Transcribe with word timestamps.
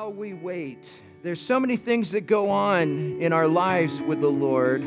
while 0.00 0.12
we 0.14 0.32
wait, 0.32 0.88
there's 1.22 1.38
so 1.38 1.60
many 1.60 1.76
things 1.76 2.12
that 2.12 2.22
go 2.22 2.48
on 2.48 3.20
in 3.20 3.34
our 3.34 3.46
lives 3.46 4.00
with 4.00 4.18
the 4.22 4.30
Lord 4.30 4.82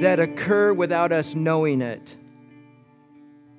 that 0.00 0.18
occur 0.18 0.72
without 0.72 1.12
us 1.12 1.36
knowing 1.36 1.80
it. 1.80 2.16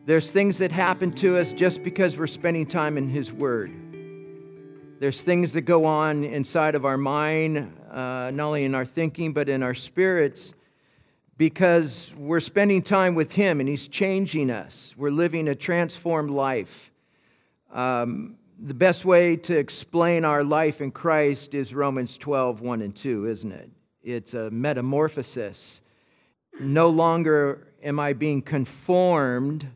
There's 0.06 0.30
things 0.30 0.58
that 0.58 0.74
happen 0.74 1.14
to 1.14 1.38
us 1.38 1.54
just 1.54 1.86
because 1.86 2.18
we're 2.18 2.28
spending 2.28 2.66
time 2.66 2.98
in 2.98 3.08
His 3.08 3.32
Word. 3.32 3.72
There's 5.00 5.22
things 5.22 5.54
that 5.54 5.62
go 5.62 5.86
on 5.86 6.26
inside 6.26 6.76
of 6.76 6.84
our 6.84 6.98
mind, 6.98 7.74
uh, 7.90 8.32
not 8.34 8.48
only 8.48 8.66
in 8.66 8.76
our 8.76 8.86
thinking, 8.86 9.32
but 9.32 9.48
in 9.48 9.64
our 9.64 9.74
spirits, 9.74 10.54
because 11.38 12.12
we're 12.18 12.42
spending 12.42 12.82
time 12.82 13.16
with 13.16 13.32
Him 13.32 13.62
and 13.62 13.70
He's 13.70 13.88
changing 13.88 14.52
us. 14.52 14.94
We're 14.98 15.12
living 15.12 15.48
a 15.48 15.56
transformed 15.56 16.32
life. 16.32 16.92
Um, 17.72 18.36
the 18.60 18.74
best 18.74 19.06
way 19.06 19.36
to 19.36 19.58
explain 19.58 20.26
our 20.26 20.44
life 20.44 20.82
in 20.82 20.92
Christ 20.92 21.54
is 21.54 21.74
Romans 21.74 22.18
12, 22.18 22.62
1 22.62 22.82
and 22.82 22.96
2, 22.96 23.26
isn't 23.28 23.52
it? 23.52 23.70
It's 24.02 24.34
a 24.34 24.50
metamorphosis. 24.50 25.82
No 26.60 26.90
longer 26.90 27.68
am 27.84 28.00
I 28.00 28.14
being 28.14 28.42
conformed 28.42 29.70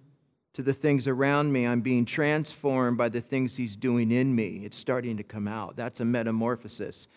to 0.54 0.62
the 0.62 0.74
things 0.74 1.08
around 1.08 1.52
me, 1.52 1.66
I'm 1.66 1.80
being 1.80 2.04
transformed 2.04 2.98
by 2.98 3.08
the 3.08 3.22
things 3.22 3.56
He's 3.56 3.78
doing 3.78 4.12
in 4.12 4.36
me. 4.36 4.64
It's 4.66 4.76
starting 4.76 5.16
to 5.16 5.24
come 5.24 5.48
out. 5.48 5.78
That's 5.78 6.02
a 6.02 6.06
metamorphosis. 6.06 7.08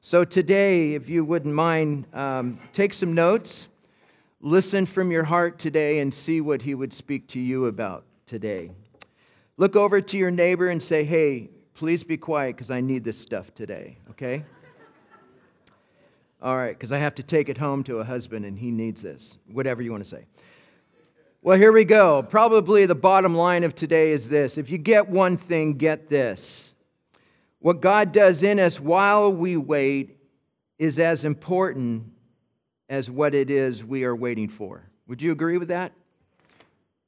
So, 0.00 0.24
today, 0.24 0.94
if 0.94 1.08
you 1.08 1.24
wouldn't 1.24 1.54
mind, 1.54 2.06
um, 2.12 2.58
take 2.72 2.92
some 2.92 3.14
notes, 3.14 3.68
listen 4.40 4.86
from 4.86 5.12
your 5.12 5.22
heart 5.22 5.58
today, 5.60 6.00
and 6.00 6.12
see 6.12 6.40
what 6.40 6.62
He 6.62 6.74
would 6.74 6.92
speak 6.92 7.28
to 7.28 7.40
you 7.40 7.66
about 7.66 8.04
today. 8.26 8.72
Look 9.56 9.76
over 9.76 10.00
to 10.00 10.18
your 10.18 10.30
neighbor 10.30 10.68
and 10.68 10.82
say, 10.82 11.04
hey, 11.04 11.50
please 11.74 12.02
be 12.02 12.16
quiet 12.16 12.56
because 12.56 12.70
I 12.70 12.80
need 12.80 13.04
this 13.04 13.18
stuff 13.18 13.54
today, 13.54 13.98
okay? 14.10 14.44
All 16.42 16.56
right, 16.56 16.76
because 16.76 16.90
I 16.90 16.98
have 16.98 17.14
to 17.16 17.22
take 17.22 17.48
it 17.48 17.58
home 17.58 17.84
to 17.84 17.98
a 17.98 18.04
husband 18.04 18.44
and 18.44 18.58
he 18.58 18.70
needs 18.70 19.02
this, 19.02 19.38
whatever 19.50 19.80
you 19.80 19.92
want 19.92 20.02
to 20.02 20.10
say. 20.10 20.26
Well, 21.40 21.56
here 21.56 21.72
we 21.72 21.84
go. 21.84 22.22
Probably 22.22 22.86
the 22.86 22.94
bottom 22.94 23.34
line 23.34 23.64
of 23.64 23.74
today 23.74 24.10
is 24.12 24.28
this 24.28 24.58
if 24.58 24.70
you 24.70 24.78
get 24.78 25.08
one 25.08 25.36
thing, 25.36 25.74
get 25.74 26.08
this. 26.08 26.74
What 27.60 27.80
God 27.80 28.12
does 28.12 28.42
in 28.42 28.58
us 28.58 28.80
while 28.80 29.32
we 29.32 29.56
wait 29.56 30.18
is 30.78 30.98
as 30.98 31.24
important 31.24 32.12
as 32.88 33.10
what 33.10 33.34
it 33.34 33.50
is 33.50 33.84
we 33.84 34.04
are 34.04 34.16
waiting 34.16 34.48
for. 34.48 34.90
Would 35.06 35.22
you 35.22 35.32
agree 35.32 35.58
with 35.58 35.68
that? 35.68 35.92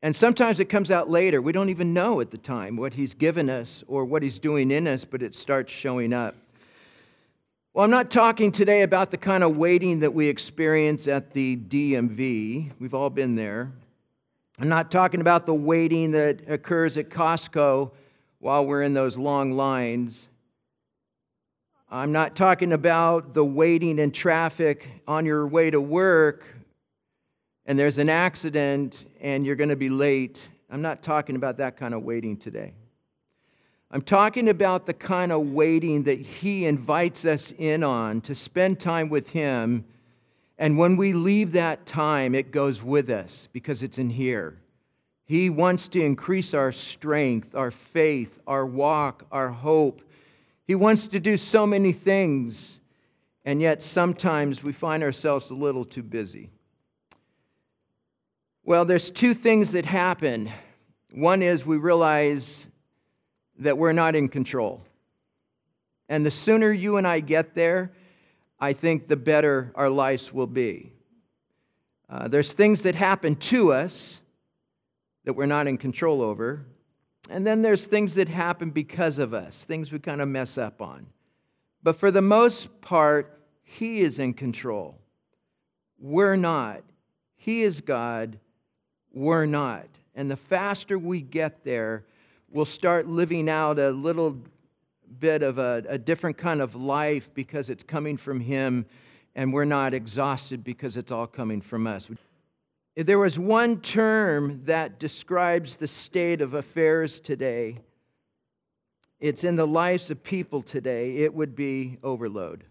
And 0.02 0.14
sometimes 0.14 0.60
it 0.60 0.66
comes 0.66 0.90
out 0.90 1.10
later. 1.10 1.40
We 1.40 1.52
don't 1.52 1.70
even 1.70 1.94
know 1.94 2.20
at 2.20 2.30
the 2.30 2.38
time 2.38 2.76
what 2.76 2.94
He's 2.94 3.14
given 3.14 3.48
us 3.48 3.82
or 3.88 4.04
what 4.04 4.22
He's 4.22 4.38
doing 4.38 4.70
in 4.70 4.86
us, 4.86 5.04
but 5.04 5.22
it 5.22 5.34
starts 5.34 5.72
showing 5.72 6.12
up. 6.12 6.34
Well, 7.72 7.84
I'm 7.84 7.90
not 7.90 8.10
talking 8.10 8.52
today 8.52 8.82
about 8.82 9.10
the 9.10 9.18
kind 9.18 9.44
of 9.44 9.56
waiting 9.56 10.00
that 10.00 10.14
we 10.14 10.28
experience 10.28 11.08
at 11.08 11.32
the 11.32 11.56
DMV. 11.56 12.72
We've 12.78 12.94
all 12.94 13.10
been 13.10 13.34
there. 13.34 13.72
I'm 14.58 14.68
not 14.68 14.90
talking 14.90 15.20
about 15.20 15.44
the 15.44 15.54
waiting 15.54 16.12
that 16.12 16.48
occurs 16.48 16.96
at 16.96 17.10
Costco 17.10 17.90
while 18.38 18.64
we're 18.64 18.82
in 18.82 18.94
those 18.94 19.18
long 19.18 19.52
lines. 19.52 20.28
I'm 21.90 22.12
not 22.12 22.34
talking 22.34 22.72
about 22.72 23.34
the 23.34 23.44
waiting 23.44 23.98
in 23.98 24.10
traffic 24.10 24.88
on 25.06 25.26
your 25.26 25.46
way 25.46 25.70
to 25.70 25.80
work 25.80 26.44
and 27.66 27.78
there's 27.78 27.98
an 27.98 28.08
accident 28.08 29.04
and 29.20 29.44
you're 29.44 29.56
going 29.56 29.70
to 29.70 29.76
be 29.76 29.88
late. 29.88 30.40
I'm 30.70 30.82
not 30.82 31.02
talking 31.02 31.36
about 31.36 31.58
that 31.58 31.76
kind 31.76 31.94
of 31.94 32.02
waiting 32.02 32.36
today. 32.36 32.74
I'm 33.90 34.02
talking 34.02 34.48
about 34.48 34.86
the 34.86 34.94
kind 34.94 35.30
of 35.32 35.52
waiting 35.52 36.04
that 36.04 36.20
He 36.20 36.64
invites 36.64 37.24
us 37.24 37.52
in 37.56 37.82
on 37.82 38.20
to 38.22 38.34
spend 38.34 38.80
time 38.80 39.08
with 39.08 39.30
Him. 39.30 39.84
And 40.58 40.78
when 40.78 40.96
we 40.96 41.12
leave 41.12 41.52
that 41.52 41.86
time, 41.86 42.34
it 42.34 42.50
goes 42.50 42.82
with 42.82 43.10
us 43.10 43.48
because 43.52 43.82
it's 43.82 43.98
in 43.98 44.10
here. 44.10 44.58
He 45.24 45.50
wants 45.50 45.88
to 45.88 46.00
increase 46.00 46.54
our 46.54 46.72
strength, 46.72 47.54
our 47.54 47.72
faith, 47.72 48.40
our 48.46 48.64
walk, 48.64 49.26
our 49.32 49.50
hope. 49.50 50.02
He 50.64 50.74
wants 50.74 51.08
to 51.08 51.20
do 51.20 51.36
so 51.36 51.66
many 51.66 51.92
things, 51.92 52.80
and 53.44 53.60
yet 53.60 53.82
sometimes 53.82 54.62
we 54.62 54.72
find 54.72 55.02
ourselves 55.02 55.50
a 55.50 55.54
little 55.54 55.84
too 55.84 56.04
busy. 56.04 56.50
Well, 58.68 58.84
there's 58.84 59.10
two 59.10 59.32
things 59.32 59.70
that 59.70 59.86
happen. 59.86 60.50
One 61.12 61.40
is 61.40 61.64
we 61.64 61.76
realize 61.76 62.66
that 63.60 63.78
we're 63.78 63.92
not 63.92 64.16
in 64.16 64.28
control. 64.28 64.82
And 66.08 66.26
the 66.26 66.32
sooner 66.32 66.72
you 66.72 66.96
and 66.96 67.06
I 67.06 67.20
get 67.20 67.54
there, 67.54 67.92
I 68.58 68.72
think 68.72 69.06
the 69.06 69.14
better 69.14 69.70
our 69.76 69.88
lives 69.88 70.32
will 70.32 70.48
be. 70.48 70.90
Uh, 72.10 72.26
there's 72.26 72.52
things 72.52 72.82
that 72.82 72.96
happen 72.96 73.36
to 73.36 73.72
us 73.72 74.20
that 75.26 75.34
we're 75.34 75.46
not 75.46 75.68
in 75.68 75.78
control 75.78 76.20
over. 76.20 76.64
And 77.30 77.46
then 77.46 77.62
there's 77.62 77.84
things 77.84 78.14
that 78.14 78.28
happen 78.28 78.70
because 78.70 79.20
of 79.20 79.32
us, 79.32 79.62
things 79.62 79.92
we 79.92 80.00
kind 80.00 80.20
of 80.20 80.26
mess 80.26 80.58
up 80.58 80.82
on. 80.82 81.06
But 81.84 82.00
for 82.00 82.10
the 82.10 82.20
most 82.20 82.80
part, 82.80 83.40
He 83.62 84.00
is 84.00 84.18
in 84.18 84.34
control. 84.34 84.98
We're 86.00 86.34
not. 86.34 86.82
He 87.36 87.62
is 87.62 87.80
God 87.80 88.40
we're 89.16 89.46
not. 89.46 89.86
And 90.14 90.30
the 90.30 90.36
faster 90.36 90.98
we 90.98 91.22
get 91.22 91.64
there, 91.64 92.04
we'll 92.50 92.66
start 92.66 93.08
living 93.08 93.48
out 93.48 93.78
a 93.78 93.90
little 93.90 94.36
bit 95.18 95.42
of 95.42 95.56
a, 95.56 95.82
a, 95.88 95.96
different 95.96 96.36
kind 96.36 96.60
of 96.60 96.74
life 96.74 97.30
because 97.32 97.70
it's 97.70 97.82
coming 97.82 98.18
from 98.18 98.40
Him, 98.40 98.84
and 99.34 99.54
we're 99.54 99.64
not 99.64 99.94
exhausted 99.94 100.62
because 100.62 100.98
it's 100.98 101.10
all 101.10 101.26
coming 101.26 101.62
from 101.62 101.86
us. 101.86 102.08
There 102.94 103.18
was 103.18 103.38
one 103.38 103.80
term 103.80 104.60
that 104.64 104.98
describes 104.98 105.76
the 105.76 105.88
state 105.88 106.42
of 106.42 106.52
affairs 106.52 107.18
today, 107.18 107.78
it's 109.18 109.44
in 109.44 109.56
the 109.56 109.66
lives 109.66 110.10
of 110.10 110.22
people 110.22 110.60
today, 110.60 111.16
it 111.18 111.32
would 111.32 111.56
be 111.56 111.96
overload. 112.02 112.64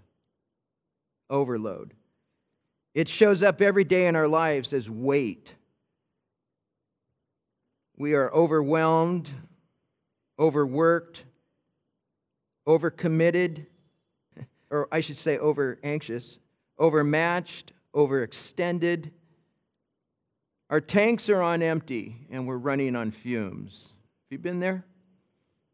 Overload. 1.27 1.95
It 2.93 3.09
shows 3.09 3.41
up 3.41 3.63
every 3.63 3.83
day 3.83 4.05
in 4.05 4.15
our 4.15 4.27
lives 4.27 4.73
as 4.73 4.87
weight 4.87 5.55
we 7.97 8.13
are 8.13 8.31
overwhelmed, 8.33 9.31
overworked, 10.37 11.23
overcommitted, 12.67 13.65
or 14.69 14.87
I 14.91 14.99
should 15.01 15.17
say 15.17 15.37
over 15.37 15.79
anxious, 15.83 16.39
overmatched, 16.77 17.71
overextended. 17.93 19.11
Our 20.69 20.81
tanks 20.81 21.29
are 21.29 21.41
on 21.41 21.61
empty 21.61 22.27
and 22.29 22.47
we're 22.47 22.57
running 22.57 22.95
on 22.95 23.11
fumes. 23.11 23.89
Have 24.25 24.31
you 24.31 24.39
been 24.39 24.59
there? 24.59 24.83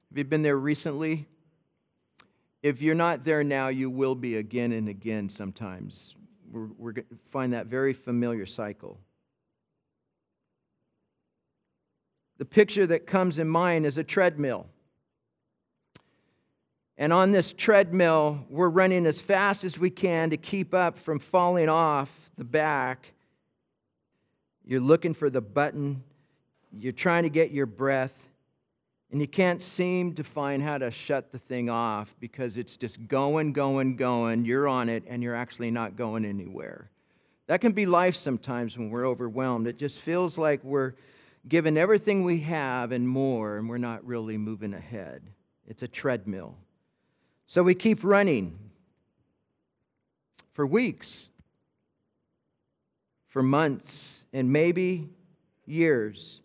Have 0.09 0.17
you 0.17 0.25
been 0.25 0.43
there 0.43 0.57
recently? 0.57 1.27
If 2.61 2.81
you're 2.81 2.95
not 2.95 3.23
there 3.23 3.43
now, 3.43 3.69
you 3.69 3.89
will 3.89 4.13
be 4.13 4.35
again 4.35 4.71
and 4.71 4.87
again 4.87 5.29
sometimes. 5.29 6.15
We're, 6.51 6.67
we're 6.77 6.91
going 6.91 7.07
to 7.07 7.17
find 7.31 7.53
that 7.53 7.67
very 7.67 7.93
familiar 7.93 8.45
cycle. 8.45 8.99
The 12.41 12.45
picture 12.45 12.87
that 12.87 13.05
comes 13.05 13.37
in 13.37 13.47
mind 13.47 13.85
is 13.85 13.99
a 13.99 14.03
treadmill. 14.03 14.65
And 16.97 17.13
on 17.13 17.29
this 17.29 17.53
treadmill, 17.53 18.47
we're 18.49 18.67
running 18.67 19.05
as 19.05 19.21
fast 19.21 19.63
as 19.63 19.77
we 19.77 19.91
can 19.91 20.31
to 20.31 20.37
keep 20.37 20.73
up 20.73 20.97
from 20.97 21.19
falling 21.19 21.69
off 21.69 22.09
the 22.39 22.43
back. 22.43 23.13
You're 24.65 24.81
looking 24.81 25.13
for 25.13 25.29
the 25.29 25.39
button, 25.39 26.03
you're 26.75 26.93
trying 26.93 27.21
to 27.21 27.29
get 27.29 27.51
your 27.51 27.67
breath, 27.67 28.17
and 29.11 29.21
you 29.21 29.27
can't 29.27 29.61
seem 29.61 30.15
to 30.15 30.23
find 30.23 30.63
how 30.63 30.79
to 30.79 30.89
shut 30.89 31.31
the 31.31 31.37
thing 31.37 31.69
off 31.69 32.15
because 32.19 32.57
it's 32.57 32.75
just 32.75 33.07
going, 33.07 33.53
going, 33.53 33.97
going. 33.97 34.45
You're 34.45 34.67
on 34.67 34.89
it, 34.89 35.03
and 35.07 35.21
you're 35.21 35.35
actually 35.35 35.69
not 35.69 35.95
going 35.95 36.25
anywhere. 36.25 36.89
That 37.45 37.61
can 37.61 37.73
be 37.73 37.85
life 37.85 38.15
sometimes 38.15 38.79
when 38.79 38.89
we're 38.89 39.07
overwhelmed. 39.07 39.67
It 39.67 39.77
just 39.77 39.99
feels 39.99 40.39
like 40.39 40.63
we're 40.63 40.93
given 41.47 41.77
everything 41.77 42.23
we 42.23 42.39
have 42.41 42.91
and 42.91 43.07
more, 43.07 43.57
and 43.57 43.69
we're 43.69 43.77
not 43.77 44.05
really 44.05 44.37
moving 44.37 44.73
ahead. 44.73 45.23
It's 45.67 45.83
a 45.83 45.87
treadmill. 45.87 46.57
So 47.47 47.63
we 47.63 47.75
keep 47.75 48.03
running 48.03 48.57
for 50.53 50.65
weeks, 50.65 51.29
for 53.29 53.41
months, 53.41 54.25
and 54.33 54.51
maybe 54.51 55.09
years. 55.65 56.41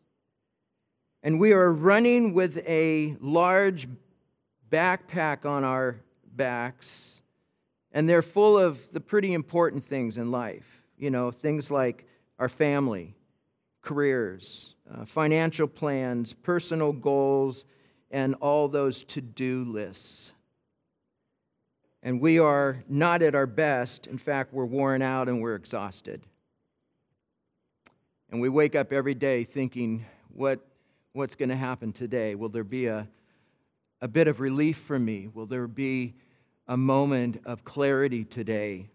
And 1.22 1.40
we 1.40 1.52
are 1.52 1.72
running 1.72 2.34
with 2.34 2.58
a 2.66 3.16
large 3.20 3.88
backpack 4.70 5.44
on 5.44 5.64
our 5.64 5.96
backs, 6.34 7.22
and 7.92 8.08
they're 8.08 8.22
full 8.22 8.58
of 8.58 8.78
the 8.92 9.00
pretty 9.00 9.32
important 9.32 9.84
things 9.84 10.18
in 10.18 10.30
life. 10.30 10.82
You 10.96 11.10
know, 11.10 11.30
things 11.30 11.70
like 11.70 12.06
our 12.38 12.48
family, 12.48 13.14
careers, 13.82 14.74
uh, 14.92 15.04
financial 15.04 15.66
plans, 15.66 16.32
personal 16.32 16.92
goals, 16.92 17.64
and 18.10 18.34
all 18.36 18.68
those 18.68 19.04
to 19.04 19.20
do 19.20 19.64
lists. 19.64 20.32
And 22.02 22.20
we 22.20 22.38
are 22.38 22.84
not 22.88 23.22
at 23.22 23.34
our 23.34 23.46
best. 23.46 24.06
In 24.06 24.18
fact, 24.18 24.52
we're 24.52 24.64
worn 24.64 25.02
out 25.02 25.28
and 25.28 25.42
we're 25.42 25.56
exhausted. 25.56 26.22
And 28.30 28.40
we 28.40 28.48
wake 28.48 28.76
up 28.76 28.92
every 28.92 29.14
day 29.14 29.44
thinking, 29.44 30.04
what, 30.32 30.60
what's 31.12 31.34
going 31.34 31.48
to 31.48 31.56
happen 31.56 31.92
today? 31.92 32.34
Will 32.34 32.48
there 32.48 32.64
be 32.64 32.86
a, 32.86 33.08
a 34.00 34.08
bit 34.08 34.28
of 34.28 34.40
relief 34.40 34.78
for 34.78 34.98
me? 34.98 35.28
Will 35.32 35.46
there 35.46 35.66
be 35.66 36.14
a 36.68 36.76
moment 36.76 37.40
of 37.44 37.64
clarity 37.64 38.24
today? 38.24 38.88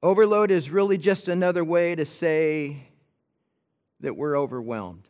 Overload 0.00 0.52
is 0.52 0.70
really 0.70 0.98
just 0.98 1.26
another 1.26 1.64
way 1.64 1.94
to 1.94 2.04
say 2.04 2.87
that 4.00 4.16
we're 4.16 4.36
overwhelmed. 4.38 5.08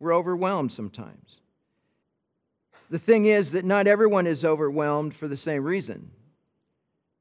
We're 0.00 0.14
overwhelmed 0.14 0.72
sometimes. 0.72 1.40
The 2.90 2.98
thing 2.98 3.26
is 3.26 3.52
that 3.52 3.64
not 3.64 3.86
everyone 3.86 4.26
is 4.26 4.44
overwhelmed 4.44 5.14
for 5.14 5.28
the 5.28 5.36
same 5.36 5.64
reason. 5.64 6.10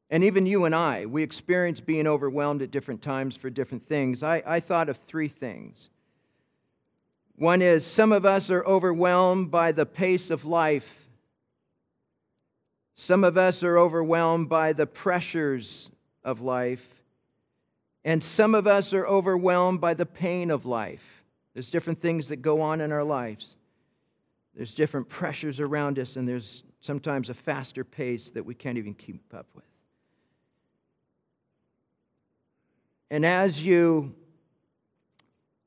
And 0.09 0.23
even 0.23 0.45
you 0.45 0.65
and 0.65 0.75
I, 0.75 1.05
we 1.05 1.23
experience 1.23 1.79
being 1.79 2.05
overwhelmed 2.05 2.61
at 2.61 2.71
different 2.71 3.01
times 3.01 3.35
for 3.35 3.49
different 3.49 3.87
things. 3.87 4.21
I, 4.21 4.43
I 4.45 4.59
thought 4.59 4.89
of 4.89 4.97
three 5.07 5.27
things. 5.27 5.89
One 7.35 7.61
is 7.63 7.85
some 7.85 8.11
of 8.11 8.25
us 8.25 8.51
are 8.51 8.63
overwhelmed 8.63 9.49
by 9.49 9.71
the 9.71 9.87
pace 9.87 10.29
of 10.29 10.45
life. 10.45 11.07
Some 12.95 13.23
of 13.23 13.37
us 13.37 13.63
are 13.63 13.77
overwhelmed 13.77 14.49
by 14.49 14.73
the 14.73 14.85
pressures 14.85 15.89
of 16.23 16.41
life. 16.41 16.93
And 18.05 18.21
some 18.21 18.53
of 18.53 18.67
us 18.67 18.94
are 18.94 19.05
overwhelmed 19.05 19.79
by 19.79 19.94
the 19.94 20.05
pain 20.05 20.51
of 20.51 20.65
life. 20.65 21.23
There's 21.53 21.69
different 21.69 22.01
things 22.01 22.27
that 22.27 22.38
go 22.38 22.61
on 22.61 22.81
in 22.81 22.91
our 22.91 23.03
lives. 23.03 23.55
There's 24.55 24.73
different 24.73 25.09
pressures 25.09 25.59
around 25.59 25.97
us, 25.97 26.15
and 26.15 26.27
there's 26.27 26.63
sometimes 26.81 27.29
a 27.29 27.33
faster 27.33 27.83
pace 27.83 28.29
that 28.31 28.45
we 28.45 28.53
can't 28.53 28.77
even 28.77 28.94
keep 28.94 29.33
up 29.33 29.47
with. 29.55 29.63
And 33.09 33.25
as 33.25 33.63
you 33.63 34.13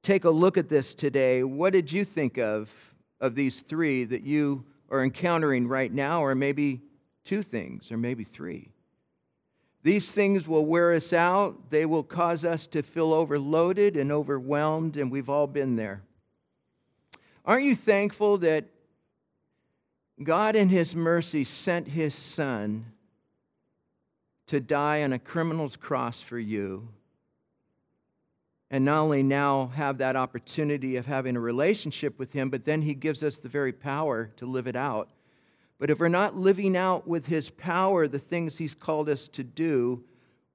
take 0.02 0.24
a 0.24 0.30
look 0.30 0.58
at 0.58 0.68
this 0.68 0.94
today, 0.94 1.42
what 1.42 1.72
did 1.72 1.90
you 1.90 2.04
think 2.04 2.38
of 2.38 2.70
of 3.20 3.34
these 3.34 3.60
three 3.60 4.04
that 4.04 4.22
you 4.22 4.64
are 4.90 5.02
encountering 5.02 5.66
right 5.66 5.92
now, 5.92 6.22
or 6.22 6.34
maybe 6.34 6.82
two 7.24 7.42
things, 7.42 7.90
or 7.90 7.96
maybe 7.96 8.24
three? 8.24 8.68
These 9.86 10.10
things 10.10 10.48
will 10.48 10.66
wear 10.66 10.92
us 10.94 11.12
out. 11.12 11.70
They 11.70 11.86
will 11.86 12.02
cause 12.02 12.44
us 12.44 12.66
to 12.66 12.82
feel 12.82 13.12
overloaded 13.12 13.96
and 13.96 14.10
overwhelmed, 14.10 14.96
and 14.96 15.12
we've 15.12 15.30
all 15.30 15.46
been 15.46 15.76
there. 15.76 16.02
Aren't 17.44 17.66
you 17.66 17.76
thankful 17.76 18.38
that 18.38 18.64
God, 20.20 20.56
in 20.56 20.70
His 20.70 20.96
mercy, 20.96 21.44
sent 21.44 21.86
His 21.86 22.16
Son 22.16 22.86
to 24.48 24.58
die 24.58 25.04
on 25.04 25.12
a 25.12 25.20
criminal's 25.20 25.76
cross 25.76 26.20
for 26.20 26.40
you? 26.40 26.88
And 28.72 28.84
not 28.84 29.02
only 29.02 29.22
now 29.22 29.68
have 29.76 29.98
that 29.98 30.16
opportunity 30.16 30.96
of 30.96 31.06
having 31.06 31.36
a 31.36 31.40
relationship 31.40 32.18
with 32.18 32.32
Him, 32.32 32.50
but 32.50 32.64
then 32.64 32.82
He 32.82 32.94
gives 32.94 33.22
us 33.22 33.36
the 33.36 33.48
very 33.48 33.72
power 33.72 34.32
to 34.38 34.46
live 34.46 34.66
it 34.66 34.74
out. 34.74 35.10
But 35.78 35.90
if 35.90 35.98
we're 35.98 36.08
not 36.08 36.36
living 36.36 36.76
out 36.76 37.06
with 37.06 37.26
His 37.26 37.50
power 37.50 38.08
the 38.08 38.18
things 38.18 38.56
He's 38.56 38.74
called 38.74 39.08
us 39.08 39.28
to 39.28 39.44
do, 39.44 40.04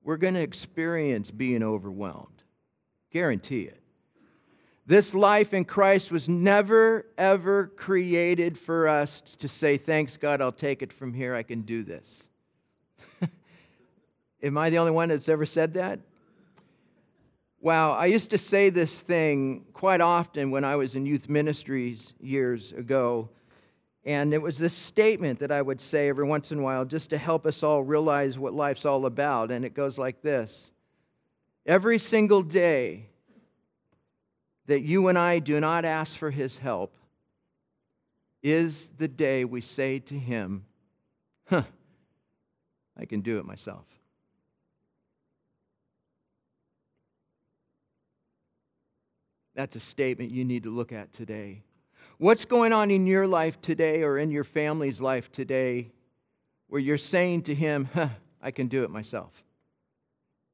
we're 0.03 0.17
going 0.17 0.33
to 0.33 0.41
experience 0.41 1.29
being 1.29 1.63
overwhelmed. 1.63 2.43
Guarantee 3.11 3.63
it. 3.63 3.81
This 4.87 5.13
life 5.13 5.53
in 5.53 5.63
Christ 5.63 6.11
was 6.11 6.27
never, 6.27 7.05
ever 7.17 7.67
created 7.67 8.57
for 8.57 8.87
us 8.87 9.21
to 9.21 9.47
say, 9.47 9.77
Thanks, 9.77 10.17
God, 10.17 10.41
I'll 10.41 10.51
take 10.51 10.81
it 10.81 10.91
from 10.91 11.13
here. 11.13 11.35
I 11.35 11.43
can 11.43 11.61
do 11.61 11.83
this. 11.83 12.27
Am 14.43 14.57
I 14.57 14.69
the 14.69 14.79
only 14.79 14.91
one 14.91 15.09
that's 15.09 15.29
ever 15.29 15.45
said 15.45 15.75
that? 15.75 15.99
Wow, 17.59 17.91
I 17.91 18.07
used 18.07 18.31
to 18.31 18.39
say 18.39 18.71
this 18.71 19.01
thing 19.01 19.65
quite 19.71 20.01
often 20.01 20.49
when 20.49 20.63
I 20.63 20.75
was 20.77 20.95
in 20.95 21.05
youth 21.05 21.29
ministries 21.29 22.13
years 22.19 22.71
ago. 22.71 23.29
And 24.03 24.33
it 24.33 24.41
was 24.41 24.57
this 24.57 24.73
statement 24.73 25.39
that 25.39 25.51
I 25.51 25.61
would 25.61 25.79
say 25.79 26.09
every 26.09 26.25
once 26.25 26.51
in 26.51 26.59
a 26.59 26.61
while 26.61 26.85
just 26.85 27.11
to 27.11 27.17
help 27.17 27.45
us 27.45 27.61
all 27.61 27.83
realize 27.83 28.39
what 28.39 28.53
life's 28.53 28.85
all 28.85 29.05
about. 29.05 29.51
And 29.51 29.63
it 29.63 29.73
goes 29.73 29.97
like 29.97 30.21
this 30.21 30.71
Every 31.65 31.99
single 31.99 32.41
day 32.41 33.07
that 34.65 34.81
you 34.81 35.07
and 35.07 35.17
I 35.17 35.39
do 35.39 35.59
not 35.59 35.85
ask 35.85 36.15
for 36.15 36.31
his 36.31 36.57
help 36.57 36.95
is 38.41 38.89
the 38.97 39.07
day 39.07 39.45
we 39.45 39.61
say 39.61 39.99
to 39.99 40.17
him, 40.17 40.65
Huh, 41.47 41.63
I 42.97 43.05
can 43.05 43.21
do 43.21 43.37
it 43.37 43.45
myself. 43.45 43.85
That's 49.53 49.75
a 49.75 49.79
statement 49.79 50.31
you 50.31 50.45
need 50.45 50.63
to 50.63 50.69
look 50.69 50.91
at 50.91 51.11
today. 51.11 51.63
What's 52.21 52.45
going 52.45 52.71
on 52.71 52.91
in 52.91 53.07
your 53.07 53.25
life 53.25 53.59
today 53.63 54.03
or 54.03 54.19
in 54.19 54.29
your 54.29 54.43
family's 54.43 55.01
life 55.01 55.31
today 55.31 55.89
where 56.67 56.79
you're 56.79 56.99
saying 56.99 57.41
to 57.45 57.55
him, 57.55 57.89
huh, 57.95 58.09
I 58.39 58.51
can 58.51 58.67
do 58.67 58.83
it 58.83 58.91
myself? 58.91 59.31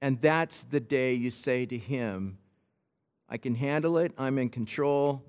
And 0.02 0.22
that's 0.22 0.62
the 0.70 0.80
day 0.80 1.16
you 1.16 1.30
say 1.30 1.66
to 1.66 1.78
him, 1.78 2.38
I 3.28 3.36
can 3.36 3.54
handle 3.54 3.98
it, 3.98 4.14
I'm 4.18 4.38
in 4.38 4.48
control, 4.48 5.22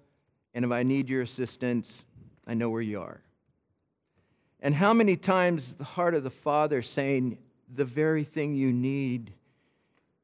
and 0.54 0.64
if 0.64 0.70
I 0.70 0.84
need 0.84 1.08
your 1.08 1.22
assistance, 1.22 2.04
I 2.46 2.54
know 2.54 2.70
where 2.70 2.82
you 2.82 3.00
are. 3.00 3.20
And 4.60 4.76
how 4.76 4.92
many 4.92 5.16
times 5.16 5.74
the 5.74 5.82
heart 5.82 6.14
of 6.14 6.22
the 6.22 6.30
Father 6.30 6.82
saying, 6.82 7.38
The 7.74 7.84
very 7.84 8.22
thing 8.22 8.54
you 8.54 8.72
need 8.72 9.32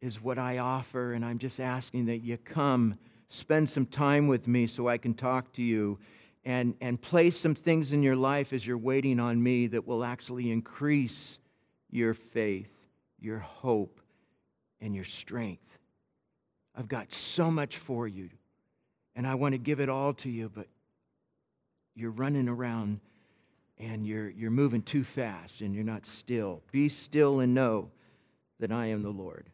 is 0.01 0.23
what 0.23 0.39
I 0.39 0.59
offer, 0.59 1.13
and 1.13 1.25
I'm 1.25 1.41
just 1.41 1.59
asking 1.59 2.07
that 2.07 2.19
you 2.19 2.37
come 2.37 2.99
spend 3.29 3.69
some 3.69 3.87
time 3.87 4.29
with 4.29 4.47
me 4.47 4.67
so 4.67 4.89
I 4.89 4.99
can 4.99 5.15
talk 5.15 5.53
to 5.55 5.63
you 5.63 5.99
and, 6.45 6.75
and 6.81 7.01
place 7.01 7.39
some 7.39 7.55
things 7.55 7.93
in 7.93 8.03
your 8.03 8.17
life 8.17 8.53
as 8.53 8.67
you're 8.67 8.79
waiting 8.79 9.19
on 9.19 9.43
me 9.43 9.67
that 9.69 9.87
will 9.87 10.05
actually 10.05 10.51
increase 10.51 11.39
your 11.91 12.15
faith, 12.15 12.71
your 13.19 13.39
hope, 13.39 14.01
and 14.81 14.95
your 14.95 15.05
strength. 15.05 15.79
I've 16.77 16.89
got 16.89 17.13
so 17.13 17.51
much 17.51 17.79
for 17.79 18.07
you, 18.07 18.31
and 19.15 19.27
I 19.27 19.37
want 19.37 19.53
to 19.53 19.59
give 19.59 19.81
it 19.81 19.89
all 19.89 20.13
to 20.15 20.29
you, 20.31 20.51
but 20.53 20.67
you're 21.95 22.11
running 22.11 22.49
around 22.49 23.01
and 23.79 24.07
you're, 24.07 24.29
you're 24.31 24.51
moving 24.51 24.83
too 24.83 25.05
fast 25.05 25.61
and 25.61 25.75
you're 25.75 25.85
not 25.85 26.07
still. 26.07 26.63
Be 26.73 26.89
still 26.89 27.41
and 27.41 27.55
know 27.55 27.91
that 28.61 28.73
I 28.73 28.87
am 28.87 29.03
the 29.03 29.11
Lord. 29.11 29.51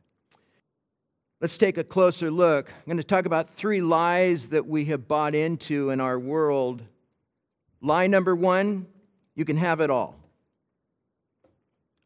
Let's 1.41 1.57
take 1.57 1.79
a 1.79 1.85
closer 1.85 2.31
look. 2.31 2.69
I'm 2.69 2.85
going 2.85 2.99
to 2.99 3.03
talk 3.03 3.25
about 3.25 3.55
three 3.55 3.81
lies 3.81 4.49
that 4.49 4.67
we 4.67 4.85
have 4.87 5.09
bought 5.09 5.35
into 5.35 5.89
in 5.89 5.99
our 5.99 6.19
world. 6.19 6.83
Lie 7.81 8.09
number 8.09 8.37
one 8.37 8.87
you 9.35 9.47
can 9.47 9.57
have 9.57 9.81
it 9.81 9.89
all. 9.89 10.17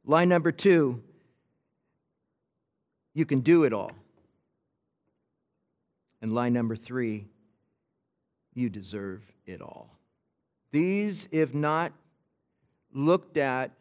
Lie 0.05 0.25
number 0.25 0.53
two 0.53 1.03
you 3.13 3.27
can 3.27 3.41
do 3.41 3.65
it 3.65 3.73
all. 3.73 3.91
And 6.23 6.33
lie 6.33 6.49
number 6.49 6.77
three 6.77 7.27
you 8.55 8.71
deserve 8.71 9.23
it 9.47 9.61
all. 9.61 9.91
These, 10.71 11.29
if 11.33 11.55
not 11.55 11.93
looked 12.93 13.37
at, 13.37 13.73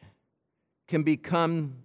can 0.88 1.04
become 1.04 1.76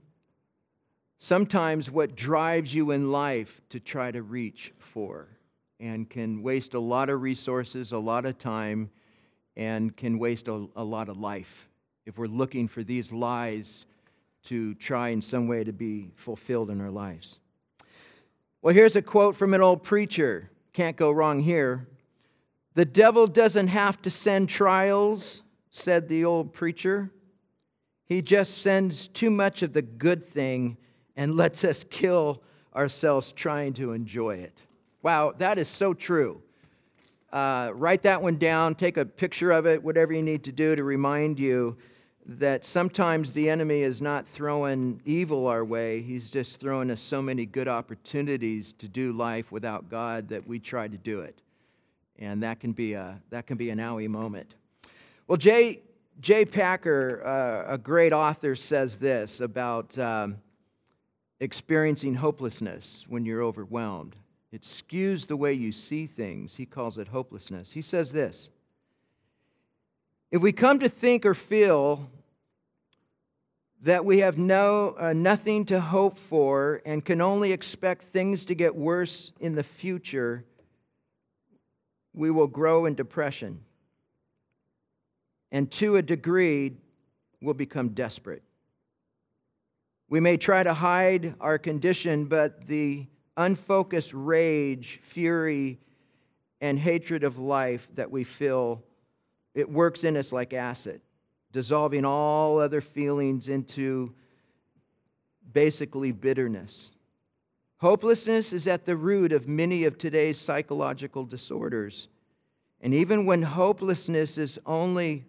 sometimes 1.18 1.90
what 1.90 2.14
drives 2.14 2.74
you 2.74 2.92
in 2.92 3.10
life 3.10 3.60
to 3.68 3.80
try 3.80 4.10
to 4.10 4.22
reach 4.22 4.72
for 4.78 5.28
and 5.80 6.08
can 6.08 6.42
waste 6.42 6.74
a 6.74 6.80
lot 6.80 7.10
of 7.10 7.20
resources, 7.20 7.92
a 7.92 7.98
lot 7.98 8.24
of 8.24 8.38
time, 8.38 8.90
and 9.56 9.96
can 9.96 10.18
waste 10.18 10.48
a, 10.48 10.66
a, 10.76 10.82
lot 10.82 11.08
of 11.08 11.18
life 11.18 11.68
if 12.06 12.16
we're 12.16 12.26
looking 12.26 12.68
for 12.68 12.82
these 12.82 13.12
lies 13.12 13.86
to 14.44 14.74
try 14.76 15.08
in 15.10 15.20
some 15.20 15.48
way 15.48 15.64
to 15.64 15.72
be 15.72 16.10
fulfilled 16.16 16.70
in 16.70 16.80
our 16.80 16.90
lives. 16.90 17.38
Well, 18.62 18.74
here's 18.74 18.96
a 18.96 19.02
quote 19.02 19.36
from 19.36 19.54
an 19.54 19.60
old 19.60 19.82
preacher. 19.82 20.50
Can't 20.72 20.96
go 20.96 21.10
wrong 21.10 21.40
here. 21.40 21.86
The 22.74 22.84
devil 22.84 23.26
doesn't 23.26 23.68
have 23.68 24.00
to 24.02 24.10
send 24.10 24.48
trials, 24.48 25.42
said 25.70 26.08
the 26.08 26.24
old 26.24 26.52
preacher. 26.52 27.10
He 28.04 28.22
just 28.22 28.58
sends 28.58 29.08
too 29.08 29.30
much 29.30 29.62
of 29.62 29.72
the 29.72 29.82
good 29.82 30.26
thing 30.26 30.76
and 31.18 31.36
lets 31.36 31.64
us 31.64 31.84
kill 31.90 32.40
ourselves 32.74 33.32
trying 33.32 33.72
to 33.74 33.92
enjoy 33.92 34.36
it. 34.36 34.62
Wow, 35.02 35.34
that 35.38 35.58
is 35.58 35.68
so 35.68 35.92
true. 35.92 36.40
Uh, 37.32 37.72
write 37.74 38.04
that 38.04 38.22
one 38.22 38.36
down, 38.36 38.76
take 38.76 38.96
a 38.96 39.04
picture 39.04 39.50
of 39.50 39.66
it, 39.66 39.82
whatever 39.82 40.12
you 40.12 40.22
need 40.22 40.44
to 40.44 40.52
do 40.52 40.76
to 40.76 40.84
remind 40.84 41.40
you 41.40 41.76
that 42.24 42.64
sometimes 42.64 43.32
the 43.32 43.50
enemy 43.50 43.82
is 43.82 44.00
not 44.00 44.28
throwing 44.28 45.02
evil 45.04 45.48
our 45.48 45.64
way. 45.64 46.02
He's 46.02 46.30
just 46.30 46.60
throwing 46.60 46.88
us 46.90 47.00
so 47.00 47.20
many 47.20 47.46
good 47.46 47.66
opportunities 47.66 48.72
to 48.74 48.86
do 48.86 49.12
life 49.12 49.50
without 49.50 49.90
God 49.90 50.28
that 50.28 50.46
we 50.46 50.60
try 50.60 50.86
to 50.86 50.96
do 50.96 51.20
it. 51.20 51.42
And 52.18 52.42
that 52.44 52.60
can 52.60 52.72
be 52.72 52.92
a, 52.92 53.20
that 53.30 53.46
can 53.46 53.56
be 53.56 53.70
an 53.70 53.78
owie 53.78 54.08
moment. 54.08 54.54
Well, 55.26 55.38
Jay, 55.38 55.80
Jay 56.20 56.44
Packer, 56.44 57.26
uh, 57.26 57.74
a 57.74 57.78
great 57.78 58.12
author, 58.12 58.54
says 58.54 58.96
this 58.96 59.40
about 59.40 59.98
um, 59.98 60.36
experiencing 61.40 62.14
hopelessness 62.14 63.04
when 63.08 63.24
you're 63.24 63.42
overwhelmed. 63.42 64.16
It 64.50 64.62
skews 64.62 65.26
the 65.26 65.36
way 65.36 65.52
you 65.52 65.72
see 65.72 66.06
things. 66.06 66.56
He 66.56 66.66
calls 66.66 66.98
it 66.98 67.08
hopelessness. 67.08 67.72
He 67.72 67.82
says 67.82 68.12
this 68.12 68.50
If 70.30 70.42
we 70.42 70.52
come 70.52 70.78
to 70.80 70.88
think 70.88 71.26
or 71.26 71.34
feel 71.34 72.10
that 73.82 74.04
we 74.04 74.18
have 74.18 74.38
no, 74.38 74.96
uh, 74.98 75.12
nothing 75.12 75.64
to 75.66 75.80
hope 75.80 76.18
for 76.18 76.82
and 76.84 77.04
can 77.04 77.20
only 77.20 77.52
expect 77.52 78.04
things 78.04 78.44
to 78.46 78.54
get 78.54 78.74
worse 78.74 79.32
in 79.38 79.54
the 79.54 79.62
future, 79.62 80.44
we 82.12 82.30
will 82.30 82.48
grow 82.48 82.86
in 82.86 82.94
depression. 82.94 83.60
And 85.52 85.70
to 85.72 85.96
a 85.96 86.02
degree, 86.02 86.76
will 87.40 87.54
become 87.54 87.90
desperate. 87.90 88.42
We 90.08 90.20
may 90.20 90.38
try 90.38 90.62
to 90.62 90.72
hide 90.72 91.34
our 91.40 91.58
condition, 91.58 92.24
but 92.24 92.66
the 92.66 93.06
unfocused 93.36 94.12
rage, 94.14 95.00
fury, 95.02 95.78
and 96.60 96.78
hatred 96.78 97.24
of 97.24 97.38
life 97.38 97.86
that 97.94 98.10
we 98.10 98.24
feel, 98.24 98.82
it 99.54 99.70
works 99.70 100.04
in 100.04 100.16
us 100.16 100.32
like 100.32 100.54
acid, 100.54 101.02
dissolving 101.52 102.04
all 102.04 102.58
other 102.58 102.80
feelings 102.80 103.48
into 103.48 104.14
basically 105.52 106.12
bitterness. 106.12 106.90
Hopelessness 107.78 108.52
is 108.52 108.66
at 108.66 108.86
the 108.86 108.96
root 108.96 109.32
of 109.32 109.46
many 109.46 109.84
of 109.84 109.98
today's 109.98 110.38
psychological 110.38 111.24
disorders. 111.24 112.08
And 112.80 112.94
even 112.94 113.24
when 113.24 113.42
hopelessness 113.42 114.38
is 114.38 114.58
only 114.66 115.24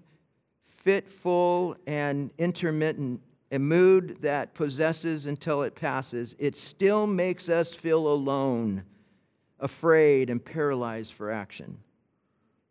fitful 0.83 1.75
and 1.86 2.31
intermittent, 2.38 3.21
a 3.51 3.60
mood 3.60 4.18
that 4.22 4.53
possesses 4.53 5.25
until 5.25 5.63
it 5.63 5.75
passes, 5.75 6.36
it 6.38 6.56
still 6.56 7.08
makes 7.08 7.50
us 7.50 7.74
feel 7.74 8.08
alone, 8.08 8.84
afraid, 9.60 10.29
and 10.29 10.44
paralyzed 10.44 11.13
for 11.13 11.32
action. 11.32 11.79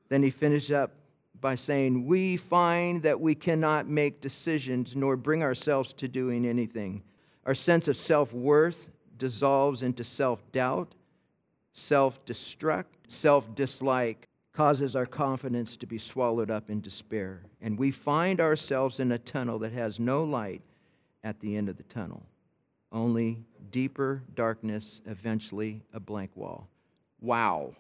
Then 0.09 0.23
he 0.23 0.31
finishes 0.31 0.71
up 0.71 0.93
by 1.41 1.57
saying, 1.57 2.07
We 2.07 2.37
find 2.37 3.03
that 3.03 3.21
we 3.21 3.35
cannot 3.35 3.89
make 3.89 4.21
decisions 4.21 4.95
nor 4.95 5.17
bring 5.17 5.43
ourselves 5.43 5.93
to 5.95 6.09
doing 6.09 6.47
anything. 6.47 7.03
Our 7.45 7.55
sense 7.55 7.89
of 7.89 7.97
self 7.97 8.33
worth 8.33 8.89
dissolves 9.17 9.83
into 9.83 10.05
self 10.05 10.41
doubt, 10.53 10.95
self 11.73 12.25
destruct, 12.25 12.85
self 13.09 13.53
dislike, 13.55 14.29
causes 14.53 14.95
our 14.95 15.07
confidence 15.07 15.77
to 15.77 15.87
be 15.87 15.99
swallowed 15.99 16.51
up 16.51 16.71
in 16.71 16.81
despair. 16.81 17.43
And 17.61 17.79
we 17.79 17.91
find 17.91 18.41
ourselves 18.41 19.01
in 19.01 19.13
a 19.13 19.19
tunnel 19.19 19.59
that 19.61 19.73
has 19.73 20.01
no 20.01 20.25
light 20.25 20.63
at 21.25 21.41
the 21.41 21.57
end 21.57 21.69
of 21.69 21.77
the 21.77 21.83
tunnel. 21.85 22.23
Only 22.91 23.45
deeper 23.71 24.23
darkness, 24.35 25.01
eventually 25.07 25.83
a 25.93 26.01
blank 26.01 26.31
wall. 26.35 26.69
Wow. 27.21 27.75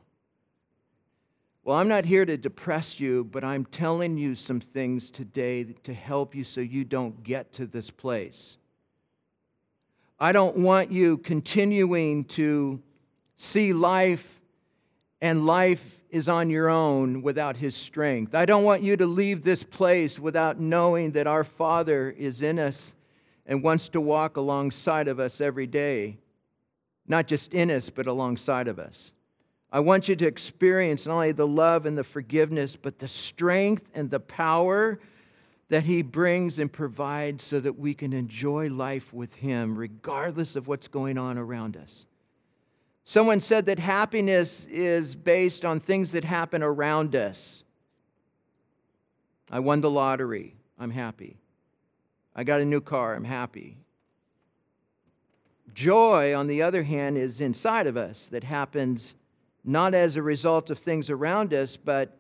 Well, 1.65 1.77
I'm 1.77 1.89
not 1.89 2.05
here 2.05 2.25
to 2.25 2.37
depress 2.37 2.99
you, 2.99 3.25
but 3.25 3.45
I'm 3.45 3.65
telling 3.65 4.17
you 4.17 4.35
some 4.35 4.61
things 4.61 5.11
today 5.11 5.65
to 5.65 5.95
help 5.95 6.35
you 6.35 6.45
so 6.45 6.61
you 6.61 6.85
don't 6.85 7.23
get 7.23 7.53
to 7.55 7.67
this 7.67 7.91
place. 7.91 8.57
I 10.21 10.33
don't 10.33 10.57
want 10.57 10.91
you 10.91 11.19
continuing 11.19 12.25
to 12.25 12.83
see 13.37 13.73
life 13.73 14.27
and 15.21 15.47
life 15.47 15.85
is 16.11 16.29
on 16.29 16.51
your 16.51 16.69
own 16.69 17.23
without 17.23 17.57
His 17.57 17.77
strength. 17.77 18.35
I 18.35 18.47
don't 18.47 18.65
want 18.65 18.83
you 18.83 18.97
to 18.97 19.07
leave 19.07 19.43
this 19.43 19.63
place 19.63 20.19
without 20.19 20.59
knowing 20.59 21.13
that 21.13 21.27
our 21.27 21.45
Father 21.45 22.11
is 22.11 22.43
in 22.43 22.59
us 22.59 22.95
and 23.49 23.63
wants 23.63 23.89
to 23.89 24.01
walk 24.01 24.37
alongside 24.37 25.09
of 25.09 25.19
us 25.19 25.41
every 25.41 25.67
day, 25.67 26.19
not 27.09 27.27
just 27.27 27.55
in 27.55 27.71
us, 27.71 27.89
but 27.89 28.07
alongside 28.07 28.69
of 28.69 28.79
us. 28.79 29.13
I 29.73 29.81
want 29.81 30.09
you 30.09 30.15
to 30.17 30.27
experience 30.27 31.07
not 31.07 31.15
only 31.15 31.33
the 31.33 31.47
love 31.47 31.87
and 31.87 31.97
the 31.97 32.05
forgiveness, 32.05 32.77
but 32.77 32.99
the 32.99 33.09
strength 33.09 33.89
and 33.95 34.11
the 34.11 34.21
power 34.21 35.01
that 35.71 35.85
He 35.85 36.03
brings 36.03 36.59
and 36.59 36.73
provides 36.73 37.43
so 37.43 37.59
that 37.61 37.79
we 37.79 37.95
can 37.95 38.13
enjoy 38.13 38.69
life 38.69 39.13
with 39.13 39.35
Him, 39.35 39.77
regardless 39.77 40.55
of 40.55 40.69
what's 40.69 40.89
going 40.89 41.19
on 41.19 41.39
around 41.39 41.77
us. 41.77 42.07
Someone 43.05 43.41
said 43.41 43.67
that 43.67 43.79
happiness 43.79 44.67
is 44.71 45.15
based 45.15 45.65
on 45.65 45.81
things 45.81 46.13
that 46.13 46.25
happen 46.25 46.63
around 46.63 47.17
us. 47.17 47.65
I 49.51 49.61
won 49.61 49.81
the 49.81 49.91
lottery. 49.91 50.55
I'm 50.79 50.91
happy. 50.91 51.39
I 52.39 52.45
got 52.45 52.61
a 52.61 52.65
new 52.65 52.81
car, 52.81 53.17
I'm 53.17 53.25
happy. 53.25 53.77
Joy, 55.75 56.37
on 56.37 56.47
the 56.47 56.63
other 56.63 56.85
hand, 56.85 57.19
is 57.19 57.41
inside 57.41 57.89
of 57.89 57.97
us 57.97 58.29
that 58.29 58.45
happens 58.45 59.17
not 59.65 59.93
as 59.93 60.15
a 60.15 60.23
result 60.23 60.71
of 60.71 60.79
things 60.79 61.11
around 61.11 61.53
us, 61.53 61.77
but 61.77 62.17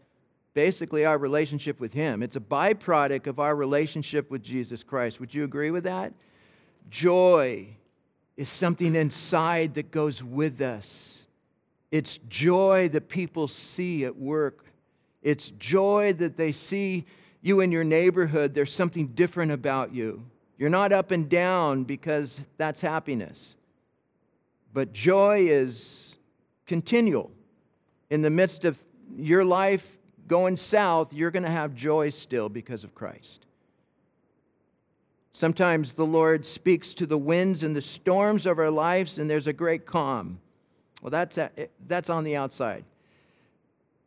basically 0.54 1.04
our 1.04 1.18
relationship 1.18 1.78
with 1.78 1.92
Him. 1.92 2.25
It's 2.25 2.34
a 2.34 2.40
byproduct 2.40 3.28
of 3.28 3.38
our 3.38 3.54
relationship 3.54 4.28
with 4.28 4.42
Jesus 4.42 4.82
Christ. 4.82 5.20
Would 5.20 5.37
you 5.37 5.44
agree 5.44 5.70
with 5.70 5.84
that? 5.84 6.12
Joy 6.90 7.68
is 8.37 8.48
something 8.48 8.96
inside 8.96 9.75
that 9.75 9.92
goes 9.92 10.20
with 10.20 10.60
us. 10.60 11.28
It's 11.92 12.18
joy 12.28 12.88
that 12.88 13.08
people 13.08 13.46
see 13.46 14.04
at 14.04 14.16
work. 14.16 14.64
It's 15.22 15.50
joy 15.50 16.12
that 16.14 16.37
they 16.37 16.50
see 16.50 17.06
you 17.40 17.61
in 17.61 17.73
your 17.73 17.85
neighborhood, 17.85 18.54
there's 18.54 18.73
something 18.73 19.09
different 19.09 19.52
about 19.52 19.95
you. 19.95 20.25
You're 20.59 20.71
not 20.71 20.92
up 20.92 21.11
and 21.11 21.28
down 21.28 21.85
because 21.85 22.40
that's 22.57 22.80
happiness. 22.80 23.57
But 24.73 24.92
joy 24.92 25.49
is 25.49 26.16
continual. 26.66 27.30
In 28.11 28.23
the 28.23 28.30
midst 28.30 28.64
of 28.64 28.78
your 29.16 29.45
life 29.45 29.87
going 30.26 30.57
south, 30.57 31.12
you're 31.12 31.30
going 31.30 31.45
to 31.45 31.50
have 31.50 31.75
joy 31.75 32.11
still 32.11 32.49
because 32.49 32.85
of 32.85 32.95
Christ. 32.95 33.47
Sometimes 35.33 35.92
the 35.92 36.07
Lord 36.07 36.45
speaks 36.45 36.95
to 36.95 37.07
the 37.07 37.18
winds 37.18 37.62
and 37.62 37.75
the 37.76 37.83
storms 37.83 38.45
of 38.45 38.59
our 38.59 38.71
lives, 38.71 39.18
and 39.18 39.30
there's 39.30 39.47
a 39.47 39.52
great 39.52 39.87
calm. 39.87 40.40
Well, 41.00 41.11
that's, 41.11 41.38
that's 41.87 42.11
on 42.11 42.25
the 42.25 42.35
outside. 42.35 42.85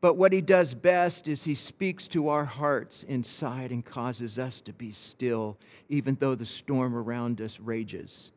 But 0.02 0.18
what 0.18 0.34
he 0.34 0.42
does 0.42 0.74
best 0.74 1.28
is 1.28 1.44
he 1.44 1.54
speaks 1.54 2.08
to 2.10 2.30
our 2.30 2.44
hearts 2.44 3.04
inside 3.04 3.70
and 3.70 3.86
causes 3.86 4.40
us 4.40 4.60
to 4.62 4.74
be 4.74 4.92
still, 4.92 5.58
even 5.90 6.18
though 6.20 6.34
the 6.34 6.46
storm 6.46 6.96
around 6.96 7.40
us 7.40 7.60
rages. 7.60 8.32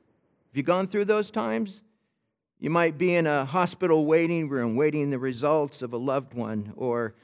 Have 0.50 0.58
you 0.58 0.62
gone 0.62 0.86
through 0.86 1.06
those 1.06 1.30
times? 1.30 1.82
You 2.60 2.68
might 2.68 2.98
be 2.98 3.14
in 3.14 3.26
a 3.26 3.46
hospital 3.46 4.04
waiting 4.04 4.50
room 4.50 4.76
waiting 4.76 5.10
the 5.10 5.18
results 5.18 5.80
of 5.80 5.94
a 5.94 5.96
loved 5.96 6.34
one, 6.34 6.74
or 6.76 7.14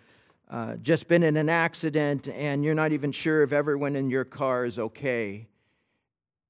uh, 0.51 0.77
just 0.77 1.07
been 1.07 1.23
in 1.23 1.37
an 1.37 1.49
accident 1.49 2.27
and 2.29 2.65
you're 2.65 2.75
not 2.75 2.93
even 2.93 3.13
sure 3.13 3.43
if 3.43 3.53
everyone 3.53 3.95
in 3.95 4.11
your 4.11 4.25
car 4.25 4.65
is 4.65 4.79
okay. 4.79 5.47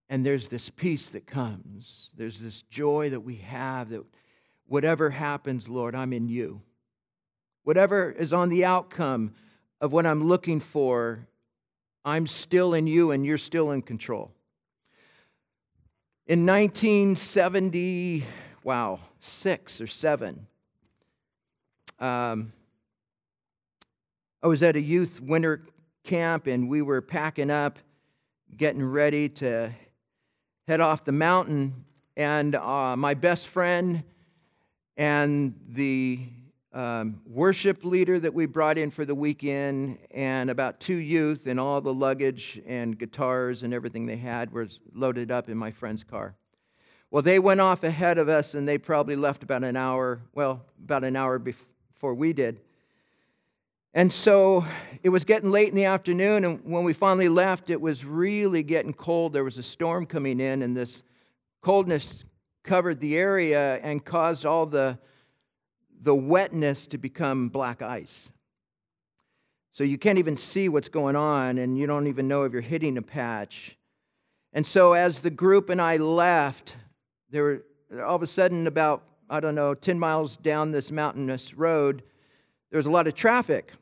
And 0.09 0.25
there's 0.25 0.49
this 0.49 0.71
peace 0.71 1.09
that 1.11 1.27
comes. 1.27 2.11
There's 2.17 2.41
this 2.41 2.63
joy 2.63 3.11
that 3.11 3.21
we 3.21 3.37
have 3.37 3.91
that 3.91 4.05
whatever 4.67 5.11
happens, 5.11 5.69
Lord, 5.69 5.95
I'm 5.95 6.13
in 6.13 6.29
you. 6.29 6.63
Whatever 7.65 8.11
is 8.11 8.33
on 8.33 8.49
the 8.49 8.65
outcome 8.65 9.35
of 9.81 9.93
what 9.93 10.07
I'm 10.07 10.25
looking 10.25 10.61
for, 10.61 11.27
I'm 12.05 12.27
still 12.27 12.75
in 12.75 12.87
you 12.87 13.11
and 13.11 13.25
you're 13.27 13.39
still 13.39 13.71
in 13.71 13.83
control. 13.83 14.31
In 16.27 16.47
1970, 16.47 18.25
wow, 18.63 19.01
six 19.19 19.81
or 19.81 19.87
seven, 19.87 20.47
um, 21.99 22.53
I 24.43 24.47
was 24.47 24.63
at 24.63 24.77
a 24.77 24.81
youth 24.81 25.21
winter 25.21 25.63
camp 26.05 26.47
and 26.47 26.69
we 26.69 26.81
were 26.81 27.03
packing 27.03 27.51
up, 27.51 27.79
getting 28.57 28.83
ready 28.83 29.29
to 29.29 29.73
head 30.67 30.81
off 30.81 31.05
the 31.05 31.13
mountain. 31.13 31.85
And 32.17 32.55
uh, 32.55 32.97
my 32.97 33.15
best 33.15 33.49
friend 33.49 34.03
and 34.97 35.55
the 35.69 36.21
um, 36.73 37.21
worship 37.27 37.85
leader 37.85 38.21
that 38.21 38.33
we 38.33 38.47
brought 38.47 38.79
in 38.79 38.91
for 38.91 39.05
the 39.05 39.15
weekend, 39.15 39.99
and 40.11 40.51
about 40.51 40.79
two 40.79 40.97
youth, 40.97 41.47
and 41.47 41.59
all 41.59 41.81
the 41.81 41.93
luggage 41.93 42.61
and 42.67 42.99
guitars 42.99 43.63
and 43.63 43.75
everything 43.75 44.07
they 44.07 44.17
had 44.17 44.53
was 44.53 44.79
loaded 44.95 45.31
up 45.31 45.49
in 45.49 45.57
my 45.57 45.73
friend's 45.73 46.05
car. 46.05 46.37
Well, 47.11 47.23
they 47.23 47.41
went 47.41 47.61
off 47.61 47.83
ahead 47.83 48.19
of 48.19 48.29
us, 48.29 48.55
and 48.55 48.69
they 48.69 48.79
probably 48.79 49.17
left 49.17 49.43
about 49.43 49.65
an 49.65 49.77
hour, 49.77 50.21
well, 50.33 50.65
about 50.85 51.03
an 51.03 51.17
hour 51.17 51.41
before 51.41 52.15
we 52.15 52.33
did. 52.33 52.61
And 53.93 54.13
so 54.13 54.65
it 55.03 55.09
was 55.09 55.25
getting 55.25 55.51
late 55.51 55.69
in 55.69 55.75
the 55.75 55.87
afternoon, 55.87 56.45
and 56.45 56.65
when 56.65 56.85
we 56.85 56.93
finally 56.93 57.29
left, 57.29 57.71
it 57.71 57.81
was 57.81 58.05
really 58.05 58.63
getting 58.63 58.93
cold. 58.93 59.33
There 59.33 59.43
was 59.43 59.59
a 59.59 59.65
storm 59.65 60.07
coming 60.07 60.39
in, 60.39 60.63
and 60.63 60.77
this 60.77 61.03
coldness 61.63 62.23
covered 62.63 63.01
the 63.01 63.17
area 63.17 63.81
and 63.83 64.05
caused 64.05 64.47
all 64.47 64.67
the 64.67 64.97
the 66.03 66.15
wetness 66.15 66.87
to 66.87 66.99
become 66.99 67.49
black 67.49 67.83
ice. 67.83 68.33
So 69.73 69.85
you 69.85 69.99
can't 69.99 70.19
even 70.19 70.37
see 70.37 70.69
what's 70.69 70.89
going 70.89 71.15
on, 71.15 71.59
and 71.59 71.79
you 71.79 71.87
don't 71.87 72.07
even 72.07 72.27
know 72.27 72.45
if 72.45 72.53
you're 72.53 72.61
hitting 72.61 72.99
a 72.99 73.03
patch. 73.03 73.77
And 74.53 74.67
so, 74.67 74.95
as 74.95 75.21
the 75.21 75.31
group 75.31 75.71
and 75.71 75.81
I 75.81 75.97
left, 75.99 76.75
there 77.31 77.45
were 77.45 77.65
all 78.05 78.17
of 78.17 78.23
a 78.23 78.27
sudden, 78.27 78.67
about, 78.67 79.05
I 79.29 79.39
don't 79.39 79.55
know, 79.55 79.75
10 79.75 79.99
miles 79.99 80.37
down 80.37 80.73
this 80.73 80.91
mountainous 80.91 81.55
road, 81.55 82.03
there 82.71 82.79
was 82.79 82.87
a 82.87 82.91
lot 82.91 83.07
of 83.07 83.15
traffic. 83.15 83.73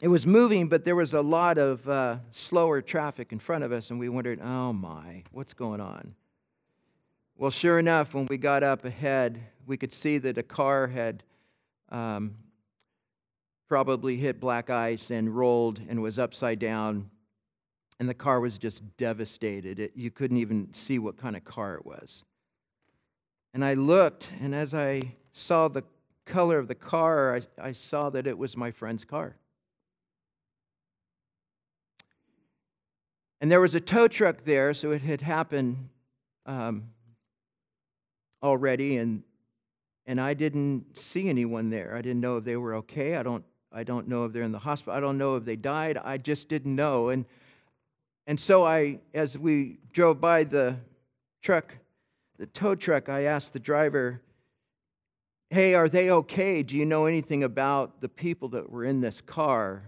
It 0.00 0.08
was 0.08 0.26
moving, 0.26 0.68
but 0.68 0.84
there 0.84 0.96
was 0.96 1.14
a 1.14 1.20
lot 1.20 1.58
of 1.58 1.88
uh, 1.88 2.16
slower 2.30 2.82
traffic 2.82 3.32
in 3.32 3.38
front 3.38 3.64
of 3.64 3.72
us, 3.72 3.90
and 3.90 3.98
we 4.00 4.08
wondered, 4.08 4.40
oh 4.42 4.72
my, 4.72 5.22
what's 5.30 5.54
going 5.54 5.80
on? 5.80 6.14
Well, 7.36 7.50
sure 7.50 7.78
enough, 7.78 8.12
when 8.12 8.26
we 8.26 8.36
got 8.36 8.62
up 8.62 8.84
ahead, 8.84 9.40
we 9.66 9.76
could 9.76 9.92
see 9.92 10.18
that 10.18 10.38
a 10.38 10.42
car 10.42 10.88
had 10.88 11.22
um, 11.90 12.34
probably 13.68 14.16
hit 14.16 14.40
black 14.40 14.70
ice 14.70 15.10
and 15.10 15.34
rolled 15.34 15.80
and 15.88 16.02
was 16.02 16.18
upside 16.18 16.58
down, 16.58 17.10
and 17.98 18.08
the 18.08 18.14
car 18.14 18.40
was 18.40 18.58
just 18.58 18.82
devastated. 18.96 19.78
It, 19.78 19.92
you 19.94 20.10
couldn't 20.10 20.38
even 20.38 20.72
see 20.72 20.98
what 20.98 21.16
kind 21.16 21.36
of 21.36 21.44
car 21.44 21.74
it 21.74 21.86
was. 21.86 22.24
And 23.54 23.64
I 23.64 23.74
looked, 23.74 24.30
and 24.40 24.54
as 24.54 24.74
I 24.74 25.14
saw 25.32 25.68
the 25.68 25.84
color 26.24 26.58
of 26.58 26.68
the 26.68 26.74
car, 26.74 27.36
I, 27.36 27.68
I 27.68 27.72
saw 27.72 28.10
that 28.10 28.26
it 28.26 28.38
was 28.38 28.56
my 28.56 28.70
friend's 28.70 29.04
car. 29.04 29.36
And 33.40 33.50
there 33.50 33.60
was 33.60 33.74
a 33.74 33.80
tow 33.80 34.06
truck 34.06 34.44
there, 34.44 34.72
so 34.72 34.92
it 34.92 35.02
had 35.02 35.20
happened 35.20 35.88
um, 36.46 36.84
already, 38.42 38.96
and 38.96 39.22
and 40.06 40.20
I 40.20 40.34
didn't 40.34 40.96
see 40.96 41.28
anyone 41.28 41.70
there. 41.70 41.94
I 41.96 42.02
didn't 42.02 42.20
know 42.20 42.36
if 42.38 42.44
they 42.44 42.56
were 42.56 42.74
okay. 42.76 43.16
I 43.16 43.22
don't 43.22 43.44
I 43.74 43.84
don't 43.84 44.08
know 44.08 44.24
if 44.24 44.32
they're 44.32 44.42
in 44.42 44.52
the 44.52 44.58
hospital. 44.58 44.94
I 44.94 45.00
don't 45.00 45.18
know 45.18 45.36
if 45.36 45.44
they 45.44 45.56
died. 45.56 45.96
I 45.96 46.18
just 46.18 46.48
didn't 46.48 46.76
know. 46.76 47.08
And, 47.08 47.24
and 48.26 48.38
so 48.38 48.64
I, 48.64 48.98
as 49.14 49.38
we 49.38 49.78
drove 49.92 50.20
by 50.20 50.44
the 50.44 50.76
truck, 51.40 51.76
the 52.38 52.46
tow 52.46 52.74
truck, 52.74 53.08
I 53.08 53.22
asked 53.22 53.52
the 53.52 53.60
driver, 53.60 54.20
Hey, 55.50 55.74
are 55.74 55.88
they 55.88 56.10
okay? 56.10 56.62
Do 56.62 56.76
you 56.76 56.86
know 56.86 57.04
anything 57.04 57.44
about 57.44 58.00
the 58.00 58.08
people 58.08 58.48
that 58.50 58.70
were 58.70 58.84
in 58.84 59.02
this 59.02 59.20
car? 59.20 59.82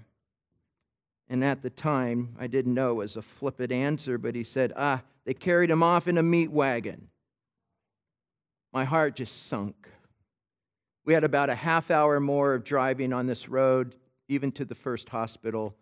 And 1.28 1.42
at 1.42 1.62
the 1.62 1.70
time, 1.70 2.36
I 2.38 2.48
didn't 2.48 2.74
know 2.74 2.90
it 2.90 2.94
was 2.94 3.16
a 3.16 3.22
flippant 3.22 3.72
answer, 3.72 4.18
but 4.18 4.34
he 4.34 4.44
said, 4.44 4.74
Ah, 4.76 5.02
they 5.24 5.32
carried 5.32 5.70
him 5.70 5.82
off 5.82 6.06
in 6.06 6.18
a 6.18 6.22
meat 6.22 6.50
wagon. 6.50 7.08
My 8.74 8.84
heart 8.84 9.16
just 9.16 9.46
sunk. 9.46 9.88
We 11.04 11.12
had 11.12 11.24
about 11.24 11.50
a 11.50 11.54
half 11.54 11.90
hour 11.90 12.18
more 12.18 12.54
of 12.54 12.64
driving 12.64 13.12
on 13.12 13.26
this 13.26 13.48
road, 13.48 13.94
even 14.28 14.52
to 14.52 14.64
the 14.64 14.74
first 14.74 15.08
hospital. 15.08 15.74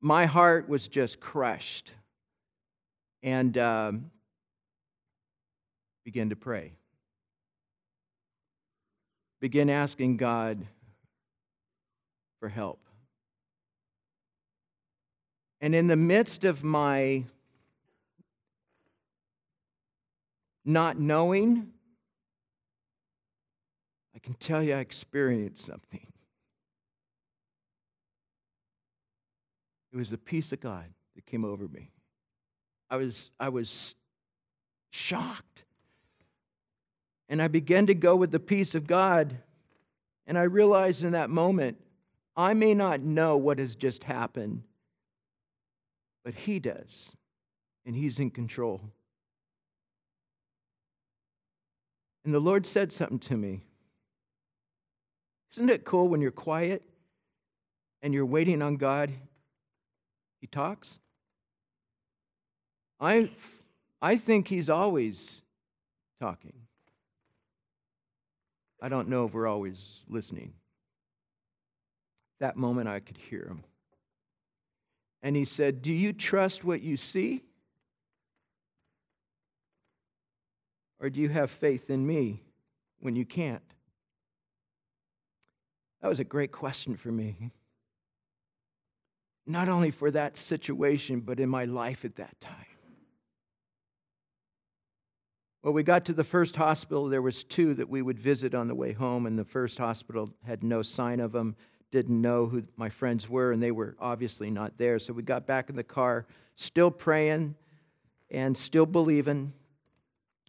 My 0.00 0.26
heart 0.26 0.68
was 0.68 0.88
just 0.88 1.20
crushed 1.20 1.92
and 3.22 3.58
um, 3.58 4.10
began 6.04 6.30
to 6.30 6.36
pray. 6.36 6.72
Begin 9.40 9.68
asking 9.68 10.16
God 10.16 10.66
for 12.40 12.48
help. 12.48 12.80
And 15.60 15.74
in 15.74 15.88
the 15.88 15.96
midst 15.96 16.44
of 16.44 16.62
my 16.62 17.24
not 20.64 20.98
knowing, 20.98 21.72
I 24.18 24.20
can 24.20 24.34
tell 24.34 24.64
you 24.64 24.74
I 24.74 24.80
experienced 24.80 25.64
something. 25.64 26.04
It 29.92 29.96
was 29.96 30.10
the 30.10 30.18
peace 30.18 30.50
of 30.50 30.58
God 30.58 30.86
that 31.14 31.24
came 31.24 31.44
over 31.44 31.68
me. 31.68 31.92
I 32.90 32.96
was, 32.96 33.30
I 33.38 33.50
was 33.50 33.94
shocked. 34.90 35.62
And 37.28 37.40
I 37.40 37.46
began 37.46 37.86
to 37.86 37.94
go 37.94 38.16
with 38.16 38.32
the 38.32 38.40
peace 38.40 38.74
of 38.74 38.88
God. 38.88 39.38
And 40.26 40.36
I 40.36 40.42
realized 40.42 41.04
in 41.04 41.12
that 41.12 41.30
moment, 41.30 41.78
I 42.36 42.54
may 42.54 42.74
not 42.74 43.00
know 43.00 43.36
what 43.36 43.60
has 43.60 43.76
just 43.76 44.02
happened, 44.02 44.64
but 46.24 46.34
He 46.34 46.58
does. 46.58 47.12
And 47.86 47.94
He's 47.94 48.18
in 48.18 48.32
control. 48.32 48.80
And 52.24 52.34
the 52.34 52.40
Lord 52.40 52.66
said 52.66 52.92
something 52.92 53.20
to 53.20 53.36
me. 53.36 53.62
Isn't 55.52 55.70
it 55.70 55.84
cool 55.84 56.08
when 56.08 56.20
you're 56.20 56.30
quiet 56.30 56.82
and 58.02 58.12
you're 58.12 58.26
waiting 58.26 58.62
on 58.62 58.76
God? 58.76 59.10
He 60.40 60.46
talks. 60.46 60.98
I, 63.00 63.30
I 64.00 64.16
think 64.16 64.48
He's 64.48 64.68
always 64.68 65.42
talking. 66.20 66.52
I 68.80 68.88
don't 68.88 69.08
know 69.08 69.24
if 69.24 69.32
we're 69.32 69.46
always 69.46 70.04
listening. 70.08 70.52
That 72.40 72.56
moment 72.56 72.88
I 72.88 73.00
could 73.00 73.16
hear 73.16 73.46
Him. 73.48 73.64
And 75.22 75.34
He 75.34 75.44
said, 75.44 75.82
Do 75.82 75.92
you 75.92 76.12
trust 76.12 76.64
what 76.64 76.82
you 76.82 76.96
see? 76.96 77.42
Or 81.00 81.10
do 81.10 81.20
you 81.20 81.28
have 81.28 81.50
faith 81.50 81.90
in 81.90 82.06
me 82.06 82.42
when 83.00 83.16
you 83.16 83.24
can't? 83.24 83.62
That 86.02 86.08
was 86.08 86.20
a 86.20 86.24
great 86.24 86.52
question 86.52 86.96
for 86.96 87.10
me. 87.10 87.50
Not 89.46 89.68
only 89.68 89.90
for 89.90 90.10
that 90.10 90.36
situation, 90.36 91.20
but 91.20 91.40
in 91.40 91.48
my 91.48 91.64
life 91.64 92.04
at 92.04 92.16
that 92.16 92.38
time. 92.40 92.54
Well, 95.62 95.72
we 95.72 95.82
got 95.82 96.04
to 96.04 96.12
the 96.12 96.24
first 96.24 96.54
hospital. 96.54 97.08
There 97.08 97.22
was 97.22 97.42
two 97.42 97.74
that 97.74 97.88
we 97.88 98.00
would 98.00 98.18
visit 98.18 98.54
on 98.54 98.68
the 98.68 98.74
way 98.74 98.92
home, 98.92 99.26
and 99.26 99.38
the 99.38 99.44
first 99.44 99.78
hospital 99.78 100.30
had 100.46 100.62
no 100.62 100.82
sign 100.82 101.18
of 101.18 101.32
them, 101.32 101.56
didn't 101.90 102.20
know 102.20 102.46
who 102.46 102.62
my 102.76 102.88
friends 102.88 103.28
were, 103.28 103.50
and 103.52 103.62
they 103.62 103.72
were 103.72 103.96
obviously 103.98 104.50
not 104.50 104.78
there. 104.78 104.98
So 104.98 105.12
we 105.12 105.22
got 105.22 105.46
back 105.46 105.68
in 105.68 105.76
the 105.76 105.82
car, 105.82 106.26
still 106.54 106.90
praying 106.90 107.56
and 108.30 108.56
still 108.56 108.86
believing. 108.86 109.52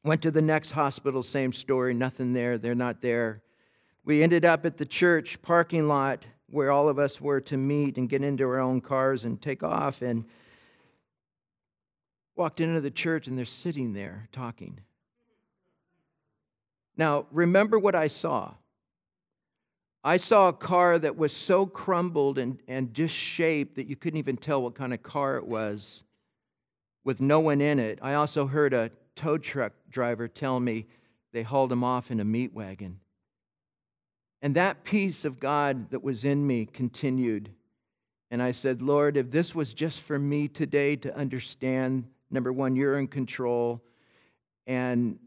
Went 0.04 0.22
to 0.22 0.32
the 0.32 0.42
next 0.42 0.72
hospital, 0.72 1.24
same 1.24 1.54
story, 1.54 1.94
nothing 1.94 2.34
there, 2.34 2.58
they're 2.58 2.76
not 2.76 3.02
there. 3.02 3.42
We 4.10 4.24
ended 4.24 4.44
up 4.44 4.66
at 4.66 4.78
the 4.78 4.88
church 4.88 5.40
parking 5.44 5.88
lot 5.88 6.26
where 6.50 6.72
all 6.72 6.90
of 6.90 6.98
us 6.98 7.22
were 7.22 7.40
to 7.42 7.56
meet 7.56 8.00
and 8.00 8.10
get 8.10 8.24
into 8.24 8.44
our 8.44 8.58
own 8.58 8.82
cars 8.82 9.24
and 9.24 9.40
take 9.40 9.62
off 9.62 10.02
and 10.02 10.26
walked 12.36 12.60
into 12.60 12.82
the 12.82 12.90
church 12.90 13.28
and 13.28 13.38
they're 13.38 13.46
sitting 13.46 13.94
there 13.94 14.28
talking. 14.32 14.80
Now, 16.98 17.28
remember 17.30 17.78
what 17.78 17.94
I 17.94 18.08
saw. 18.08 18.56
I 20.04 20.18
saw 20.18 20.48
a 20.48 20.54
car 20.54 20.98
that 20.98 21.16
was 21.16 21.32
so 21.32 21.68
crumbled 21.68 22.40
and, 22.40 22.58
and 22.68 22.92
disshaped 22.92 23.76
that 23.76 23.86
you 23.86 23.96
couldn't 23.96 24.18
even 24.18 24.38
tell 24.38 24.64
what 24.64 24.74
kind 24.74 24.92
of 24.92 25.04
car 25.04 25.38
it 25.38 25.46
was 25.46 26.04
with 27.04 27.22
no 27.22 27.42
one 27.42 27.62
in 27.62 27.78
it. 27.78 28.00
I 28.02 28.16
also 28.16 28.48
heard 28.48 28.74
a 28.74 28.90
tow 29.16 29.38
truck 29.38 29.74
driver 29.92 30.28
tell 30.28 30.60
me 30.60 30.88
they 31.32 31.44
hauled 31.44 31.72
him 31.72 31.84
off 31.84 32.10
in 32.10 32.20
a 32.20 32.26
meat 32.26 32.56
wagon. 32.56 33.02
And 34.42 34.56
that 34.56 34.84
peace 34.84 35.26
of 35.26 35.40
God 35.40 35.90
that 35.92 36.04
was 36.04 36.24
in 36.24 36.46
me 36.46 36.66
continued. 36.66 37.52
And 38.32 38.42
I 38.42 38.52
said, 38.52 38.82
Lord, 38.82 39.18
if 39.18 39.32
this 39.32 39.54
was 39.54 39.74
just 39.74 40.02
for 40.02 40.18
me 40.18 40.48
today 40.48 40.96
to 40.98 41.16
understand, 41.16 42.06
number 42.32 42.54
one, 42.54 42.76
you're 42.76 42.98
in 42.98 43.08
control, 43.08 43.82
and 44.68 45.18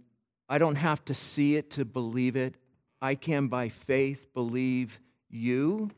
I 0.48 0.58
don't 0.58 0.76
have 0.76 1.04
to 1.06 1.14
see 1.14 1.56
it 1.56 1.70
to 1.72 1.84
believe 1.84 2.36
it. 2.36 2.54
I 3.00 3.14
can, 3.16 3.48
by 3.48 3.68
faith, 3.68 4.32
believe 4.32 4.98
you 5.28 5.90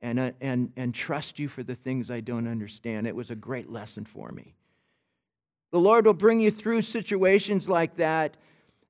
and, 0.00 0.18
uh, 0.18 0.32
and, 0.40 0.72
and 0.76 0.94
trust 0.94 1.38
you 1.38 1.48
for 1.48 1.62
the 1.62 1.74
things 1.74 2.10
I 2.10 2.20
don't 2.20 2.48
understand. 2.48 3.06
It 3.06 3.14
was 3.14 3.30
a 3.30 3.36
great 3.36 3.70
lesson 3.70 4.04
for 4.04 4.30
me. 4.32 4.54
The 5.70 5.78
Lord 5.78 6.06
will 6.06 6.14
bring 6.14 6.40
you 6.40 6.50
through 6.50 6.82
situations 6.82 7.68
like 7.68 7.96
that 7.96 8.36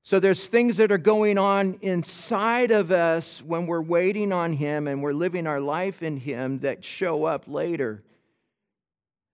so 0.09 0.19
there's 0.19 0.47
things 0.47 0.77
that 0.77 0.91
are 0.91 0.97
going 0.97 1.37
on 1.37 1.77
inside 1.83 2.71
of 2.71 2.91
us 2.91 3.43
when 3.43 3.67
we're 3.67 3.79
waiting 3.79 4.33
on 4.33 4.53
Him 4.53 4.87
and 4.87 5.03
we're 5.03 5.13
living 5.13 5.45
our 5.45 5.61
life 5.61 6.01
in 6.01 6.17
Him 6.17 6.61
that 6.61 6.83
show 6.83 7.25
up 7.25 7.43
later. 7.45 8.01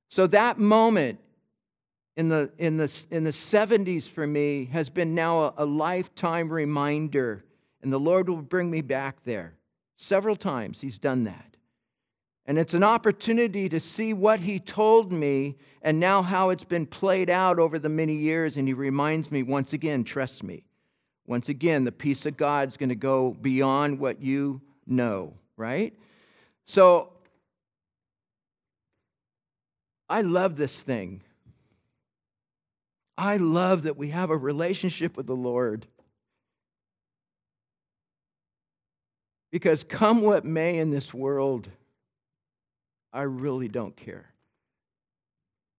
So 0.10 0.28
that 0.28 0.60
moment 0.60 1.20
in 2.18 2.28
the, 2.28 2.52
in 2.58 2.76
the, 2.76 2.92
in 3.10 3.24
the 3.24 3.30
70s 3.30 4.10
for 4.10 4.28
me 4.28 4.66
has 4.74 4.90
been 4.90 5.16
now 5.16 5.44
a, 5.44 5.54
a 5.60 5.66
lifetime 5.66 6.52
reminder, 6.52 7.46
and 7.82 7.94
the 7.94 7.98
Lord 7.98 8.28
will 8.28 8.42
bring 8.42 8.70
me 8.70 8.82
back 8.82 9.24
there. 9.24 9.54
Several 9.96 10.36
times 10.36 10.82
He's 10.82 11.00
done 11.00 11.24
that. 11.24 11.55
And 12.48 12.60
it's 12.60 12.76
an 12.76 12.84
opportunity 12.84 13.68
to 13.70 13.80
see 13.80 14.14
what 14.14 14.40
he 14.40 14.60
told 14.60 15.12
me 15.12 15.58
and 15.82 16.00
now 16.00 16.22
how 16.22 16.52
it's 16.52 16.64
been 16.64 16.86
played 16.86 17.30
out 17.30 17.58
over 17.58 17.80
the 17.80 17.90
many 17.90 18.16
years. 18.16 18.58
And 18.58 18.68
he 18.68 18.74
reminds 18.74 19.32
me 19.32 19.42
once 19.42 19.74
again 19.74 20.04
trust 20.04 20.44
me. 20.44 20.64
Once 21.28 21.50
again, 21.50 21.86
the 21.86 21.92
peace 21.92 22.26
of 22.28 22.38
God 22.38 22.68
is 22.68 22.78
going 22.78 22.90
to 22.90 22.96
go 22.96 23.36
beyond 23.42 24.00
what 24.00 24.22
you 24.22 24.62
know, 24.86 25.34
right? 25.58 25.94
So 26.66 27.14
I 30.08 30.22
love 30.22 30.56
this 30.56 30.82
thing. 30.82 31.22
I 33.18 33.38
love 33.38 33.84
that 33.84 33.98
we 33.98 34.10
have 34.10 34.30
a 34.30 34.38
relationship 34.38 35.18
with 35.18 35.26
the 35.26 35.36
Lord. 35.36 35.88
Because 39.52 39.84
come 39.84 40.22
what 40.22 40.46
may 40.46 40.78
in 40.78 40.92
this 40.92 41.14
world, 41.14 41.70
I 43.16 43.22
really 43.22 43.70
don't 43.70 43.96
care. 43.96 44.34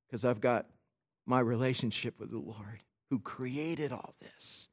Because 0.06 0.24
I've 0.24 0.40
got 0.40 0.66
my 1.26 1.40
relationship 1.40 2.18
with 2.18 2.30
the 2.30 2.38
Lord 2.38 2.82
who 3.10 3.18
created 3.18 3.92
all 3.92 4.14
this, 4.20 4.68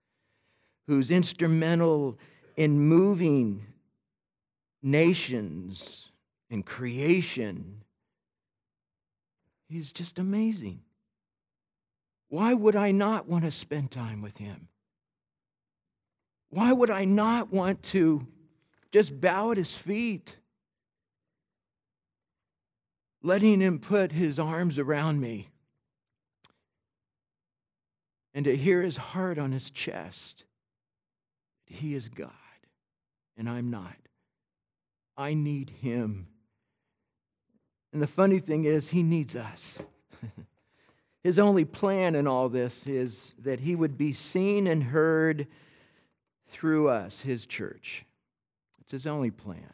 who's 0.87 1.11
instrumental 1.11 2.17
in 2.55 2.79
moving 2.79 3.65
nations 4.81 6.09
and 6.49 6.65
creation. 6.65 7.83
He's 9.67 9.91
just 9.91 10.17
amazing. 10.17 10.81
Why 12.29 12.53
would 12.53 12.75
I 12.75 12.91
not 12.91 13.27
want 13.27 13.43
to 13.43 13.51
spend 13.51 13.91
time 13.91 14.21
with 14.21 14.37
him? 14.37 14.69
Why 16.49 16.71
would 16.71 16.89
I 16.89 17.05
not 17.05 17.51
want 17.51 17.83
to 17.83 18.25
just 18.91 19.19
bow 19.19 19.51
at 19.51 19.57
his 19.57 19.73
feet, 19.73 20.37
letting 23.23 23.61
him 23.61 23.79
put 23.79 24.11
his 24.11 24.37
arms 24.37 24.77
around 24.77 25.19
me 25.19 25.49
and 28.33 28.45
to 28.45 28.55
hear 28.55 28.81
his 28.83 28.97
heart 28.97 29.39
on 29.39 29.51
his 29.51 29.71
chest? 29.71 30.43
He 31.65 31.95
is 31.95 32.09
God, 32.09 32.29
and 33.35 33.49
I'm 33.49 33.71
not. 33.71 33.95
I 35.17 35.33
need 35.33 35.69
him. 35.69 36.27
And 37.91 38.01
the 38.01 38.07
funny 38.07 38.39
thing 38.39 38.65
is, 38.65 38.89
he 38.89 39.01
needs 39.03 39.35
us. 39.35 39.81
His 41.23 41.39
only 41.39 41.63
plan 41.63 42.15
in 42.15 42.27
all 42.27 42.49
this 42.49 42.85
is 42.85 43.33
that 43.39 43.61
he 43.61 43.75
would 43.75 43.97
be 43.97 44.11
seen 44.11 44.67
and 44.67 44.83
heard 44.83 45.47
through 46.47 46.89
us, 46.89 47.21
his 47.21 47.45
church. 47.45 48.03
It's 48.81 48.91
his 48.91 49.07
only 49.07 49.31
plan. 49.31 49.73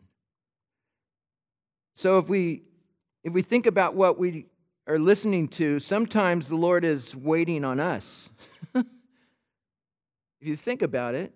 So 1.96 2.20
if 2.20 2.30
we 2.30 2.64
if 3.24 3.34
we 3.34 3.42
think 3.42 3.66
about 3.66 3.96
what 3.96 4.18
we 4.18 4.46
are 4.88 5.00
listening 5.00 5.48
to, 5.50 5.80
sometimes 5.80 6.48
the 6.48 6.56
Lord 6.56 6.84
is 6.84 7.16
waiting 7.16 7.64
on 7.64 7.80
us. 7.80 8.30
if 8.74 8.86
you 10.42 10.56
think 10.56 10.82
about 10.82 11.16
it, 11.16 11.34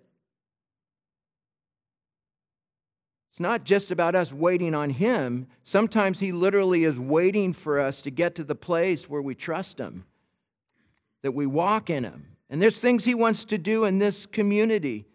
It's 3.34 3.40
not 3.40 3.64
just 3.64 3.90
about 3.90 4.14
us 4.14 4.32
waiting 4.32 4.76
on 4.76 4.90
Him. 4.90 5.48
Sometimes 5.64 6.20
He 6.20 6.30
literally 6.30 6.84
is 6.84 7.00
waiting 7.00 7.52
for 7.52 7.80
us 7.80 8.00
to 8.02 8.10
get 8.12 8.36
to 8.36 8.44
the 8.44 8.54
place 8.54 9.10
where 9.10 9.20
we 9.20 9.34
trust 9.34 9.78
Him, 9.78 10.04
that 11.22 11.32
we 11.32 11.44
walk 11.44 11.90
in 11.90 12.04
Him. 12.04 12.28
And 12.48 12.62
there's 12.62 12.78
things 12.78 13.04
He 13.04 13.16
wants 13.16 13.44
to 13.46 13.58
do 13.58 13.86
in 13.86 13.98
this 13.98 14.24
community, 14.24 15.06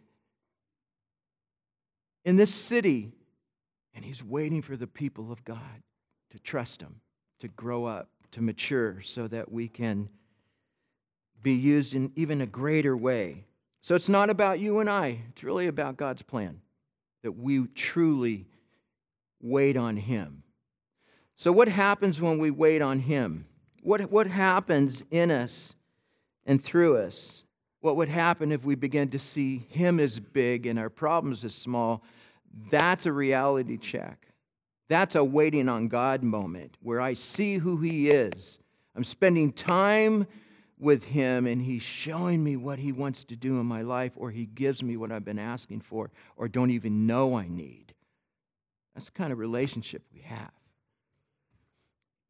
in 2.25 2.35
this 2.35 2.53
city. 2.53 3.13
And 3.93 4.03
He's 4.03 4.21
waiting 4.21 4.61
for 4.61 4.75
the 4.75 4.85
people 4.85 5.31
of 5.31 5.45
God 5.45 5.81
to 6.31 6.39
trust 6.39 6.81
Him, 6.81 7.01
to 7.39 7.47
grow 7.47 7.85
up, 7.85 8.09
to 8.31 8.41
mature, 8.41 9.01
so 9.01 9.27
that 9.27 9.51
we 9.51 9.67
can 9.67 10.09
be 11.41 11.53
used 11.53 11.93
in 11.93 12.11
even 12.15 12.41
a 12.41 12.45
greater 12.45 12.95
way. 12.95 13.45
So 13.81 13.95
it's 13.95 14.09
not 14.09 14.29
about 14.29 14.59
you 14.59 14.79
and 14.79 14.89
I, 14.89 15.23
it's 15.29 15.43
really 15.43 15.67
about 15.67 15.97
God's 15.97 16.21
plan 16.21 16.61
that 17.23 17.31
we 17.33 17.65
truly 17.67 18.45
wait 19.41 19.77
on 19.77 19.97
Him. 19.97 20.43
So, 21.35 21.51
what 21.51 21.69
happens 21.69 22.19
when 22.19 22.37
we 22.37 22.51
wait 22.51 22.81
on 22.81 22.99
Him? 22.99 23.45
What, 23.81 24.11
what 24.11 24.27
happens 24.27 25.03
in 25.09 25.31
us 25.31 25.75
and 26.45 26.63
through 26.63 26.97
us? 26.97 27.43
What 27.81 27.95
would 27.95 28.09
happen 28.09 28.51
if 28.51 28.65
we 28.65 28.75
begin 28.75 29.09
to 29.11 29.19
see 29.19 29.65
Him 29.69 30.01
as 30.01 30.19
big 30.19 30.65
and 30.65 30.77
our 30.77 30.89
problems 30.89 31.45
as 31.45 31.55
small? 31.55 32.03
That's 32.69 33.05
a 33.05 33.13
reality 33.13 33.77
check. 33.77 34.28
That's 34.89 35.15
a 35.15 35.23
waiting 35.23 35.69
on 35.69 35.87
God 35.87 36.23
moment 36.23 36.75
where 36.81 36.99
I 36.99 37.13
see 37.13 37.57
who 37.57 37.77
He 37.77 38.09
is. 38.09 38.59
I'm 38.95 39.03
spending 39.03 39.53
time 39.53 40.27
with 40.79 41.03
Him 41.05 41.45
and 41.45 41.61
He's 41.61 41.83
showing 41.83 42.43
me 42.43 42.57
what 42.57 42.79
He 42.79 42.91
wants 42.91 43.23
to 43.25 43.35
do 43.35 43.59
in 43.59 43.65
my 43.67 43.83
life, 43.83 44.13
or 44.15 44.31
He 44.31 44.45
gives 44.45 44.81
me 44.81 44.97
what 44.97 45.11
I've 45.11 45.23
been 45.23 45.39
asking 45.39 45.81
for, 45.81 46.09
or 46.35 46.47
don't 46.47 46.71
even 46.71 47.05
know 47.05 47.35
I 47.37 47.47
need. 47.47 47.93
That's 48.95 49.05
the 49.05 49.11
kind 49.11 49.31
of 49.31 49.37
relationship 49.37 50.01
we 50.11 50.21
have. 50.21 50.51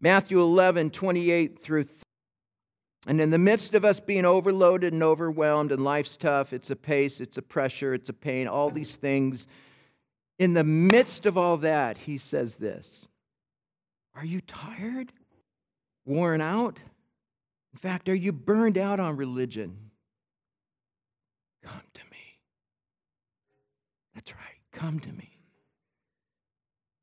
Matthew 0.02 0.42
11, 0.42 0.92
28 0.92 1.64
through 1.64 1.84
30. 1.84 2.04
And 3.08 3.22
in 3.22 3.30
the 3.30 3.38
midst 3.38 3.74
of 3.74 3.86
us 3.86 4.02
being 4.02 4.26
overloaded 4.26 4.92
and 4.92 5.02
overwhelmed, 5.02 5.72
and 5.72 5.84
life's 5.84 6.18
tough, 6.18 6.52
it's 6.52 6.70
a 6.70 6.76
pace, 6.76 7.22
it's 7.22 7.38
a 7.38 7.42
pressure, 7.42 7.94
it's 7.94 8.10
a 8.10 8.14
pain, 8.14 8.48
all 8.48 8.70
these 8.70 8.98
things. 8.98 9.48
In 10.40 10.54
the 10.54 10.64
midst 10.64 11.26
of 11.26 11.38
all 11.38 11.58
that, 11.58 11.98
he 11.98 12.18
says 12.18 12.56
this 12.56 13.08
Are 14.16 14.26
you 14.26 14.42
tired? 14.42 15.12
Worn 16.06 16.42
out? 16.42 16.80
In 17.74 17.78
fact, 17.78 18.10
are 18.10 18.16
you 18.16 18.32
burned 18.32 18.78
out 18.78 19.00
on 19.00 19.18
religion? 19.18 19.92
Come 21.62 21.82
to 21.94 22.02
me. 22.10 22.40
That's 24.16 24.34
right. 24.34 24.42
Come 24.72 25.00
to 25.02 25.10
me. 25.10 25.30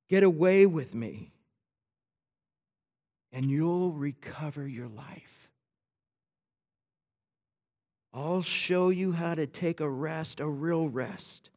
Get 0.09 0.23
away 0.23 0.67
with 0.67 0.95
me, 0.95 1.33
and 3.33 3.51
you'll 3.51 3.93
recover 3.93 4.67
your 4.67 4.89
life. 4.89 5.51
I'll 8.15 8.43
show 8.43 8.89
you 8.89 9.13
how 9.13 9.35
to 9.35 9.47
take 9.47 9.81
a 9.81 9.89
rest, 9.89 10.41
a 10.41 10.49
real 10.49 10.89
rest. 10.89 11.51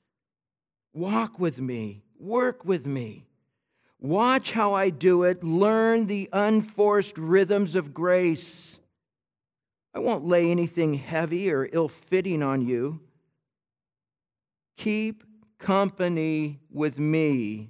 Walk 0.99 1.39
with 1.39 1.61
me, 1.61 2.03
work 2.19 2.65
with 2.65 2.85
me. 2.85 3.25
Watch 4.01 4.51
how 4.51 4.73
I 4.73 4.89
do 4.89 5.23
it. 5.23 5.41
Learn 5.41 6.07
the 6.07 6.27
unforced 6.33 7.17
rhythms 7.17 7.75
of 7.75 7.93
grace. 7.93 8.81
I 9.93 9.99
won't 9.99 10.25
lay 10.25 10.51
anything 10.51 10.95
heavy 10.95 11.51
or 11.51 11.69
ill 11.71 11.87
fitting 11.87 12.43
on 12.43 12.67
you. 12.67 12.99
Keep 14.75 15.23
company 15.57 16.59
with 16.69 16.99
me, 16.99 17.69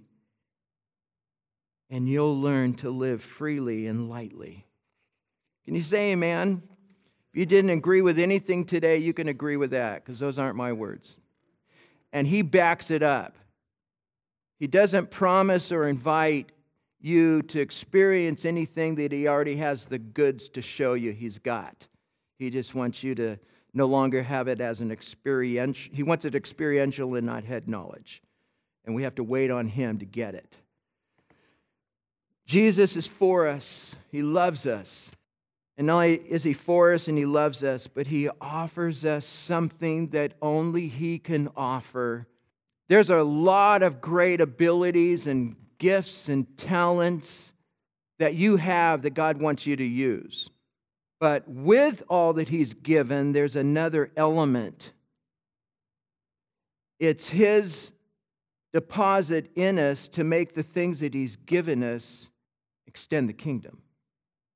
and 1.92 2.10
you'll 2.10 2.42
learn 2.42 2.74
to 2.78 2.89
live 2.89 3.22
freely 3.22 3.86
and 3.86 4.10
lightly. 4.10 4.65
Can 5.65 5.76
you 5.76 5.84
say 5.84 6.13
amen? 6.13 6.63
If 7.32 7.39
you 7.39 7.46
didn't 7.46 7.70
agree 7.70 8.02
with 8.02 8.18
anything 8.18 8.65
today, 8.65 8.98
you 8.98 9.13
can 9.13 9.28
agree 9.28 9.56
with 9.56 9.70
that 9.70 10.04
because 10.04 10.18
those 10.18 10.39
aren't 10.39 10.56
my 10.56 10.74
words. 10.74 11.18
And 12.12 12.28
he 12.28 12.41
backs 12.41 12.91
it 12.91 13.04
up. 13.04 13.38
He 14.60 14.67
doesn't 14.67 15.12
promise 15.12 15.72
or 15.72 15.88
invite 15.88 16.52
you 17.00 17.41
to 17.43 17.60
experience 17.60 18.45
anything 18.45 18.95
that 18.95 19.12
he 19.12 19.28
already 19.28 19.56
has 19.56 19.86
the 19.86 20.00
goods 20.00 20.50
to 20.50 20.62
show 20.62 20.93
you 20.93 21.12
he's 21.12 21.38
got. 21.38 21.88
He 22.38 22.50
just 22.50 22.76
wants 22.76 23.04
you 23.04 23.15
to 23.15 23.38
no 23.74 23.86
longer 23.86 24.24
have 24.24 24.48
it 24.48 24.60
as 24.60 24.82
an 24.82 24.91
experiential, 24.91 25.93
he 25.95 26.04
wants 26.04 26.26
it 26.26 26.36
experiential 26.36 27.15
and 27.15 27.26
not 27.26 27.43
head 27.43 27.67
knowledge. 27.67 28.22
And 28.86 28.95
we 28.95 29.04
have 29.04 29.15
to 29.15 29.24
wait 29.24 29.52
on 29.52 29.67
him 29.67 30.00
to 30.00 30.06
get 30.06 30.36
it. 30.36 30.58
Jesus 32.45 32.98
is 32.98 33.06
for 33.06 33.48
us, 33.48 33.95
he 34.12 34.22
loves 34.22 34.65
us. 34.65 35.12
And 35.80 35.88
not 35.88 35.94
only 35.94 36.15
is 36.15 36.44
he 36.44 36.52
for 36.52 36.92
us 36.92 37.08
and 37.08 37.18
he 37.18 37.26
loves 37.26 37.63
us, 37.63 37.88
but 37.88 38.08
he 38.08 38.28
offers 38.42 39.06
us 39.06 39.26
something 39.26 40.10
that 40.10 40.34
only 40.42 40.89
he 40.89 41.18
can 41.20 41.48
offer. 41.56 42.28
There's 42.89 43.10
a 43.10 43.24
lot 43.24 43.82
of 43.82 44.02
great 44.02 44.42
abilities 44.42 45.26
and 45.26 45.56
gifts 45.78 46.28
and 46.28 46.58
talents 46.58 47.54
that 48.18 48.34
you 48.36 48.58
have 48.58 49.04
that 49.04 49.12
God 49.12 49.42
wants 49.42 49.65
you 49.65 49.78
to 49.78 49.84
use. 49.86 50.50
But 51.18 51.48
with 51.48 52.04
all 52.10 52.34
that 52.34 52.50
he's 52.50 52.74
given, 52.74 53.32
there's 53.32 53.56
another 53.56 54.12
element. 54.18 54.92
It's 57.00 57.30
his 57.30 57.92
deposit 58.74 59.50
in 59.56 59.80
us 59.80 60.10
to 60.10 60.26
make 60.26 60.56
the 60.56 60.63
things 60.63 61.00
that 61.00 61.13
he's 61.13 61.38
given 61.38 61.84
us 61.84 62.30
extend 62.86 63.30
the 63.30 63.34
kingdom 63.34 63.82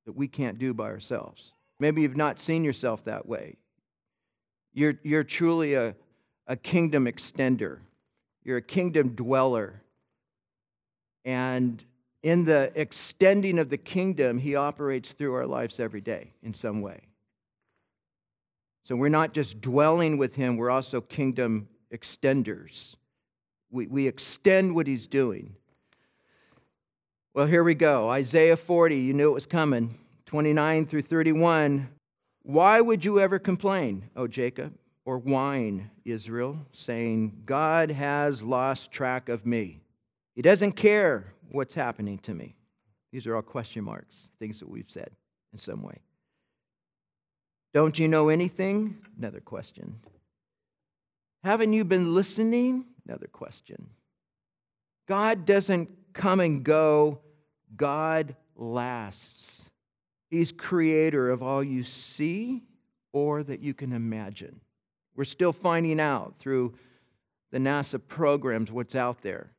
that 0.06 0.16
we 0.16 0.28
can't 0.28 0.60
do 0.60 0.74
by 0.74 0.86
ourselves. 0.86 1.54
Maybe 1.80 2.02
you've 2.02 2.18
not 2.18 2.39
seen 2.39 2.63
yourself 2.63 3.04
that 3.06 3.26
way. 3.26 3.58
You're, 4.74 5.00
you're 5.04 5.24
truly 5.24 5.76
a, 5.76 5.96
a 6.48 6.56
kingdom 6.56 7.06
extender, 7.06 7.80
you're 8.44 8.58
a 8.58 8.62
kingdom 8.62 9.10
dweller. 9.10 9.82
And 11.26 11.84
in 12.22 12.44
the 12.44 12.72
extending 12.76 13.60
of 13.60 13.70
the 13.70 13.78
kingdom, 13.78 14.39
he 14.39 14.56
operates 14.56 15.13
through 15.13 15.36
our 15.36 15.46
lives 15.46 15.80
every 15.80 16.02
day 16.02 16.34
in 16.42 16.54
some 16.54 16.82
way. 16.82 17.02
So 18.86 18.98
we're 18.98 19.10
not 19.10 19.34
just 19.34 19.62
dwelling 19.62 20.18
with 20.18 20.36
him, 20.36 20.58
we're 20.58 20.70
also 20.70 21.00
kingdom 21.00 21.70
extenders. 21.94 22.96
We, 23.72 23.88
we 23.88 24.08
extend 24.08 24.76
what 24.76 24.88
he's 24.88 25.08
doing. 25.08 25.56
Well, 27.36 27.48
here 27.48 27.63
we 27.63 27.74
go. 27.74 28.12
Isaiah 28.12 28.56
40, 28.56 28.96
you 28.96 29.13
knew 29.13 29.32
it 29.32 29.34
was 29.34 29.48
coming. 29.48 29.98
29 30.28 30.86
through 30.86 31.02
31. 31.02 31.89
Why 32.43 32.80
would 32.80 33.04
you 33.04 33.19
ever 33.19 33.39
complain, 33.39 34.12
O 34.15 34.28
Jacob, 34.28 34.76
or 35.04 35.17
whine, 35.17 35.89
Israel, 36.06 36.60
saying, 36.74 37.41
God 37.48 37.89
has 37.89 38.43
lost 38.43 38.91
track 38.91 39.30
of 39.30 39.48
me? 39.48 39.82
He 40.36 40.43
doesn't 40.43 40.74
care 40.74 41.34
what's 41.50 41.74
happening 41.74 42.19
to 42.19 42.36
me. 42.36 42.56
These 43.12 43.26
are 43.26 43.36
all 43.36 43.41
question 43.41 43.84
marks, 43.84 44.30
things 44.38 44.60
that 44.60 44.69
we've 44.69 44.86
said 44.88 45.10
in 45.54 45.58
some 45.58 45.82
way. 45.82 46.02
Don't 47.74 47.98
you 47.98 48.08
know 48.08 48.30
anything? 48.30 48.98
Another 49.17 49.39
question. 49.39 49.96
Haven't 51.43 51.74
you 51.74 51.84
been 51.84 52.13
listening? 52.13 52.86
Another 53.08 53.28
question. 53.28 53.88
God 55.08 55.48
doesn't 55.48 55.89
come 56.13 56.39
and 56.39 56.63
go, 56.63 57.19
God 57.76 58.36
lasts. 58.56 59.65
He's 60.30 60.52
creator 60.52 61.30
of 61.30 61.43
all 61.43 61.63
you 61.63 61.84
see 61.84 62.63
or 63.12 63.43
that 63.43 63.60
you 63.60 63.73
can 63.73 63.93
imagine. 63.93 64.60
We're 65.15 65.26
still 65.26 65.54
finding 65.54 65.99
out 65.99 66.36
through 66.39 66.73
the 67.52 67.60
NASA 67.60 68.02
programs 68.06 68.71
what's 68.71 68.95
out 68.95 69.21
there 69.21 69.52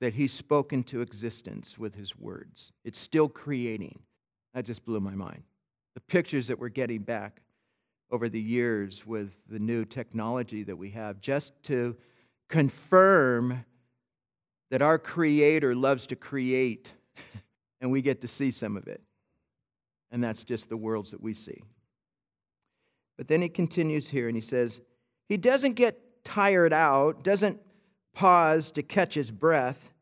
that 0.00 0.14
He's 0.14 0.32
spoken 0.32 0.82
to 0.84 1.00
existence 1.00 1.78
with 1.78 1.94
His 1.94 2.16
words. 2.18 2.72
It's 2.84 2.98
still 2.98 3.28
creating. 3.28 3.98
That 4.54 4.64
just 4.64 4.84
blew 4.84 5.00
my 5.00 5.14
mind. 5.14 5.42
The 5.94 6.00
pictures 6.00 6.46
that 6.48 6.58
we're 6.58 6.68
getting 6.68 7.00
back 7.00 7.42
over 8.10 8.28
the 8.28 8.40
years 8.40 9.06
with 9.06 9.30
the 9.48 9.58
new 9.58 9.84
technology 9.84 10.62
that 10.62 10.76
we 10.76 10.90
have, 10.90 11.20
just 11.20 11.60
to 11.64 11.96
confirm 12.48 13.64
that 14.70 14.82
our 14.82 14.98
Creator 14.98 15.74
loves 15.74 16.06
to 16.08 16.16
create, 16.16 16.90
and 17.80 17.90
we 17.90 18.02
get 18.02 18.20
to 18.22 18.28
see 18.28 18.50
some 18.50 18.76
of 18.76 18.88
it. 18.88 19.00
And 20.10 20.22
that's 20.22 20.44
just 20.44 20.68
the 20.68 20.76
worlds 20.76 21.10
that 21.10 21.20
we 21.20 21.34
see. 21.34 21.62
But 23.16 23.28
then 23.28 23.42
he 23.42 23.48
continues 23.48 24.08
here 24.08 24.28
and 24.28 24.36
he 24.36 24.42
says, 24.42 24.80
He 25.28 25.36
doesn't 25.36 25.74
get 25.74 26.24
tired 26.24 26.72
out, 26.72 27.22
doesn't 27.22 27.60
pause 28.14 28.70
to 28.72 28.82
catch 28.82 29.14
his 29.14 29.30
breath, 29.30 29.92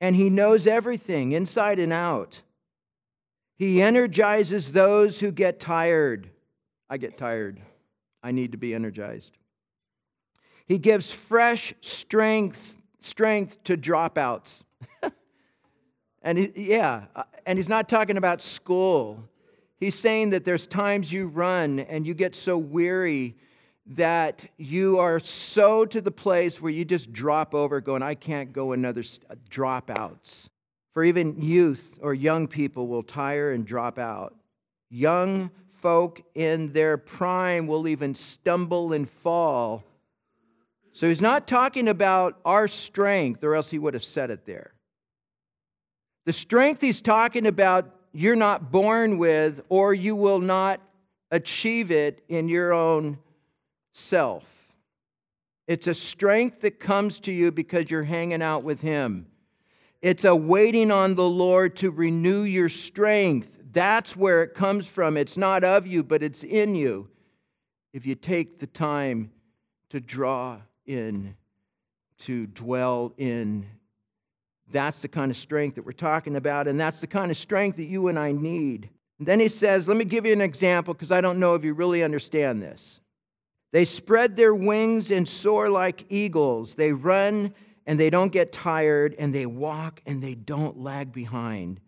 and 0.00 0.16
he 0.16 0.30
knows 0.30 0.66
everything 0.66 1.32
inside 1.32 1.78
and 1.78 1.92
out. 1.92 2.42
He 3.56 3.80
energizes 3.80 4.72
those 4.72 5.20
who 5.20 5.30
get 5.30 5.60
tired. 5.60 6.28
I 6.90 6.96
get 6.96 7.16
tired. 7.16 7.60
I 8.22 8.32
need 8.32 8.52
to 8.52 8.58
be 8.58 8.74
energized. 8.74 9.36
He 10.66 10.78
gives 10.78 11.12
fresh 11.12 11.74
strength, 11.80 12.76
strength 13.02 13.62
to 13.64 13.76
dropouts. 13.76 14.62
and 16.22 16.38
he, 16.38 16.52
yeah, 16.56 17.04
uh, 17.14 17.24
and 17.46 17.58
he's 17.58 17.68
not 17.68 17.88
talking 17.88 18.16
about 18.16 18.40
school. 18.40 19.22
He's 19.78 19.94
saying 19.94 20.30
that 20.30 20.44
there's 20.44 20.66
times 20.66 21.12
you 21.12 21.26
run 21.26 21.80
and 21.80 22.06
you 22.06 22.14
get 22.14 22.34
so 22.34 22.56
weary 22.56 23.36
that 23.84 24.46
you 24.56 24.98
are 24.98 25.18
so 25.18 25.84
to 25.84 26.00
the 26.00 26.12
place 26.12 26.60
where 26.60 26.70
you 26.70 26.84
just 26.84 27.12
drop 27.12 27.54
over, 27.54 27.80
going, 27.80 28.02
I 28.02 28.14
can't 28.14 28.52
go 28.52 28.72
another 28.72 29.02
st-. 29.02 29.26
dropouts. 29.50 30.48
For 30.92 31.02
even 31.02 31.40
youth 31.40 31.98
or 32.00 32.14
young 32.14 32.46
people 32.46 32.86
will 32.86 33.02
tire 33.02 33.50
and 33.50 33.66
drop 33.66 33.98
out. 33.98 34.36
Young 34.90 35.50
folk 35.80 36.22
in 36.34 36.72
their 36.72 36.96
prime 36.96 37.66
will 37.66 37.88
even 37.88 38.14
stumble 38.14 38.92
and 38.92 39.10
fall. 39.10 39.82
So 40.92 41.08
he's 41.08 41.22
not 41.22 41.46
talking 41.46 41.88
about 41.88 42.38
our 42.44 42.68
strength, 42.68 43.42
or 43.42 43.54
else 43.54 43.70
he 43.70 43.78
would 43.78 43.94
have 43.94 44.04
said 44.04 44.30
it 44.30 44.44
there. 44.44 44.74
The 46.26 46.32
strength 46.32 46.80
he's 46.80 47.00
talking 47.00 47.46
about, 47.46 47.90
you're 48.12 48.36
not 48.36 48.70
born 48.70 49.18
with, 49.18 49.62
or 49.68 49.94
you 49.94 50.14
will 50.14 50.38
not 50.38 50.80
achieve 51.30 51.90
it 51.90 52.22
in 52.28 52.48
your 52.48 52.72
own 52.72 53.18
self. 53.94 54.44
It's 55.66 55.86
a 55.86 55.94
strength 55.94 56.60
that 56.60 56.78
comes 56.78 57.20
to 57.20 57.32
you 57.32 57.50
because 57.50 57.90
you're 57.90 58.02
hanging 58.02 58.42
out 58.42 58.62
with 58.62 58.82
him. 58.82 59.26
It's 60.02 60.24
a 60.24 60.36
waiting 60.36 60.90
on 60.90 61.14
the 61.14 61.28
Lord 61.28 61.76
to 61.76 61.90
renew 61.90 62.42
your 62.42 62.68
strength. 62.68 63.50
That's 63.72 64.14
where 64.14 64.42
it 64.42 64.54
comes 64.54 64.86
from. 64.86 65.16
It's 65.16 65.36
not 65.38 65.64
of 65.64 65.86
you, 65.86 66.02
but 66.02 66.22
it's 66.22 66.44
in 66.44 66.74
you. 66.74 67.08
If 67.94 68.04
you 68.04 68.14
take 68.14 68.58
the 68.58 68.66
time 68.66 69.32
to 69.90 70.00
draw 70.00 70.58
in, 70.86 71.36
to 72.20 72.46
dwell 72.46 73.12
in, 73.16 73.66
that's 74.70 75.02
the 75.02 75.08
kind 75.08 75.30
of 75.30 75.36
strength 75.36 75.74
that 75.74 75.84
we're 75.84 75.92
talking 75.92 76.36
about, 76.36 76.66
and 76.68 76.80
that's 76.80 77.00
the 77.00 77.06
kind 77.06 77.30
of 77.30 77.36
strength 77.36 77.76
that 77.76 77.84
you 77.84 78.08
and 78.08 78.18
I 78.18 78.32
need. 78.32 78.88
And 79.18 79.28
then 79.28 79.40
he 79.40 79.48
says, 79.48 79.86
Let 79.86 79.96
me 79.96 80.04
give 80.04 80.26
you 80.26 80.32
an 80.32 80.40
example 80.40 80.94
because 80.94 81.12
I 81.12 81.20
don't 81.20 81.38
know 81.38 81.54
if 81.54 81.64
you 81.64 81.74
really 81.74 82.02
understand 82.02 82.62
this. 82.62 83.00
They 83.72 83.84
spread 83.84 84.36
their 84.36 84.54
wings 84.54 85.10
and 85.10 85.26
soar 85.26 85.68
like 85.70 86.04
eagles. 86.10 86.74
They 86.74 86.92
run 86.92 87.54
and 87.86 87.98
they 87.98 88.10
don't 88.10 88.32
get 88.32 88.52
tired, 88.52 89.14
and 89.18 89.34
they 89.34 89.44
walk 89.44 90.00
and 90.06 90.22
they 90.22 90.34
don't 90.34 90.78
lag 90.78 91.12
behind. 91.12 91.80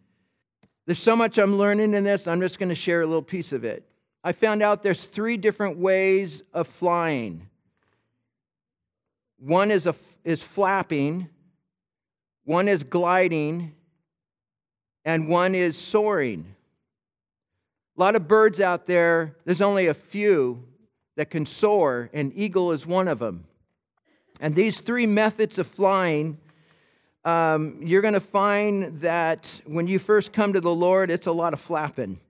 There's 0.87 0.99
so 0.99 1.15
much 1.15 1.39
I'm 1.39 1.57
learning 1.57 1.95
in 1.95 2.05
this, 2.05 2.27
I'm 2.27 2.41
just 2.41 2.59
going 2.59 2.69
to 2.69 2.75
share 2.75 3.03
a 3.03 3.07
little 3.07 3.23
piece 3.23 3.53
of 3.53 3.65
it. 3.65 3.89
I 4.25 4.33
found 4.33 4.63
out 4.63 4.83
there's 4.83 5.05
three 5.05 5.37
different 5.37 5.79
ways 5.79 6.43
of 6.53 6.67
flying. 6.67 7.49
One 9.45 9.71
is, 9.71 9.87
a, 9.87 9.95
is 10.25 10.43
flapping, 10.43 11.29
one 12.45 12.67
is 12.67 12.83
gliding, 12.83 13.75
and 15.05 15.29
one 15.29 15.55
is 15.55 15.77
soaring. 15.77 16.55
A 17.97 18.01
lot 18.01 18.17
of 18.17 18.27
birds 18.27 18.59
out 18.59 18.87
there, 18.87 19.37
there's 19.45 19.61
only 19.61 19.87
a 19.87 19.95
few 19.95 20.65
that 21.17 21.31
can 21.31 21.45
soar, 21.45 22.09
and 22.15 22.33
eagle 22.35 22.73
is 22.73 22.87
one 22.87 23.07
of 23.07 23.19
them. 23.19 23.45
And 24.41 24.55
these 24.55 24.81
three 24.81 25.07
methods 25.07 25.59
of 25.59 25.67
flying 25.67 26.39
um, 27.25 27.79
you're 27.81 28.03
going 28.03 28.15
to 28.15 28.21
find 28.21 29.01
that 29.01 29.63
when 29.65 29.87
you 29.87 29.99
first 29.99 30.33
come 30.35 30.53
to 30.53 30.61
the 30.61 30.75
Lord, 30.75 31.11
it's 31.11 31.27
a 31.27 31.33
lot 31.33 31.55
of 31.55 31.61
flapping. 31.61 32.21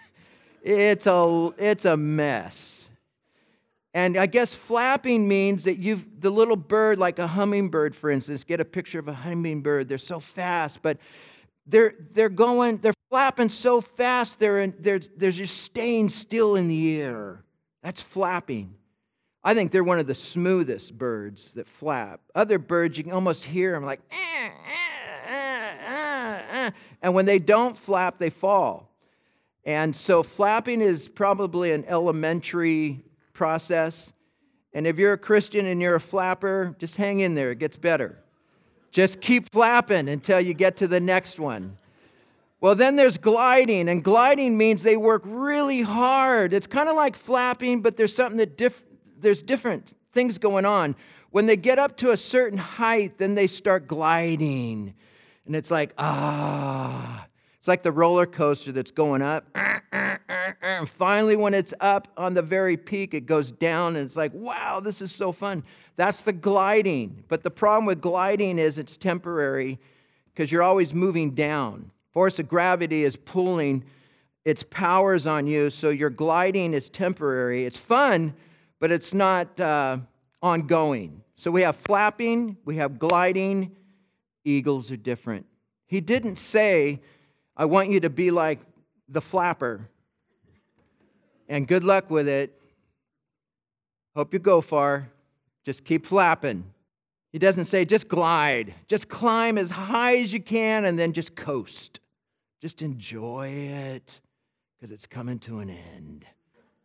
it's, 0.62 1.06
a, 1.06 1.50
it's 1.58 1.84
a 1.84 1.98
mess. 1.98 2.77
And 3.98 4.16
I 4.16 4.26
guess 4.26 4.54
flapping 4.54 5.26
means 5.26 5.64
that 5.64 5.78
you've, 5.78 6.20
the 6.20 6.30
little 6.30 6.54
bird, 6.54 7.00
like 7.00 7.18
a 7.18 7.26
hummingbird, 7.26 7.96
for 7.96 8.10
instance, 8.10 8.44
get 8.44 8.60
a 8.60 8.64
picture 8.64 9.00
of 9.00 9.08
a 9.08 9.12
hummingbird. 9.12 9.88
They're 9.88 9.98
so 9.98 10.20
fast, 10.20 10.82
but 10.82 10.98
they're, 11.66 11.94
they're 12.12 12.28
going, 12.28 12.76
they're 12.76 12.94
flapping 13.10 13.48
so 13.48 13.80
fast, 13.80 14.38
they're, 14.38 14.60
in, 14.60 14.72
they're, 14.78 15.00
they're 15.16 15.32
just 15.32 15.62
staying 15.62 16.10
still 16.10 16.54
in 16.54 16.68
the 16.68 17.00
air. 17.00 17.42
That's 17.82 18.00
flapping. 18.00 18.72
I 19.42 19.52
think 19.54 19.72
they're 19.72 19.82
one 19.82 19.98
of 19.98 20.06
the 20.06 20.14
smoothest 20.14 20.96
birds 20.96 21.50
that 21.54 21.66
flap. 21.66 22.20
Other 22.36 22.60
birds, 22.60 22.98
you 22.98 23.02
can 23.02 23.12
almost 23.12 23.42
hear 23.42 23.72
them 23.72 23.84
like, 23.84 24.00
eh, 24.12 24.48
eh, 25.26 25.72
eh, 25.88 26.70
and 27.02 27.14
when 27.14 27.26
they 27.26 27.40
don't 27.40 27.76
flap, 27.76 28.20
they 28.20 28.30
fall. 28.30 28.92
And 29.64 29.94
so 29.94 30.22
flapping 30.22 30.82
is 30.82 31.08
probably 31.08 31.72
an 31.72 31.84
elementary 31.86 33.02
process. 33.38 34.12
And 34.74 34.86
if 34.86 34.98
you're 34.98 35.14
a 35.14 35.18
Christian 35.18 35.64
and 35.64 35.80
you're 35.80 35.94
a 35.94 36.00
flapper, 36.00 36.74
just 36.78 36.96
hang 36.96 37.20
in 37.20 37.34
there, 37.34 37.52
it 37.52 37.58
gets 37.58 37.76
better. 37.76 38.18
Just 38.90 39.20
keep 39.20 39.50
flapping 39.50 40.08
until 40.08 40.40
you 40.40 40.52
get 40.52 40.76
to 40.78 40.88
the 40.88 41.00
next 41.00 41.38
one. 41.38 41.78
Well, 42.60 42.74
then 42.74 42.96
there's 42.96 43.16
gliding, 43.16 43.88
and 43.88 44.02
gliding 44.02 44.58
means 44.58 44.82
they 44.82 44.96
work 44.96 45.22
really 45.24 45.82
hard. 45.82 46.52
It's 46.52 46.66
kind 46.66 46.88
of 46.88 46.96
like 46.96 47.16
flapping, 47.16 47.80
but 47.80 47.96
there's 47.96 48.14
something 48.14 48.38
that 48.38 48.58
diff- 48.58 48.82
there's 49.20 49.42
different 49.42 49.94
things 50.12 50.38
going 50.38 50.66
on. 50.66 50.96
When 51.30 51.46
they 51.46 51.56
get 51.56 51.78
up 51.78 51.96
to 51.98 52.10
a 52.10 52.16
certain 52.16 52.58
height, 52.58 53.18
then 53.18 53.36
they 53.36 53.46
start 53.46 53.86
gliding. 53.86 54.94
And 55.46 55.54
it's 55.54 55.70
like, 55.70 55.92
ah. 55.96 57.26
It's 57.58 57.68
like 57.68 57.82
the 57.82 57.92
roller 57.92 58.26
coaster 58.26 58.72
that's 58.72 58.90
going 58.90 59.22
up. 59.22 59.46
And 60.62 60.88
finally, 60.88 61.36
when 61.36 61.54
it's 61.54 61.74
up 61.80 62.08
on 62.16 62.34
the 62.34 62.42
very 62.42 62.76
peak, 62.76 63.14
it 63.14 63.26
goes 63.26 63.50
down, 63.50 63.96
and 63.96 64.04
it's 64.04 64.16
like, 64.16 64.32
wow, 64.32 64.80
this 64.80 65.02
is 65.02 65.12
so 65.12 65.32
fun. 65.32 65.64
That's 65.96 66.22
the 66.22 66.32
gliding. 66.32 67.24
But 67.28 67.42
the 67.42 67.50
problem 67.50 67.86
with 67.86 68.00
gliding 68.00 68.58
is 68.58 68.78
it's 68.78 68.96
temporary 68.96 69.78
because 70.32 70.52
you're 70.52 70.62
always 70.62 70.94
moving 70.94 71.34
down. 71.34 71.90
Force 72.12 72.38
of 72.38 72.48
gravity 72.48 73.04
is 73.04 73.16
pulling 73.16 73.84
its 74.44 74.62
powers 74.62 75.26
on 75.26 75.46
you, 75.46 75.68
so 75.68 75.90
your 75.90 76.10
gliding 76.10 76.74
is 76.74 76.88
temporary. 76.88 77.66
It's 77.66 77.76
fun, 77.76 78.34
but 78.80 78.90
it's 78.92 79.12
not 79.12 79.58
uh, 79.60 79.98
ongoing. 80.40 81.22
So 81.36 81.50
we 81.50 81.62
have 81.62 81.76
flapping, 81.76 82.56
we 82.64 82.76
have 82.76 82.98
gliding. 82.98 83.76
Eagles 84.44 84.90
are 84.90 84.96
different. 84.96 85.44
He 85.86 86.00
didn't 86.00 86.36
say, 86.36 87.00
I 87.58 87.64
want 87.64 87.90
you 87.90 88.00
to 88.00 88.10
be 88.10 88.30
like 88.30 88.60
the 89.08 89.20
flapper. 89.20 89.88
And 91.48 91.66
good 91.66 91.82
luck 91.82 92.08
with 92.08 92.28
it. 92.28 92.58
Hope 94.14 94.32
you 94.32 94.38
go 94.38 94.60
far. 94.60 95.10
Just 95.64 95.84
keep 95.84 96.06
flapping. 96.06 96.64
He 97.32 97.38
doesn't 97.38 97.66
say 97.66 97.84
just 97.84 98.08
glide, 98.08 98.74
just 98.86 99.08
climb 99.08 99.58
as 99.58 99.70
high 99.70 100.16
as 100.16 100.32
you 100.32 100.40
can 100.40 100.86
and 100.86 100.98
then 100.98 101.12
just 101.12 101.36
coast. 101.36 102.00
Just 102.60 102.80
enjoy 102.80 103.48
it 103.48 104.20
because 104.74 104.90
it's 104.90 105.06
coming 105.06 105.38
to 105.40 105.58
an 105.58 105.70
end. 105.70 106.24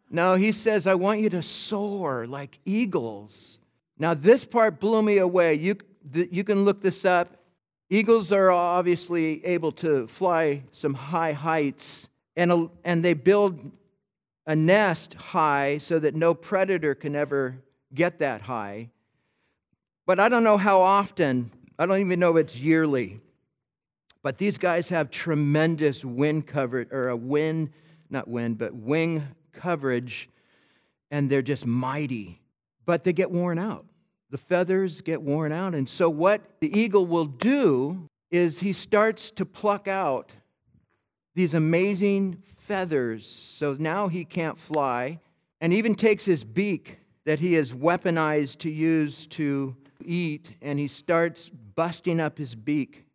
No, 0.09 0.35
he 0.35 0.51
says, 0.51 0.85
I 0.85 0.95
want 0.95 1.21
you 1.21 1.29
to 1.29 1.41
soar 1.41 2.27
like 2.27 2.59
eagles. 2.65 3.57
Now, 3.97 4.13
this 4.13 4.43
part 4.43 4.79
blew 4.79 5.01
me 5.01 5.17
away. 5.17 5.55
You, 5.55 5.77
you 6.13 6.43
can 6.43 6.65
look 6.65 6.81
this 6.81 7.05
up. 7.05 7.37
Eagles 7.93 8.31
are 8.31 8.49
obviously 8.49 9.45
able 9.45 9.71
to 9.71 10.07
fly 10.07 10.63
some 10.71 10.95
high 10.95 11.31
heights, 11.31 12.07
and, 12.35 12.67
and 12.83 13.05
they 13.05 13.13
build 13.13 13.71
a 14.47 14.55
nest 14.55 15.13
high 15.13 15.77
so 15.77 15.99
that 15.99 16.15
no 16.15 16.33
predator 16.33 16.95
can 16.95 17.15
ever 17.15 17.55
get 17.93 18.17
that 18.17 18.41
high. 18.41 18.89
But 20.07 20.19
I 20.19 20.27
don't 20.27 20.43
know 20.43 20.57
how 20.57 20.81
often, 20.81 21.51
I 21.77 21.85
don't 21.85 21.99
even 21.99 22.19
know 22.19 22.35
if 22.35 22.45
it's 22.45 22.57
yearly. 22.59 23.21
But 24.23 24.39
these 24.39 24.57
guys 24.57 24.89
have 24.89 25.11
tremendous 25.11 26.03
wind 26.03 26.47
coverage, 26.47 26.87
or 26.91 27.09
a 27.09 27.15
wind, 27.15 27.69
not 28.09 28.27
wind, 28.27 28.57
but 28.57 28.73
wing 28.73 29.27
coverage, 29.51 30.31
and 31.11 31.29
they're 31.29 31.43
just 31.43 31.67
mighty. 31.67 32.41
But 32.87 33.03
they 33.03 33.13
get 33.13 33.29
worn 33.29 33.59
out. 33.59 33.85
The 34.33 34.39
feathers 34.39 35.01
get 35.01 35.21
worn 35.21 35.51
out. 35.51 35.75
And 35.75 35.87
so, 35.87 36.09
what 36.09 36.41
the 36.59 36.75
eagle 36.75 37.05
will 37.05 37.27
do 37.27 38.09
is 38.31 38.61
he 38.61 38.73
starts 38.73 39.29
to 39.29 39.45
pluck 39.45 39.87
out 39.87 40.31
these 41.35 41.53
amazing 41.53 42.41
feathers. 42.67 43.27
So 43.27 43.75
now 43.77 44.07
he 44.07 44.25
can't 44.25 44.59
fly, 44.59 45.19
and 45.61 45.71
even 45.71 45.93
takes 45.93 46.25
his 46.25 46.43
beak 46.43 46.97
that 47.25 47.37
he 47.37 47.53
has 47.53 47.73
weaponized 47.73 48.57
to 48.61 48.71
use 48.71 49.27
to 49.27 49.75
eat, 50.03 50.49
and 50.63 50.79
he 50.79 50.87
starts 50.87 51.49
busting 51.75 52.19
up 52.19 52.39
his 52.39 52.55
beak. 52.55 53.05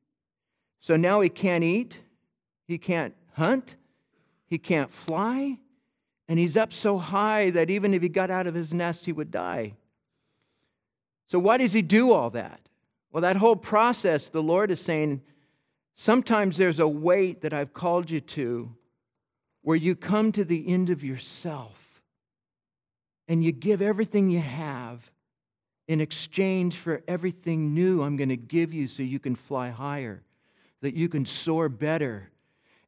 So 0.78 0.94
now 0.94 1.20
he 1.20 1.30
can't 1.30 1.64
eat, 1.64 1.98
he 2.68 2.78
can't 2.78 3.14
hunt, 3.32 3.74
he 4.46 4.56
can't 4.56 4.92
fly, 4.92 5.58
and 6.28 6.38
he's 6.38 6.56
up 6.56 6.72
so 6.72 6.96
high 6.96 7.50
that 7.50 7.70
even 7.70 7.92
if 7.92 8.02
he 8.02 8.08
got 8.08 8.30
out 8.30 8.46
of 8.46 8.54
his 8.54 8.72
nest, 8.72 9.04
he 9.04 9.10
would 9.10 9.32
die. 9.32 9.74
So, 11.28 11.38
why 11.38 11.58
does 11.58 11.72
he 11.72 11.82
do 11.82 12.12
all 12.12 12.30
that? 12.30 12.60
Well, 13.12 13.20
that 13.20 13.36
whole 13.36 13.56
process, 13.56 14.28
the 14.28 14.42
Lord 14.42 14.70
is 14.70 14.80
saying, 14.80 15.22
sometimes 15.94 16.56
there's 16.56 16.78
a 16.78 16.88
weight 16.88 17.42
that 17.42 17.52
I've 17.52 17.72
called 17.72 18.10
you 18.10 18.20
to 18.20 18.74
where 19.62 19.76
you 19.76 19.94
come 19.94 20.32
to 20.32 20.44
the 20.44 20.66
end 20.68 20.88
of 20.90 21.04
yourself 21.04 22.02
and 23.28 23.44
you 23.44 23.52
give 23.52 23.82
everything 23.82 24.30
you 24.30 24.40
have 24.40 25.10
in 25.86 26.00
exchange 26.00 26.76
for 26.76 27.02
everything 27.06 27.74
new 27.74 28.02
I'm 28.02 28.16
going 28.16 28.28
to 28.30 28.36
give 28.36 28.72
you 28.72 28.88
so 28.88 29.02
you 29.02 29.18
can 29.18 29.36
fly 29.36 29.68
higher, 29.68 30.22
that 30.80 30.94
you 30.94 31.08
can 31.08 31.26
soar 31.26 31.68
better. 31.68 32.30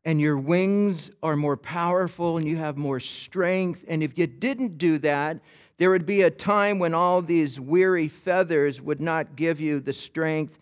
And 0.03 0.18
your 0.18 0.38
wings 0.38 1.11
are 1.22 1.37
more 1.37 1.59
powerful 1.59 2.38
and 2.38 2.46
you 2.46 2.57
have 2.57 2.79
more 2.79 3.00
strength. 3.00 3.85
And 3.87 4.03
if 4.03 4.16
you 4.16 4.26
didn't 4.26 4.79
do 4.79 4.98
that, 4.98 5.40
there 5.81 5.90
would 5.90 6.05
be 6.05 6.21
a 6.21 6.31
time 6.31 6.79
when 6.79 6.93
all 6.93 7.23
these 7.23 7.59
weary 7.59 8.07
feathers 8.07 8.83
would 8.83 9.01
not 9.01 9.35
give 9.35 9.62
you 9.62 9.81
the 9.81 9.95
strength 9.95 10.59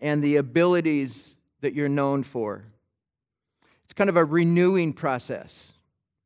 and 0.00 0.24
the 0.24 0.36
abilities 0.36 1.36
that 1.60 1.74
you're 1.74 1.86
known 1.86 2.22
for. 2.22 2.64
It's 3.84 3.92
kind 3.92 4.08
of 4.08 4.16
a 4.16 4.24
renewing 4.24 4.94
process. 4.94 5.74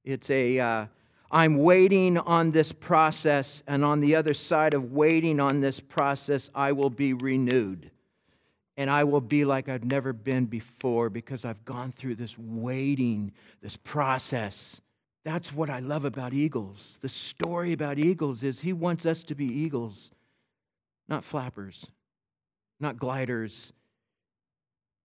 It's 0.05 0.31
a, 0.31 0.61
uh, 0.61 0.87
I'm 1.33 1.57
waiting 1.57 2.17
on 2.17 2.53
this 2.53 2.71
process, 2.71 3.65
and 3.67 3.85
on 3.85 3.99
the 3.99 4.15
other 4.15 4.35
side 4.35 4.75
of 4.75 4.93
waiting 4.93 5.41
on 5.41 5.61
this 5.61 5.81
process, 5.81 6.49
I 6.55 6.71
will 6.71 6.91
be 6.91 7.13
renewed. 7.13 7.91
And 8.77 8.89
I 8.89 9.03
will 9.03 9.21
be 9.21 9.45
like 9.45 9.69
I've 9.69 9.85
never 9.85 10.13
been 10.13 10.45
before 10.45 11.11
because 11.11 11.45
I've 11.45 11.65
gone 11.65 11.91
through 11.91 12.15
this 12.15 12.39
waiting, 12.39 13.33
this 13.63 13.77
process. 13.77 14.81
That's 15.27 15.53
what 15.53 15.69
I 15.69 15.81
love 15.81 16.07
about 16.07 16.33
eagles. 16.33 16.99
The 17.03 17.11
story 17.11 17.75
about 17.75 17.99
eagles 17.99 18.43
is 18.43 18.61
he 18.61 18.73
wants 18.73 19.05
us 19.05 19.23
to 19.25 19.35
be 19.35 19.45
eagles, 19.45 20.11
not 21.07 21.23
flappers, 21.23 21.87
not 22.81 22.99
gliders. 22.99 23.75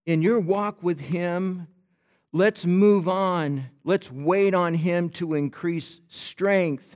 In 0.05 0.21
your 0.21 0.39
walk 0.39 0.81
with 0.81 1.01
him, 1.01 1.67
Let's 2.33 2.65
move 2.65 3.09
on. 3.09 3.65
Let's 3.83 4.09
wait 4.09 4.53
on 4.53 4.73
Him 4.73 5.09
to 5.11 5.33
increase 5.33 5.99
strength 6.07 6.95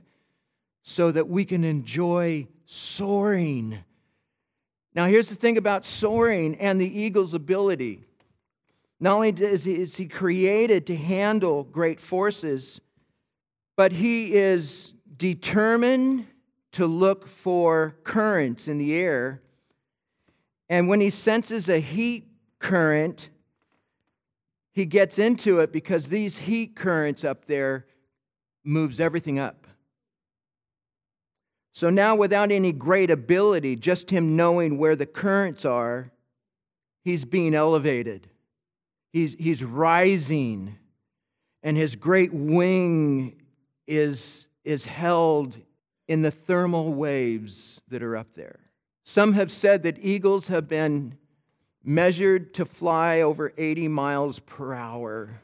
so 0.82 1.12
that 1.12 1.28
we 1.28 1.44
can 1.44 1.62
enjoy 1.62 2.46
soaring. 2.64 3.78
Now, 4.94 5.06
here's 5.06 5.28
the 5.28 5.34
thing 5.34 5.58
about 5.58 5.84
soaring 5.84 6.54
and 6.54 6.80
the 6.80 7.00
eagle's 7.00 7.34
ability. 7.34 8.04
Not 8.98 9.16
only 9.16 9.28
is 9.28 9.96
he, 9.96 10.06
created 10.06 10.86
to 10.86 10.96
handle 10.96 11.64
great 11.64 12.00
forces, 12.00 12.80
but 13.76 13.92
he 13.92 14.34
is 14.34 14.94
determined 15.16 16.26
to 16.72 16.86
look 16.86 17.28
for 17.28 17.96
currents 18.04 18.68
in 18.68 18.78
the 18.78 18.94
air. 18.94 19.42
And 20.68 20.88
when 20.88 21.00
he 21.00 21.10
senses 21.10 21.68
a 21.68 21.78
heat 21.78 22.28
current, 22.58 23.28
he 24.72 24.84
gets 24.84 25.18
into 25.18 25.60
it 25.60 25.72
because 25.72 26.08
these 26.08 26.38
heat 26.38 26.74
currents 26.74 27.24
up 27.24 27.46
there 27.46 27.86
moves 28.64 29.00
everything 29.00 29.38
up. 29.38 29.66
So 31.72 31.90
now 31.90 32.14
without 32.14 32.50
any 32.50 32.72
great 32.72 33.10
ability, 33.10 33.76
just 33.76 34.10
him 34.10 34.34
knowing 34.34 34.78
where 34.78 34.96
the 34.96 35.06
currents 35.06 35.64
are, 35.64 36.10
he's 37.04 37.24
being 37.24 37.54
elevated. 37.54 38.28
He's, 39.12 39.34
he's 39.38 39.62
rising, 39.62 40.76
and 41.62 41.76
his 41.76 41.96
great 41.96 42.32
wing 42.32 43.40
is, 43.86 44.48
is 44.64 44.84
held 44.84 45.56
in 46.08 46.22
the 46.22 46.30
thermal 46.30 46.92
waves 46.92 47.80
that 47.88 48.02
are 48.02 48.16
up 48.16 48.34
there. 48.34 48.60
Some 49.04 49.34
have 49.34 49.52
said 49.52 49.84
that 49.84 49.98
eagles 50.00 50.48
have 50.48 50.68
been 50.68 51.16
measured 51.84 52.52
to 52.54 52.64
fly 52.64 53.20
over 53.20 53.52
80 53.56 53.88
miles 53.88 54.40
per 54.40 54.74
hour. 54.74 55.40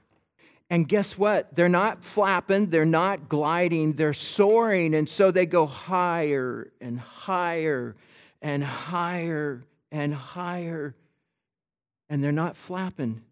And 0.68 0.88
guess 0.88 1.16
what? 1.16 1.55
They're 1.55 1.68
not 1.68 2.05
flapping, 2.05 2.70
they're 2.70 2.85
not 2.85 3.28
gliding, 3.28 3.92
they're 3.92 4.12
soaring. 4.12 4.94
And 4.94 5.09
so 5.09 5.31
they 5.31 5.46
go 5.46 5.66
higher 5.66 6.72
and 6.81 6.98
higher 6.98 7.94
and 8.40 8.64
higher 8.64 9.62
and 9.92 10.14
higher. 10.14 10.96
And 12.09 12.22
they're 12.22 12.33
not 12.33 12.57
flapping, 12.57 13.22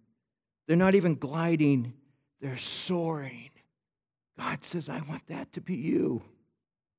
they're 0.69 0.77
not 0.77 0.95
even 0.95 1.17
gliding, 1.17 1.95
they're 2.41 2.57
soaring. 2.57 3.51
God 4.41 4.65
says, 4.65 4.89
I 4.89 5.03
want 5.07 5.27
that 5.27 5.53
to 5.53 5.61
be 5.61 5.75
you. 5.75 6.23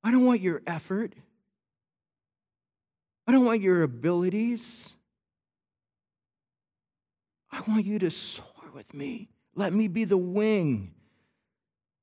I 0.04 0.12
don't 0.12 0.25
want 0.25 0.41
your 0.41 0.62
effort. 0.67 1.13
I 3.25 3.32
don't 3.32 3.45
want 3.45 3.62
your 3.62 3.82
abilities. 3.82 4.93
I 7.51 7.62
want 7.67 7.84
you 7.88 7.97
to 7.97 8.12
soar 8.12 8.45
with 8.75 8.93
me. 8.93 9.30
Let 9.56 9.73
me 9.73 9.88
be 9.88 10.04
the 10.06 10.17
wing, 10.17 10.93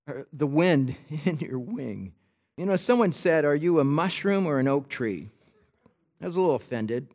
or 0.09 0.27
the 0.33 0.46
wind 0.46 0.96
in 1.24 1.38
your 1.38 1.61
wing. 1.61 2.14
You 2.57 2.66
know, 2.66 2.74
someone 2.74 3.12
said, 3.12 3.44
Are 3.44 3.55
you 3.55 3.79
a 3.79 3.85
mushroom 3.85 4.44
or 4.44 4.59
an 4.59 4.66
oak 4.66 4.88
tree? 4.88 5.29
I 6.20 6.27
was 6.27 6.35
a 6.35 6.40
little 6.40 6.57
offended. 6.57 7.07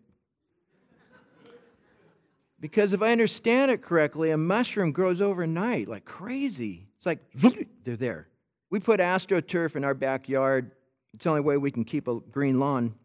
Because 2.64 2.94
if 2.94 3.02
I 3.02 3.12
understand 3.12 3.72
it 3.72 3.82
correctly, 3.82 4.32
a 4.32 4.38
mushroom 4.38 4.94
grows 4.94 5.20
overnight 5.20 5.90
like 5.90 6.06
crazy. 6.06 6.88
It's 6.96 7.06
like, 7.06 7.20
they're 7.84 7.98
there. 7.98 8.30
We 8.70 8.80
put 8.80 9.02
astroturf 9.02 9.76
in 9.76 9.84
our 9.84 9.94
backyard. 9.94 10.72
It's 11.14 11.26
the 11.26 11.30
only 11.30 11.42
way 11.42 11.58
we 11.58 11.72
can 11.72 11.84
keep 11.84 12.08
a 12.08 12.22
green 12.22 12.62
lawn. 12.62 12.96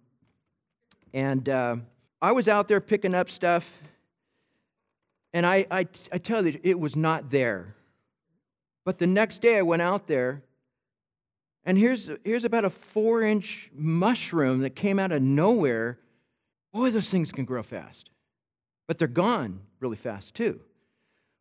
And 1.12 1.48
uh, 1.48 1.74
I 2.22 2.30
was 2.30 2.46
out 2.46 2.68
there 2.68 2.80
picking 2.80 3.16
up 3.16 3.28
stuff 3.28 3.68
and 5.32 5.44
I, 5.44 5.66
I, 5.72 5.88
I 6.12 6.18
tell 6.18 6.46
you, 6.46 6.60
it 6.62 6.78
was 6.78 6.94
not 6.94 7.28
there. 7.28 7.74
But 8.84 8.98
the 8.98 9.08
next 9.08 9.42
day 9.42 9.58
I 9.58 9.62
went 9.62 9.82
out 9.82 10.06
there, 10.06 10.44
and 11.64 11.76
here's, 11.76 12.08
here's 12.22 12.44
about 12.44 12.64
a 12.64 12.70
four 12.70 13.22
inch 13.24 13.72
mushroom 13.74 14.60
that 14.60 14.76
came 14.76 15.00
out 15.00 15.10
of 15.10 15.20
nowhere. 15.20 15.98
Boy, 16.72 16.90
those 16.90 17.10
things 17.10 17.32
can 17.32 17.44
grow 17.44 17.64
fast. 17.64 18.10
But 18.88 18.98
they're 18.98 19.06
gone 19.06 19.60
really 19.78 19.96
fast, 19.96 20.34
too. 20.34 20.60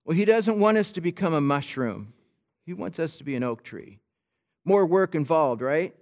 Well, 0.05 0.15
he 0.15 0.25
doesn't 0.25 0.59
want 0.59 0.77
us 0.77 0.91
to 0.91 1.01
become 1.01 1.33
a 1.33 1.41
mushroom, 1.41 2.13
he 2.65 2.73
wants 2.73 2.99
us 2.99 3.15
to 3.17 3.23
be 3.23 3.35
an 3.35 3.43
oak 3.43 3.63
tree. 3.63 3.97
More 4.65 4.85
work 4.85 5.15
involved, 5.15 5.61
right? 5.61 5.95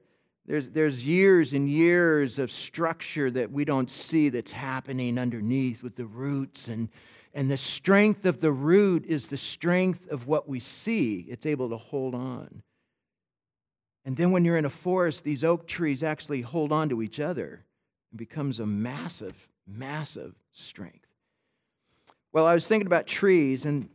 There's, 0.47 0.69
there's 0.69 1.05
years 1.05 1.53
and 1.53 1.69
years 1.69 2.37
of 2.37 2.51
structure 2.51 3.31
that 3.31 3.51
we 3.51 3.63
don't 3.63 3.89
see 3.89 4.29
that's 4.29 4.51
happening 4.51 5.17
underneath 5.17 5.81
with 5.81 5.95
the 5.95 6.05
roots 6.05 6.67
and 6.67 6.89
and 7.35 7.51
the 7.51 7.57
strength 7.57 8.25
of 8.25 8.39
the 8.39 8.51
root 8.51 9.05
is 9.05 9.27
the 9.27 9.35
strength 9.35 10.07
of 10.09 10.25
what 10.25 10.47
we 10.47 10.61
see. 10.61 11.25
It's 11.27 11.45
able 11.45 11.69
to 11.69 11.77
hold 11.77 12.15
on. 12.15 12.63
And 14.05 14.15
then 14.15 14.31
when 14.31 14.45
you're 14.45 14.57
in 14.57 14.63
a 14.63 14.69
forest, 14.69 15.25
these 15.25 15.43
oak 15.43 15.67
trees 15.67 16.01
actually 16.01 16.41
hold 16.41 16.71
on 16.71 16.87
to 16.89 17.01
each 17.01 17.19
other. 17.19 17.65
It 18.13 18.17
becomes 18.17 18.61
a 18.61 18.65
massive, 18.65 19.49
massive 19.67 20.33
strength. 20.53 21.05
Well, 22.36 22.47
I 22.47 22.53
was 22.53 22.67
thinking 22.67 22.86
about 22.86 23.07
trees, 23.07 23.63
and 23.63 23.88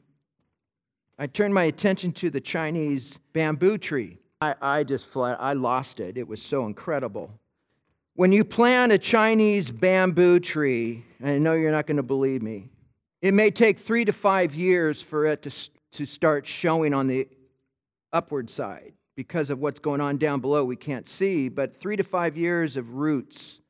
I 1.18 1.26
turned 1.26 1.53
my 1.53 1.64
attention 1.64 2.11
to 2.12 2.30
the 2.30 2.41
Chinese 2.41 3.18
bamboo 3.34 3.76
tree. 3.76 4.16
I, 4.41 4.55
I 4.62 4.82
just 4.82 5.05
flat, 5.05 5.36
I 5.38 5.53
lost 5.53 6.01
it. 6.01 6.16
It 6.16 6.26
was 6.26 6.41
so 6.41 6.64
incredible. 6.64 7.38
When 8.14 8.32
you 8.32 8.43
plant 8.45 8.93
a 8.93 8.99
Chinese 8.99 9.70
bamboo 9.70 10.41
tree, 10.41 11.05
and 11.20 11.28
I 11.28 11.36
know 11.36 11.53
you're 11.53 11.70
not 11.70 11.86
going 11.86 11.99
to 11.99 12.03
believe 12.03 12.41
me, 12.41 12.70
it 13.20 13.34
may 13.34 13.51
take 13.51 13.78
three 13.78 14.07
to 14.07 14.12
five 14.14 14.55
years 14.55 15.03
for 15.03 15.26
it 15.26 15.43
to, 15.43 15.51
to 15.99 16.07
start 16.07 16.47
showing 16.47 16.95
on 16.95 17.09
the 17.09 17.28
upward 18.11 18.49
side 18.49 18.95
because 19.16 19.51
of 19.51 19.59
what's 19.59 19.80
going 19.80 20.01
on 20.01 20.16
down 20.16 20.41
below. 20.41 20.64
We 20.64 20.76
can't 20.76 21.07
see, 21.07 21.51
but 21.51 21.78
three 21.78 21.97
to 21.97 22.05
five 22.05 22.38
years 22.38 22.78
of 22.78 22.95
roots 22.95 23.61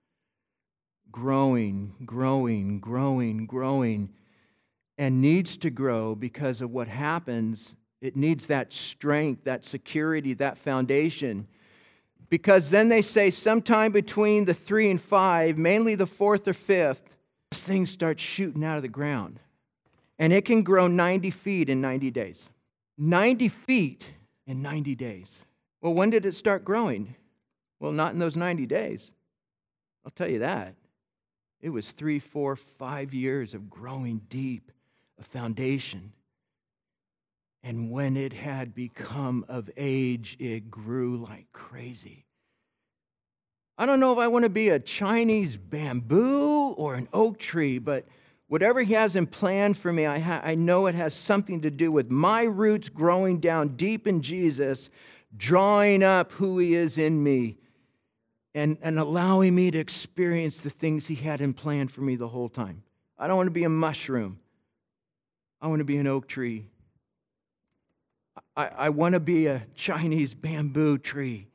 growing, 1.10 1.92
growing, 2.06 2.78
growing, 2.78 3.46
growing, 3.46 4.10
and 5.00 5.22
needs 5.22 5.56
to 5.56 5.70
grow 5.70 6.14
because 6.14 6.60
of 6.60 6.70
what 6.72 6.86
happens. 6.86 7.74
It 8.02 8.16
needs 8.16 8.44
that 8.46 8.70
strength, 8.70 9.44
that 9.44 9.64
security, 9.64 10.34
that 10.34 10.58
foundation. 10.58 11.48
Because 12.28 12.68
then 12.68 12.90
they 12.90 13.00
say 13.00 13.30
sometime 13.30 13.92
between 13.92 14.44
the 14.44 14.52
three 14.52 14.90
and 14.90 15.00
five, 15.00 15.56
mainly 15.56 15.94
the 15.94 16.06
fourth 16.06 16.46
or 16.46 16.52
fifth, 16.52 17.16
this 17.50 17.62
thing 17.62 17.86
starts 17.86 18.22
shooting 18.22 18.62
out 18.62 18.76
of 18.76 18.82
the 18.82 18.88
ground. 18.88 19.40
And 20.18 20.34
it 20.34 20.44
can 20.44 20.62
grow 20.62 20.86
90 20.86 21.30
feet 21.30 21.70
in 21.70 21.80
90 21.80 22.10
days. 22.10 22.50
90 22.98 23.48
feet 23.48 24.10
in 24.46 24.60
90 24.60 24.96
days. 24.96 25.46
Well, 25.80 25.94
when 25.94 26.10
did 26.10 26.26
it 26.26 26.34
start 26.34 26.62
growing? 26.62 27.14
Well, 27.80 27.92
not 27.92 28.12
in 28.12 28.18
those 28.18 28.36
90 28.36 28.66
days. 28.66 29.14
I'll 30.04 30.10
tell 30.10 30.28
you 30.28 30.40
that. 30.40 30.74
It 31.62 31.70
was 31.70 31.90
three, 31.90 32.18
four, 32.18 32.54
five 32.54 33.14
years 33.14 33.54
of 33.54 33.70
growing 33.70 34.20
deep, 34.28 34.70
a 35.20 35.24
foundation. 35.24 36.12
And 37.62 37.90
when 37.90 38.16
it 38.16 38.32
had 38.32 38.74
become 38.74 39.44
of 39.48 39.70
age, 39.76 40.36
it 40.40 40.70
grew 40.70 41.18
like 41.18 41.46
crazy. 41.52 42.24
I 43.76 43.86
don't 43.86 44.00
know 44.00 44.12
if 44.12 44.18
I 44.18 44.28
want 44.28 44.44
to 44.44 44.50
be 44.50 44.70
a 44.70 44.78
Chinese 44.78 45.56
bamboo 45.56 46.70
or 46.72 46.94
an 46.94 47.08
oak 47.12 47.38
tree, 47.38 47.78
but 47.78 48.06
whatever 48.48 48.82
He 48.82 48.94
has 48.94 49.16
in 49.16 49.26
plan 49.26 49.74
for 49.74 49.92
me, 49.92 50.06
I, 50.06 50.18
ha- 50.18 50.42
I 50.42 50.54
know 50.54 50.86
it 50.86 50.94
has 50.94 51.14
something 51.14 51.62
to 51.62 51.70
do 51.70 51.92
with 51.92 52.10
my 52.10 52.42
roots 52.42 52.88
growing 52.88 53.40
down 53.40 53.76
deep 53.76 54.06
in 54.06 54.22
Jesus, 54.22 54.90
drawing 55.36 56.02
up 56.02 56.32
who 56.32 56.58
He 56.58 56.74
is 56.74 56.98
in 56.98 57.22
me 57.22 57.58
and, 58.54 58.78
and 58.82 58.98
allowing 58.98 59.54
me 59.54 59.70
to 59.70 59.78
experience 59.78 60.60
the 60.60 60.70
things 60.70 61.06
He 61.06 61.14
had 61.14 61.40
in 61.40 61.54
plan 61.54 61.88
for 61.88 62.00
me 62.00 62.16
the 62.16 62.28
whole 62.28 62.48
time. 62.48 62.82
I 63.18 63.28
don't 63.28 63.36
want 63.36 63.48
to 63.48 63.52
be 63.52 63.64
a 63.64 63.70
mushroom. 63.70 64.40
I 65.60 65.68
want 65.68 65.80
to 65.80 65.84
be 65.84 65.98
an 65.98 66.06
oak 66.06 66.26
tree. 66.26 66.66
I, 68.56 68.66
I 68.66 68.88
want 68.90 69.14
to 69.14 69.20
be 69.20 69.46
a 69.46 69.62
Chinese 69.74 70.34
bamboo 70.34 70.98
tree. 70.98 71.46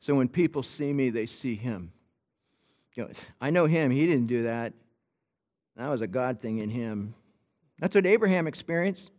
So 0.00 0.14
when 0.14 0.28
people 0.28 0.62
see 0.62 0.92
me, 0.92 1.10
they 1.10 1.26
see 1.26 1.54
Him. 1.54 1.92
You 2.94 3.04
know, 3.04 3.10
I 3.40 3.50
know 3.50 3.66
Him. 3.66 3.90
He 3.90 4.06
didn't 4.06 4.26
do 4.26 4.44
that. 4.44 4.72
That 5.76 5.88
was 5.88 6.00
a 6.00 6.06
God 6.06 6.40
thing 6.40 6.58
in 6.58 6.70
Him. 6.70 7.14
That's 7.78 7.94
what 7.94 8.06
Abraham 8.06 8.46
experienced. 8.46 9.10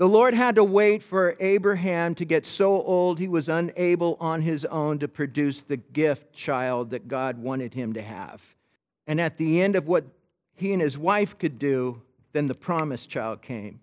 The 0.00 0.08
Lord 0.08 0.32
had 0.32 0.54
to 0.54 0.64
wait 0.64 1.02
for 1.02 1.36
Abraham 1.40 2.14
to 2.14 2.24
get 2.24 2.46
so 2.46 2.80
old 2.82 3.18
he 3.18 3.28
was 3.28 3.50
unable 3.50 4.16
on 4.18 4.40
his 4.40 4.64
own 4.64 4.98
to 5.00 5.08
produce 5.08 5.60
the 5.60 5.76
gift 5.76 6.32
child 6.32 6.90
that 6.90 7.06
God 7.06 7.36
wanted 7.36 7.74
him 7.74 7.92
to 7.92 8.00
have. 8.00 8.40
And 9.06 9.20
at 9.20 9.36
the 9.36 9.60
end 9.60 9.76
of 9.76 9.86
what 9.86 10.06
he 10.54 10.72
and 10.72 10.80
his 10.80 10.96
wife 10.96 11.36
could 11.38 11.58
do, 11.58 12.00
then 12.32 12.46
the 12.46 12.54
promised 12.54 13.08
child 13.08 13.42
came. 13.42 13.80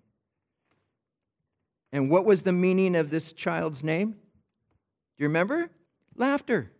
And 1.92 2.10
what 2.10 2.24
was 2.24 2.42
the 2.42 2.52
meaning 2.52 2.96
of 2.96 3.10
this 3.10 3.32
child's 3.32 3.82
name? 3.82 4.10
Do 4.10 5.24
you 5.24 5.28
remember? 5.28 5.70
Laughter, 6.14 6.70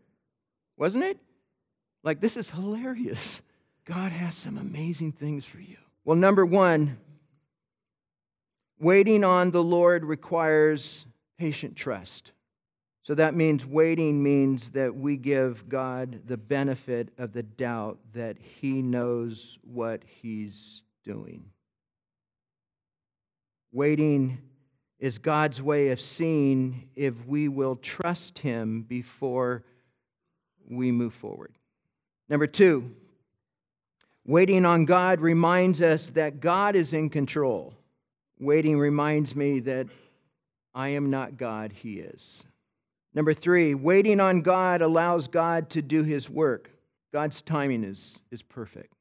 wasn't 0.77 1.05
it? 1.05 1.19
Like, 2.03 2.21
this 2.21 2.37
is 2.37 2.51
hilarious. 2.51 3.43
God 3.85 4.13
has 4.13 4.37
some 4.37 4.59
amazing 4.59 5.13
things 5.13 5.45
for 5.45 5.61
you. 5.61 5.77
Well, 6.05 6.17
number 6.17 6.45
one, 6.45 6.99
Waiting 8.81 9.25
on 9.25 9.51
the 9.51 9.63
Lord 9.63 10.05
requires 10.05 11.05
patient 11.37 11.75
trust. 11.75 12.31
So 13.03 13.15
that 13.17 13.35
means 13.35 13.67
waiting 13.67 14.23
means 14.23 14.71
that 14.71 14.95
we 14.95 15.17
give 15.17 15.69
God 15.69 16.21
the 16.27 16.37
benefit 16.37 17.09
of 17.19 17.33
the 17.33 17.43
doubt 17.43 17.99
that 18.13 18.37
He 18.39 18.83
knows 18.83 19.59
what 19.63 20.03
He's 20.07 20.83
doing. 21.03 21.47
Waiting 23.73 24.39
is 24.99 25.19
God's 25.19 25.63
way 25.63 25.91
of 25.91 26.01
seeing 26.01 26.89
if 26.97 27.15
we 27.27 27.49
will 27.49 27.77
trust 27.77 28.39
Him 28.39 28.83
before 28.83 29.63
we 30.69 30.91
move 30.91 31.15
forward. 31.15 31.53
Number 32.29 32.47
two, 32.47 32.95
waiting 34.27 34.65
on 34.65 34.85
God 34.85 35.21
reminds 35.21 35.81
us 35.81 36.11
that 36.11 36.41
God 36.41 36.77
is 36.77 36.93
in 36.93 37.11
control. 37.11 37.75
Waiting 38.41 38.79
reminds 38.79 39.35
me 39.35 39.61
that 39.61 39.87
I 40.75 40.91
am 40.91 41.11
not 41.11 41.37
God, 41.37 41.73
He 41.73 42.01
is. 42.01 42.43
Number 43.15 43.35
three, 43.35 43.75
waiting 43.75 44.21
on 44.21 44.43
God 44.43 44.83
allows 44.83 45.29
God 45.29 45.71
to 45.71 45.83
do 45.83 46.03
His 46.03 46.29
work. 46.29 46.71
God's 47.13 47.43
timing 47.43 47.85
is, 47.85 48.19
is 48.31 48.43
perfect. 48.43 48.93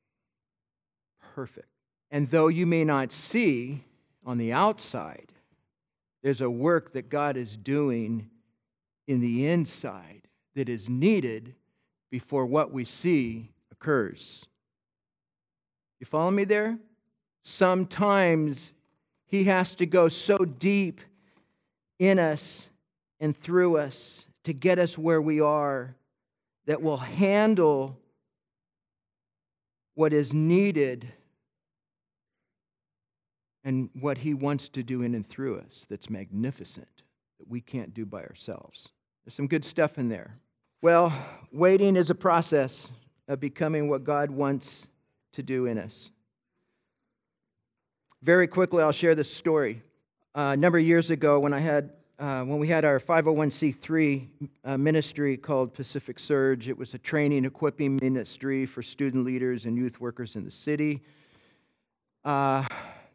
Perfect. 1.36 1.68
And 2.10 2.30
though 2.30 2.48
you 2.48 2.66
may 2.66 2.84
not 2.84 3.12
see 3.12 3.84
on 4.28 4.38
the 4.38 4.52
outside, 4.52 5.32
there's 6.22 6.42
a 6.42 6.50
work 6.50 6.92
that 6.94 7.10
God 7.10 7.38
is 7.38 7.56
doing 7.56 8.30
in 9.08 9.22
the 9.22 9.48
inside 9.48 10.28
that 10.54 10.68
is 10.68 10.90
needed 10.90 11.56
before 12.12 12.46
what 12.46 12.74
we 12.74 12.84
see 12.84 13.54
occurs. 13.72 14.46
You 16.02 16.06
follow 16.06 16.30
me 16.30 16.44
there? 16.44 16.78
Sometimes 17.42 18.74
he 19.28 19.46
has 19.46 19.76
to 19.76 19.86
go 19.86 20.10
so 20.10 20.38
deep 20.40 21.00
in 21.98 22.20
us 22.20 22.70
and 23.22 23.36
through 23.36 23.78
us 23.78 24.28
to 24.44 24.52
get 24.52 24.78
us 24.78 24.98
where 24.98 25.22
we 25.22 25.40
are 25.40 25.96
that 26.66 26.82
will 26.82 26.98
handle 26.98 27.98
what 29.96 30.12
is 30.12 30.34
needed 30.34 31.14
and 33.68 33.90
what 34.00 34.20
He 34.20 34.34
wants 34.34 34.70
to 34.70 34.82
do 34.82 35.02
in 35.02 35.14
and 35.14 35.28
through 35.28 35.60
us 35.60 35.86
that's 35.90 36.10
magnificent 36.10 37.04
that 37.38 37.50
we 37.50 37.60
can't 37.60 37.94
do 37.94 38.06
by 38.06 38.24
ourselves. 38.24 38.88
There's 39.26 39.36
some 39.36 39.48
good 39.48 39.66
stuff 39.66 39.98
in 39.98 40.08
there. 40.08 40.40
Well, 40.82 41.12
waiting 41.52 41.98
is 41.98 42.10
a 42.10 42.16
process 42.16 42.90
of 43.28 43.42
becoming 43.42 43.90
what 43.90 44.06
God 44.06 44.32
wants 44.32 44.88
to 45.34 45.44
do 45.44 45.66
in 45.66 45.78
us. 45.78 46.12
Very 48.24 48.48
quickly, 48.48 48.82
I'll 48.82 48.94
share 48.94 49.16
this 49.16 49.30
story. 49.30 49.84
Uh, 50.34 50.52
a 50.54 50.58
number 50.58 50.78
of 50.78 50.86
years 50.86 51.12
ago, 51.12 51.38
when 51.38 51.52
I 51.52 51.60
had 51.60 51.90
uh, 52.20 52.44
when 52.44 52.60
we 52.60 52.70
had 52.70 52.86
our 52.86 53.02
501c3 53.02 54.28
uh, 54.64 54.78
ministry 54.78 55.36
called 55.36 55.74
Pacific 55.74 56.20
Surge, 56.20 56.70
it 56.70 56.78
was 56.78 56.94
a 56.94 56.98
training, 56.98 57.44
equipping 57.44 58.00
ministry 58.02 58.66
for 58.66 58.82
student 58.82 59.26
leaders 59.26 59.66
and 59.66 59.78
youth 59.78 60.00
workers 60.00 60.38
in 60.38 60.46
the 60.46 60.52
city. 60.52 61.04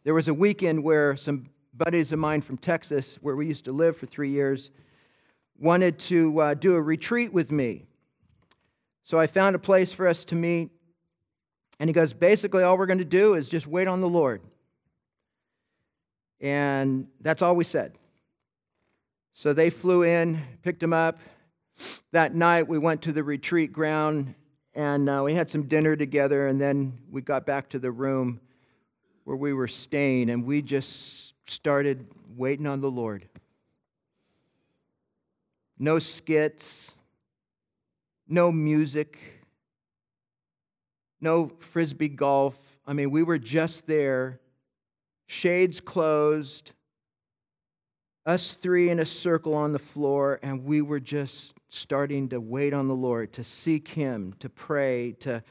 There 0.04 0.14
was 0.14 0.26
a 0.26 0.34
weekend 0.34 0.82
where 0.82 1.16
some 1.16 1.46
buddies 1.72 2.10
of 2.10 2.18
mine 2.18 2.42
from 2.42 2.58
Texas, 2.58 3.18
where 3.20 3.36
we 3.36 3.46
used 3.46 3.66
to 3.66 3.72
live 3.72 3.96
for 3.96 4.06
three 4.06 4.30
years, 4.30 4.70
wanted 5.60 5.96
to 6.00 6.40
uh, 6.40 6.54
do 6.54 6.74
a 6.74 6.82
retreat 6.82 7.32
with 7.32 7.52
me. 7.52 7.86
So 9.04 9.20
I 9.20 9.28
found 9.28 9.54
a 9.54 9.60
place 9.60 9.92
for 9.92 10.08
us 10.08 10.24
to 10.24 10.34
meet. 10.34 10.70
And 11.78 11.88
he 11.88 11.94
goes, 11.94 12.12
basically, 12.12 12.64
all 12.64 12.76
we're 12.76 12.86
going 12.86 12.98
to 12.98 13.04
do 13.04 13.34
is 13.34 13.48
just 13.48 13.68
wait 13.68 13.86
on 13.86 14.00
the 14.00 14.08
Lord. 14.08 14.42
And 16.40 17.06
that's 17.20 17.40
all 17.40 17.54
we 17.54 17.64
said. 17.64 17.92
So 19.32 19.52
they 19.52 19.70
flew 19.70 20.02
in, 20.02 20.42
picked 20.62 20.82
him 20.82 20.92
up. 20.92 21.20
That 22.10 22.34
night, 22.34 22.66
we 22.66 22.78
went 22.78 23.02
to 23.02 23.12
the 23.12 23.22
retreat 23.22 23.72
ground 23.72 24.34
and 24.74 25.08
uh, 25.08 25.22
we 25.24 25.34
had 25.34 25.48
some 25.48 25.68
dinner 25.68 25.94
together. 25.94 26.48
And 26.48 26.60
then 26.60 26.98
we 27.08 27.22
got 27.22 27.46
back 27.46 27.68
to 27.70 27.78
the 27.78 27.92
room 27.92 28.40
where 29.24 29.36
we 29.36 29.52
were 29.52 29.68
staying 29.68 30.30
and 30.30 30.44
we 30.44 30.62
just 30.62 31.34
started 31.48 32.06
waiting 32.36 32.66
on 32.66 32.80
the 32.80 32.90
Lord. 32.90 33.28
No 35.78 35.98
skits, 35.98 36.94
no 38.28 38.52
music, 38.52 39.18
no 41.20 41.50
frisbee 41.58 42.08
golf. 42.08 42.56
I 42.86 42.92
mean, 42.92 43.10
we 43.10 43.22
were 43.22 43.38
just 43.38 43.86
there 43.86 44.40
shades 45.26 45.80
closed, 45.80 46.72
us 48.26 48.52
three 48.52 48.90
in 48.90 49.00
a 49.00 49.06
circle 49.06 49.54
on 49.54 49.72
the 49.72 49.78
floor, 49.78 50.38
and 50.42 50.64
we 50.64 50.82
were 50.82 51.00
just 51.00 51.54
starting 51.70 52.28
to 52.28 52.38
wait 52.38 52.74
on 52.74 52.86
the 52.86 52.94
Lord, 52.94 53.32
to 53.32 53.42
seek 53.42 53.88
Him, 53.88 54.34
to 54.40 54.48
pray, 54.48 55.12
to. 55.20 55.42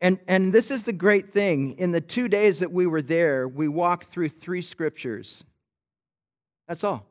And, 0.00 0.18
and 0.28 0.52
this 0.52 0.70
is 0.70 0.84
the 0.84 0.92
great 0.92 1.32
thing. 1.32 1.76
In 1.78 1.90
the 1.90 2.00
two 2.00 2.28
days 2.28 2.60
that 2.60 2.72
we 2.72 2.86
were 2.86 3.02
there, 3.02 3.48
we 3.48 3.66
walked 3.66 4.12
through 4.12 4.28
three 4.28 4.62
scriptures. 4.62 5.42
That's 6.68 6.84
all. 6.84 7.06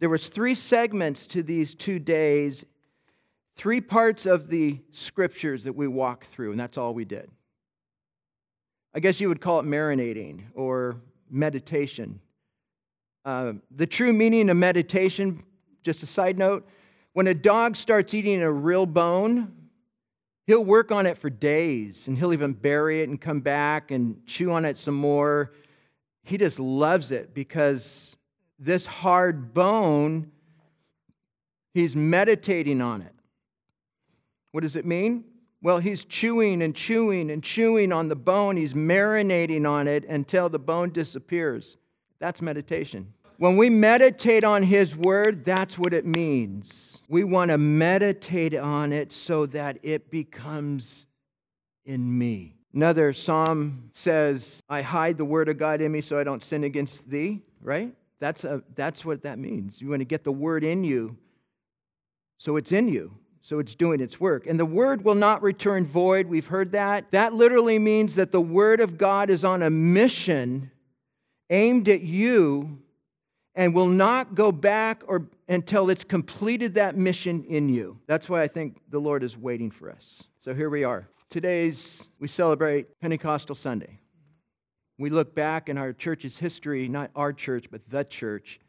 There 0.00 0.10
was 0.10 0.28
three 0.28 0.54
segments 0.54 1.26
to 1.28 1.42
these 1.42 1.74
two 1.74 1.98
days, 1.98 2.64
three 3.56 3.80
parts 3.80 4.26
of 4.26 4.48
the 4.48 4.80
scriptures 4.92 5.64
that 5.64 5.74
we 5.74 5.88
walked 5.88 6.26
through, 6.26 6.52
and 6.52 6.60
that's 6.60 6.78
all 6.78 6.94
we 6.94 7.04
did. 7.04 7.30
I 8.94 9.00
guess 9.00 9.20
you 9.20 9.28
would 9.28 9.40
call 9.40 9.60
it 9.60 9.66
marinating 9.66 10.44
or 10.54 10.96
meditation. 11.30 12.20
Uh, 13.24 13.54
the 13.74 13.86
true 13.86 14.12
meaning 14.12 14.48
of 14.50 14.56
meditation, 14.56 15.42
just 15.82 16.02
a 16.02 16.06
side 16.06 16.38
note, 16.38 16.68
when 17.12 17.26
a 17.26 17.34
dog 17.34 17.76
starts 17.76 18.14
eating 18.14 18.42
a 18.42 18.50
real 18.50 18.86
bone, 18.86 19.52
he'll 20.48 20.64
work 20.64 20.90
on 20.90 21.04
it 21.04 21.18
for 21.18 21.28
days 21.28 22.08
and 22.08 22.18
he'll 22.18 22.32
even 22.32 22.54
bury 22.54 23.02
it 23.02 23.08
and 23.10 23.20
come 23.20 23.40
back 23.40 23.90
and 23.90 24.26
chew 24.26 24.50
on 24.50 24.64
it 24.64 24.78
some 24.78 24.94
more. 24.94 25.52
He 26.24 26.38
just 26.38 26.58
loves 26.58 27.10
it 27.10 27.34
because 27.34 28.16
this 28.58 28.86
hard 28.86 29.52
bone, 29.52 30.32
he's 31.74 31.94
meditating 31.94 32.80
on 32.80 33.02
it. 33.02 33.12
What 34.52 34.62
does 34.62 34.74
it 34.74 34.86
mean? 34.86 35.24
Well, 35.60 35.80
he's 35.80 36.06
chewing 36.06 36.62
and 36.62 36.74
chewing 36.74 37.30
and 37.30 37.44
chewing 37.44 37.92
on 37.92 38.08
the 38.08 38.16
bone. 38.16 38.56
He's 38.56 38.72
marinating 38.72 39.68
on 39.68 39.86
it 39.86 40.06
until 40.06 40.48
the 40.48 40.58
bone 40.58 40.92
disappears. 40.92 41.76
That's 42.20 42.40
meditation. 42.40 43.12
When 43.38 43.56
we 43.56 43.70
meditate 43.70 44.44
on 44.44 44.62
his 44.62 44.96
word, 44.96 45.44
that's 45.44 45.78
what 45.78 45.94
it 45.94 46.04
means. 46.04 46.98
We 47.08 47.24
want 47.24 47.50
to 47.50 47.58
meditate 47.58 48.54
on 48.54 48.92
it 48.92 49.12
so 49.12 49.46
that 49.46 49.78
it 49.82 50.10
becomes 50.10 51.06
in 51.86 52.18
me. 52.18 52.56
Another 52.74 53.12
psalm 53.12 53.90
says, 53.92 54.60
I 54.68 54.82
hide 54.82 55.16
the 55.16 55.24
word 55.24 55.48
of 55.48 55.56
God 55.56 55.80
in 55.80 55.90
me 55.90 56.00
so 56.00 56.18
I 56.18 56.24
don't 56.24 56.42
sin 56.42 56.64
against 56.64 57.08
thee, 57.08 57.40
right? 57.62 57.94
That's, 58.20 58.44
a, 58.44 58.62
that's 58.74 59.04
what 59.04 59.22
that 59.22 59.38
means. 59.38 59.80
You 59.80 59.88
want 59.88 60.00
to 60.00 60.04
get 60.04 60.24
the 60.24 60.32
word 60.32 60.64
in 60.64 60.84
you 60.84 61.16
so 62.38 62.56
it's 62.56 62.70
in 62.70 62.88
you, 62.88 63.12
so 63.42 63.58
it's 63.58 63.74
doing 63.74 64.00
its 64.00 64.20
work. 64.20 64.46
And 64.46 64.58
the 64.58 64.64
word 64.64 65.04
will 65.04 65.16
not 65.16 65.42
return 65.42 65.84
void. 65.84 66.28
We've 66.28 66.46
heard 66.46 66.72
that. 66.72 67.10
That 67.10 67.34
literally 67.34 67.80
means 67.80 68.14
that 68.14 68.30
the 68.30 68.40
word 68.40 68.80
of 68.80 68.96
God 68.96 69.28
is 69.28 69.44
on 69.44 69.62
a 69.62 69.70
mission 69.70 70.70
aimed 71.50 71.88
at 71.88 72.02
you 72.02 72.78
and 73.54 73.74
will 73.74 73.88
not 73.88 74.34
go 74.34 74.52
back 74.52 75.02
or 75.06 75.28
until 75.48 75.90
it's 75.90 76.04
completed 76.04 76.74
that 76.74 76.96
mission 76.96 77.44
in 77.44 77.68
you. 77.68 77.98
That's 78.06 78.28
why 78.28 78.42
I 78.42 78.48
think 78.48 78.80
the 78.90 78.98
Lord 78.98 79.22
is 79.22 79.36
waiting 79.36 79.70
for 79.70 79.90
us. 79.90 80.22
So 80.38 80.54
here 80.54 80.70
we 80.70 80.84
are. 80.84 81.08
Today's 81.30 82.08
we 82.18 82.28
celebrate 82.28 83.00
Pentecostal 83.00 83.54
Sunday 83.54 83.98
we 84.98 85.10
look 85.10 85.34
back 85.34 85.68
in 85.68 85.78
our 85.78 85.92
church's 85.92 86.38
history, 86.38 86.88
not 86.88 87.10
our 87.14 87.32
church, 87.32 87.66
but 87.70 87.88
the 87.88 88.04
church, 88.04 88.60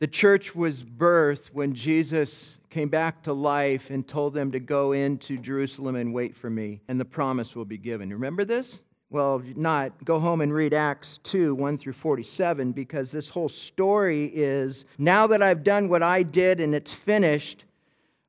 the 0.00 0.06
church 0.06 0.54
was 0.54 0.82
birthed 0.82 1.48
when 1.52 1.74
Jesus 1.74 2.58
came 2.70 2.88
back 2.88 3.22
to 3.24 3.32
life 3.34 3.90
and 3.90 4.08
told 4.08 4.32
them 4.32 4.50
to 4.52 4.60
go 4.60 4.92
into 4.92 5.36
Jerusalem 5.36 5.94
and 5.96 6.14
wait 6.14 6.34
for 6.34 6.48
me, 6.48 6.80
and 6.88 6.98
the 6.98 7.04
promise 7.04 7.54
will 7.54 7.66
be 7.66 7.78
given. 7.78 8.10
Remember 8.10 8.44
this? 8.44 8.80
Well, 9.12 9.42
not, 9.56 10.06
go 10.06 10.18
home 10.18 10.40
and 10.40 10.54
read 10.54 10.72
Acts 10.72 11.18
2 11.24 11.54
1 11.54 11.76
through 11.76 11.92
47, 11.92 12.72
because 12.72 13.12
this 13.12 13.28
whole 13.28 13.50
story 13.50 14.32
is 14.34 14.86
now 14.96 15.26
that 15.26 15.42
I've 15.42 15.62
done 15.62 15.90
what 15.90 16.02
I 16.02 16.22
did 16.22 16.60
and 16.60 16.74
it's 16.74 16.94
finished, 16.94 17.66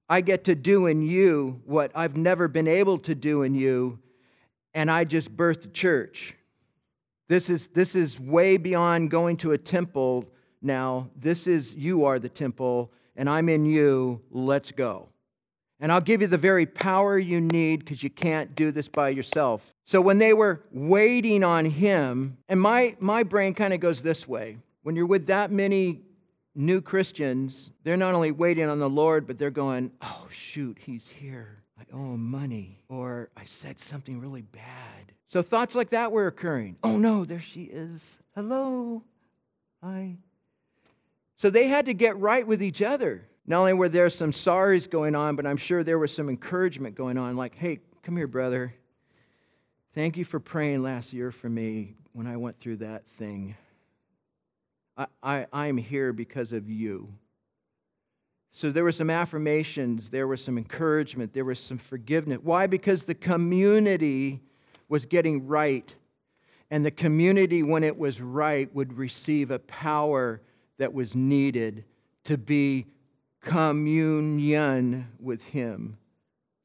I 0.09 0.19
get 0.19 0.43
to 0.43 0.55
do 0.55 0.88
in 0.88 1.01
you 1.01 1.61
what 1.63 1.93
I've 1.95 2.17
never 2.17 2.49
been 2.49 2.67
able 2.67 2.97
to 2.97 3.15
do 3.15 3.43
in 3.43 3.55
you, 3.55 3.97
and 4.73 4.91
I 4.91 5.05
just 5.05 5.34
birthed 5.38 5.63
a 5.63 5.69
church. 5.69 6.36
This 7.29 7.49
is, 7.49 7.67
this 7.67 7.95
is 7.95 8.19
way 8.19 8.57
beyond 8.57 9.09
going 9.09 9.38
to 9.38 9.53
a 9.53 9.57
temple 9.57 10.25
now. 10.61 11.07
This 11.15 11.47
is, 11.47 11.73
you 11.73 12.03
are 12.03 12.19
the 12.19 12.27
temple, 12.27 12.91
and 13.15 13.29
I'm 13.29 13.47
in 13.47 13.63
you. 13.63 14.19
Let's 14.31 14.73
go. 14.73 15.07
And 15.79 15.93
I'll 15.93 16.01
give 16.01 16.19
you 16.19 16.27
the 16.27 16.38
very 16.38 16.65
power 16.65 17.17
you 17.17 17.39
need 17.39 17.79
because 17.79 18.03
you 18.03 18.09
can't 18.09 18.53
do 18.53 18.73
this 18.73 18.89
by 18.89 19.07
yourself. 19.09 19.72
So 19.86 19.99
when 19.99 20.17
they 20.17 20.34
were 20.34 20.63
waiting 20.71 21.43
on 21.43 21.65
him, 21.65 22.38
and 22.47 22.59
my, 22.59 22.95
my 22.99 23.23
brain 23.23 23.53
kind 23.53 23.73
of 23.73 23.79
goes 23.79 24.01
this 24.01 24.27
way 24.27 24.57
when 24.84 24.95
you're 24.95 25.05
with 25.05 25.27
that 25.27 25.51
many 25.51 26.01
new 26.55 26.81
Christians, 26.81 27.71
they're 27.84 27.97
not 27.97 28.13
only 28.13 28.31
waiting 28.31 28.69
on 28.69 28.79
the 28.79 28.89
Lord, 28.89 29.25
but 29.25 29.39
they're 29.39 29.49
going, 29.49 29.91
oh, 30.01 30.27
shoot, 30.29 30.77
he's 30.79 31.07
here. 31.07 31.63
I 31.79 31.84
owe 31.95 32.13
him 32.13 32.29
money, 32.29 32.84
or 32.89 33.29
I 33.36 33.45
said 33.45 33.79
something 33.79 34.19
really 34.19 34.41
bad. 34.41 35.13
So 35.27 35.41
thoughts 35.41 35.73
like 35.73 35.89
that 35.91 36.11
were 36.11 36.27
occurring. 36.27 36.77
Oh 36.84 36.97
no, 36.97 37.25
there 37.25 37.39
she 37.39 37.63
is. 37.63 38.19
Hello. 38.36 39.03
Hi. 39.81 40.17
So 41.38 41.49
they 41.49 41.67
had 41.67 41.88
to 41.88 41.93
get 41.93 42.17
right 42.19 42.45
with 42.45 42.61
each 42.61 42.81
other. 42.81 43.27
Not 43.45 43.59
only 43.59 43.73
were 43.73 43.89
there 43.89 44.09
some 44.09 44.31
sorries 44.31 44.89
going 44.89 45.15
on, 45.15 45.36
but 45.36 45.45
I'm 45.45 45.57
sure 45.57 45.84
there 45.84 45.99
was 45.99 46.13
some 46.13 46.29
encouragement 46.29 46.95
going 46.95 47.17
on, 47.17 47.36
like, 47.36 47.55
hey, 47.55 47.79
come 48.03 48.15
here, 48.15 48.27
brother. 48.27 48.73
Thank 49.93 50.17
you 50.17 50.25
for 50.25 50.39
praying 50.39 50.81
last 50.81 51.13
year 51.13 51.31
for 51.31 51.47
me 51.47 51.93
when 52.13 52.25
I 52.25 52.35
went 52.35 52.59
through 52.59 52.77
that 52.77 53.05
thing. 53.19 53.55
I, 54.97 55.05
I, 55.21 55.45
I'm 55.53 55.77
here 55.77 56.11
because 56.11 56.51
of 56.51 56.67
you. 56.67 57.13
So 58.49 58.71
there 58.71 58.83
were 58.83 58.91
some 58.91 59.11
affirmations, 59.11 60.09
there 60.09 60.25
was 60.25 60.43
some 60.43 60.57
encouragement, 60.57 61.33
there 61.33 61.45
was 61.45 61.59
some 61.59 61.77
forgiveness. 61.77 62.39
Why? 62.41 62.65
Because 62.65 63.03
the 63.03 63.13
community 63.13 64.41
was 64.89 65.05
getting 65.05 65.45
right. 65.45 65.93
And 66.71 66.83
the 66.83 66.91
community, 66.91 67.61
when 67.61 67.83
it 67.83 67.95
was 67.95 68.19
right, 68.19 68.73
would 68.73 68.97
receive 68.97 69.51
a 69.51 69.59
power 69.59 70.41
that 70.79 70.91
was 70.91 71.15
needed 71.15 71.83
to 72.23 72.35
be 72.35 72.87
communion 73.41 75.07
with 75.19 75.43
Him 75.43 75.97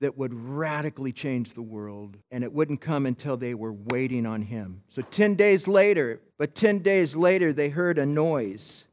that 0.00 0.16
would 0.16 0.32
radically 0.32 1.12
change 1.12 1.54
the 1.54 1.62
world. 1.62 2.16
And 2.30 2.44
it 2.44 2.52
wouldn't 2.52 2.80
come 2.80 3.06
until 3.06 3.36
they 3.36 3.54
were 3.54 3.72
waiting 3.72 4.26
on 4.26 4.42
Him. 4.42 4.82
So 4.88 5.02
10 5.02 5.34
days 5.34 5.66
later, 5.66 6.20
but 6.38 6.54
10 6.54 6.80
days 6.80 7.16
later, 7.16 7.52
they 7.52 7.68
heard 7.68 7.98
a 7.98 8.06
noise, 8.06 8.84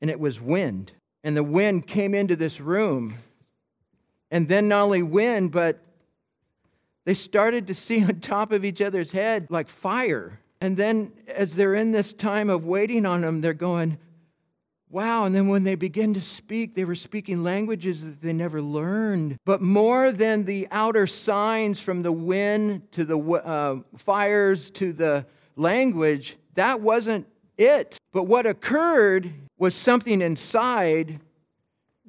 and 0.00 0.10
it 0.10 0.18
was 0.18 0.40
wind 0.40 0.92
and 1.26 1.36
the 1.36 1.42
wind 1.42 1.88
came 1.88 2.14
into 2.14 2.36
this 2.36 2.60
room. 2.60 3.16
And 4.30 4.48
then 4.48 4.68
not 4.68 4.82
only 4.82 5.02
wind, 5.02 5.50
but 5.50 5.80
they 7.04 7.14
started 7.14 7.66
to 7.66 7.74
see 7.74 8.04
on 8.04 8.20
top 8.20 8.52
of 8.52 8.64
each 8.64 8.80
other's 8.80 9.10
head 9.10 9.48
like 9.50 9.68
fire. 9.68 10.38
And 10.60 10.76
then 10.76 11.10
as 11.26 11.56
they're 11.56 11.74
in 11.74 11.90
this 11.90 12.12
time 12.12 12.48
of 12.48 12.64
waiting 12.64 13.04
on 13.04 13.24
him, 13.24 13.40
they're 13.40 13.54
going, 13.54 13.98
Wow. 14.88 15.24
And 15.24 15.34
then 15.34 15.48
when 15.48 15.64
they 15.64 15.74
begin 15.74 16.14
to 16.14 16.20
speak, 16.20 16.74
they 16.74 16.84
were 16.84 16.94
speaking 16.94 17.42
languages 17.42 18.04
that 18.04 18.22
they 18.22 18.32
never 18.32 18.62
learned. 18.62 19.38
But 19.44 19.60
more 19.60 20.12
than 20.12 20.44
the 20.44 20.68
outer 20.70 21.06
signs 21.06 21.80
from 21.80 22.02
the 22.02 22.12
wind 22.12 22.92
to 22.92 23.04
the 23.04 23.18
uh, 23.18 23.80
fires 23.98 24.70
to 24.70 24.92
the 24.92 25.26
language, 25.56 26.36
that 26.54 26.80
wasn't 26.80 27.26
it. 27.58 27.98
But 28.12 28.24
what 28.24 28.46
occurred 28.46 29.32
was 29.58 29.74
something 29.74 30.22
inside 30.22 31.20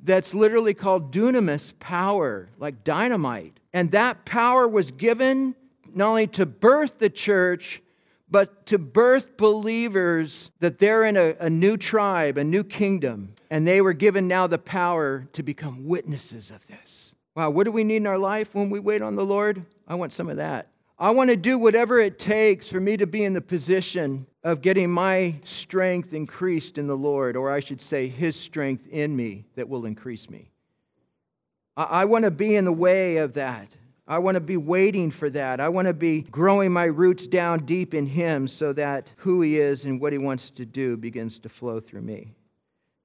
that's 0.03 0.34
literally 0.34 0.73
called 0.73 1.11
dunamis 1.11 1.73
power, 1.80 2.49
like 2.59 2.84
dynamite. 2.84 3.59
And 3.73 3.91
that 3.91 4.25
power 4.25 4.67
was 4.67 4.91
given 4.91 5.55
not 5.93 6.09
only 6.09 6.28
to 6.28 6.45
birth 6.45 6.99
the 6.99 7.09
church, 7.09 7.82
but 8.30 8.65
to 8.67 8.78
birth 8.78 9.38
believers 9.38 10.51
that 10.59 10.80
they're 10.80 11.05
in 11.05 11.15
a, 11.15 11.36
a, 11.39 11.49
new 11.49 11.78
tribe, 11.78 12.38
a 12.38 12.43
new 12.43 12.63
kingdom, 12.63 13.34
and 13.49 13.67
they 13.67 13.82
were 13.82 13.93
given 13.93 14.28
now 14.28 14.47
the 14.47 14.57
power 14.57 15.28
to 15.34 15.43
become 15.43 15.88
witnesses 15.88 16.51
of 16.51 16.65
this. 16.67 17.13
Wow, 17.36 17.51
what 17.51 17.63
do 17.63 17.71
we 17.71 17.84
need 17.84 17.97
in 17.97 18.07
our 18.07 18.17
life 18.17 18.53
when 18.53 18.69
we 18.69 18.80
wait 18.80 19.01
on 19.01 19.15
the 19.15 19.25
Lord? 19.25 19.63
I 19.88 19.95
want 19.95 20.11
some 20.11 20.30
of 20.30 20.38
that. 20.38 20.67
I 20.99 21.11
want 21.11 21.30
to 21.30 21.36
do 21.36 21.59
whatever 21.59 21.99
it 21.99 22.17
takes 22.17 22.67
for 22.67 22.80
me 22.80 22.97
to 22.97 23.05
be 23.05 23.23
in 23.23 23.34
the 23.34 23.41
position 23.41 24.25
of 24.43 24.61
getting 24.61 24.89
my 24.89 25.36
strength 25.43 26.11
increased 26.13 26.80
in 26.80 26.88
the 26.88 26.97
Lord, 26.97 27.38
or 27.38 27.51
I 27.51 27.59
should 27.59 27.80
say, 27.80 28.07
His 28.07 28.36
strength 28.36 28.88
in 28.88 29.15
me 29.15 29.45
that 29.55 29.69
will 29.69 29.86
increase 29.86 30.30
me. 30.30 30.49
I, 31.78 31.84
I 31.84 32.05
want 32.05 32.23
to 32.25 32.32
be 32.32 32.55
in 32.55 32.65
the 32.65 32.73
way 32.73 33.17
of 33.17 33.34
that. 33.34 33.75
I 34.07 34.19
want 34.19 34.35
to 34.35 34.41
be 34.41 34.55
waiting 34.55 35.11
for 35.11 35.29
that. 35.31 35.59
I 35.59 35.67
want 35.67 35.87
to 35.87 35.93
be 35.93 36.21
growing 36.21 36.71
my 36.71 36.85
roots 36.85 37.27
down 37.27 37.65
deep 37.65 37.93
in 37.93 38.05
Him 38.05 38.47
so 38.47 38.71
that 38.73 39.11
who 39.17 39.41
He 39.41 39.59
is 39.59 39.83
and 39.83 39.99
what 39.99 40.13
He 40.13 40.19
wants 40.19 40.49
to 40.51 40.65
do 40.65 40.95
begins 40.95 41.39
to 41.39 41.49
flow 41.49 41.81
through 41.81 42.03
me. 42.03 42.33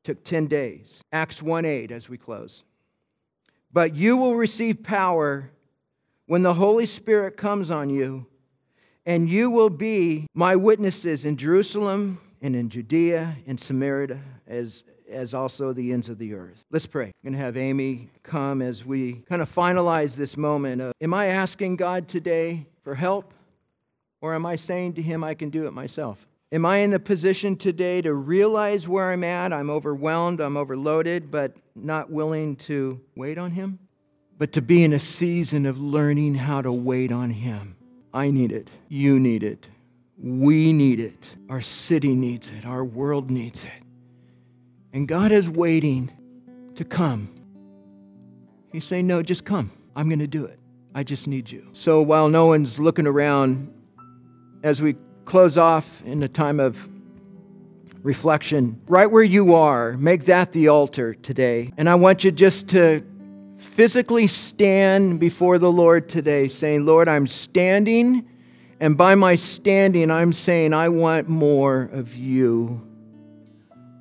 Took 0.05 0.23
10 0.23 0.47
days. 0.47 1.03
Acts 1.13 1.43
1 1.43 1.65
8 1.65 1.91
as 1.91 2.09
we 2.09 2.19
close. 2.19 2.63
But 3.73 3.97
you 3.97 4.17
will 4.17 4.37
receive 4.37 4.83
power 4.83 5.51
when 6.27 6.43
the 6.43 6.55
Holy 6.55 6.87
Spirit 6.87 7.37
comes 7.37 7.71
on 7.71 7.91
you, 7.91 8.27
and 9.05 9.29
you 9.29 9.51
will 9.51 9.71
be 9.71 10.27
my 10.35 10.55
witnesses 10.55 11.25
in 11.25 11.37
Jerusalem 11.37 12.21
and 12.41 12.55
in 12.55 12.69
Judea 12.69 13.39
and 13.47 13.59
Samaria 13.59 14.21
as 14.47 14.85
as 15.13 15.35
also 15.35 15.73
the 15.73 15.93
ends 15.93 16.09
of 16.09 16.19
the 16.19 16.35
earth. 16.35 16.65
Let's 16.71 16.87
pray. 16.87 17.07
I'm 17.07 17.13
going 17.23 17.33
to 17.35 17.39
have 17.39 17.57
Amy 17.57 18.09
come 18.23 18.63
as 18.63 18.85
we 18.85 19.23
kind 19.29 19.43
of 19.43 19.55
finalize 19.55 20.17
this 20.17 20.37
moment. 20.37 20.83
Of, 20.83 20.93
am 21.01 21.15
I 21.15 21.27
asking 21.27 21.77
God 21.77 22.09
today 22.09 22.67
for 22.83 22.95
help? 22.95 23.33
Or 24.21 24.35
am 24.35 24.47
I 24.47 24.57
saying 24.57 24.95
to 24.95 25.03
Him, 25.03 25.25
I 25.25 25.35
can 25.35 25.51
do 25.51 25.67
it 25.67 25.73
myself? 25.73 26.27
Am 26.53 26.65
I 26.65 26.79
in 26.79 26.91
the 26.91 27.01
position 27.01 27.57
today 27.57 28.01
to 28.03 28.15
realize 28.15 28.87
where 28.87 29.11
I'm 29.11 29.25
at? 29.25 29.53
I'm 29.53 29.69
overwhelmed, 29.69 30.41
I'm 30.41 30.57
overloaded, 30.57 31.31
but 31.31 31.57
not 31.75 32.11
willing 32.11 32.57
to 32.57 33.01
wait 33.17 33.37
on 33.37 33.51
Him? 33.51 33.79
But 34.39 34.53
to 34.53 34.63
be 34.63 34.85
in 34.85 34.93
a 34.93 34.99
season 34.99 35.67
of 35.67 35.81
learning 35.81 36.37
how 36.37 36.63
to 36.63 36.71
wait 36.71 37.11
on 37.11 37.31
Him. 37.31 37.77
I 38.15 38.31
need 38.31 38.53
it. 38.53 38.71
You 38.89 39.19
need 39.19 39.43
it. 39.43 39.67
We 40.19 40.73
need 40.73 41.01
it. 41.01 41.35
Our 41.49 41.61
city 41.61 42.15
needs 42.15 42.53
it. 42.53 42.65
Our 42.65 42.85
world 42.85 43.31
needs 43.31 43.65
it. 43.65 43.82
And 44.93 45.09
God 45.09 45.33
is 45.33 45.49
waiting 45.49 46.11
to 46.75 46.85
come. 46.85 47.35
He's 48.73 48.85
saying, 48.85 49.07
No, 49.07 49.23
just 49.23 49.45
come. 49.45 49.71
I'm 49.97 50.09
going 50.09 50.19
to 50.19 50.27
do 50.27 50.45
it. 50.45 50.59
I 50.95 51.03
just 51.03 51.27
need 51.27 51.51
you. 51.51 51.67
So 51.73 52.03
while 52.03 52.29
no 52.29 52.47
one's 52.47 52.79
looking 52.79 53.07
around, 53.07 53.73
as 54.63 54.83
we 54.83 54.97
close 55.25 55.57
off 55.57 56.03
in 56.05 56.23
a 56.23 56.29
time 56.29 56.61
of 56.61 56.89
reflection, 58.03 58.81
right 58.87 59.11
where 59.11 59.23
you 59.23 59.55
are, 59.55 59.97
make 59.97 60.27
that 60.27 60.53
the 60.53 60.69
altar 60.69 61.15
today. 61.15 61.73
And 61.77 61.89
I 61.89 61.95
want 61.95 62.25
you 62.25 62.31
just 62.31 62.69
to 62.69 63.03
physically 63.59 64.27
stand 64.27 65.21
before 65.21 65.59
the 65.59 65.71
Lord 65.71 66.09
today, 66.09 66.49
saying, 66.49 66.85
Lord, 66.85 67.09
I'm 67.09 67.27
standing. 67.27 68.29
And 68.81 68.97
by 68.97 69.15
my 69.15 69.37
standing, 69.37 70.11
I'm 70.11 70.33
saying, 70.33 70.75
I 70.75 70.89
want 70.89 71.29
more 71.29 71.89
of 71.93 72.15
you. 72.15 72.87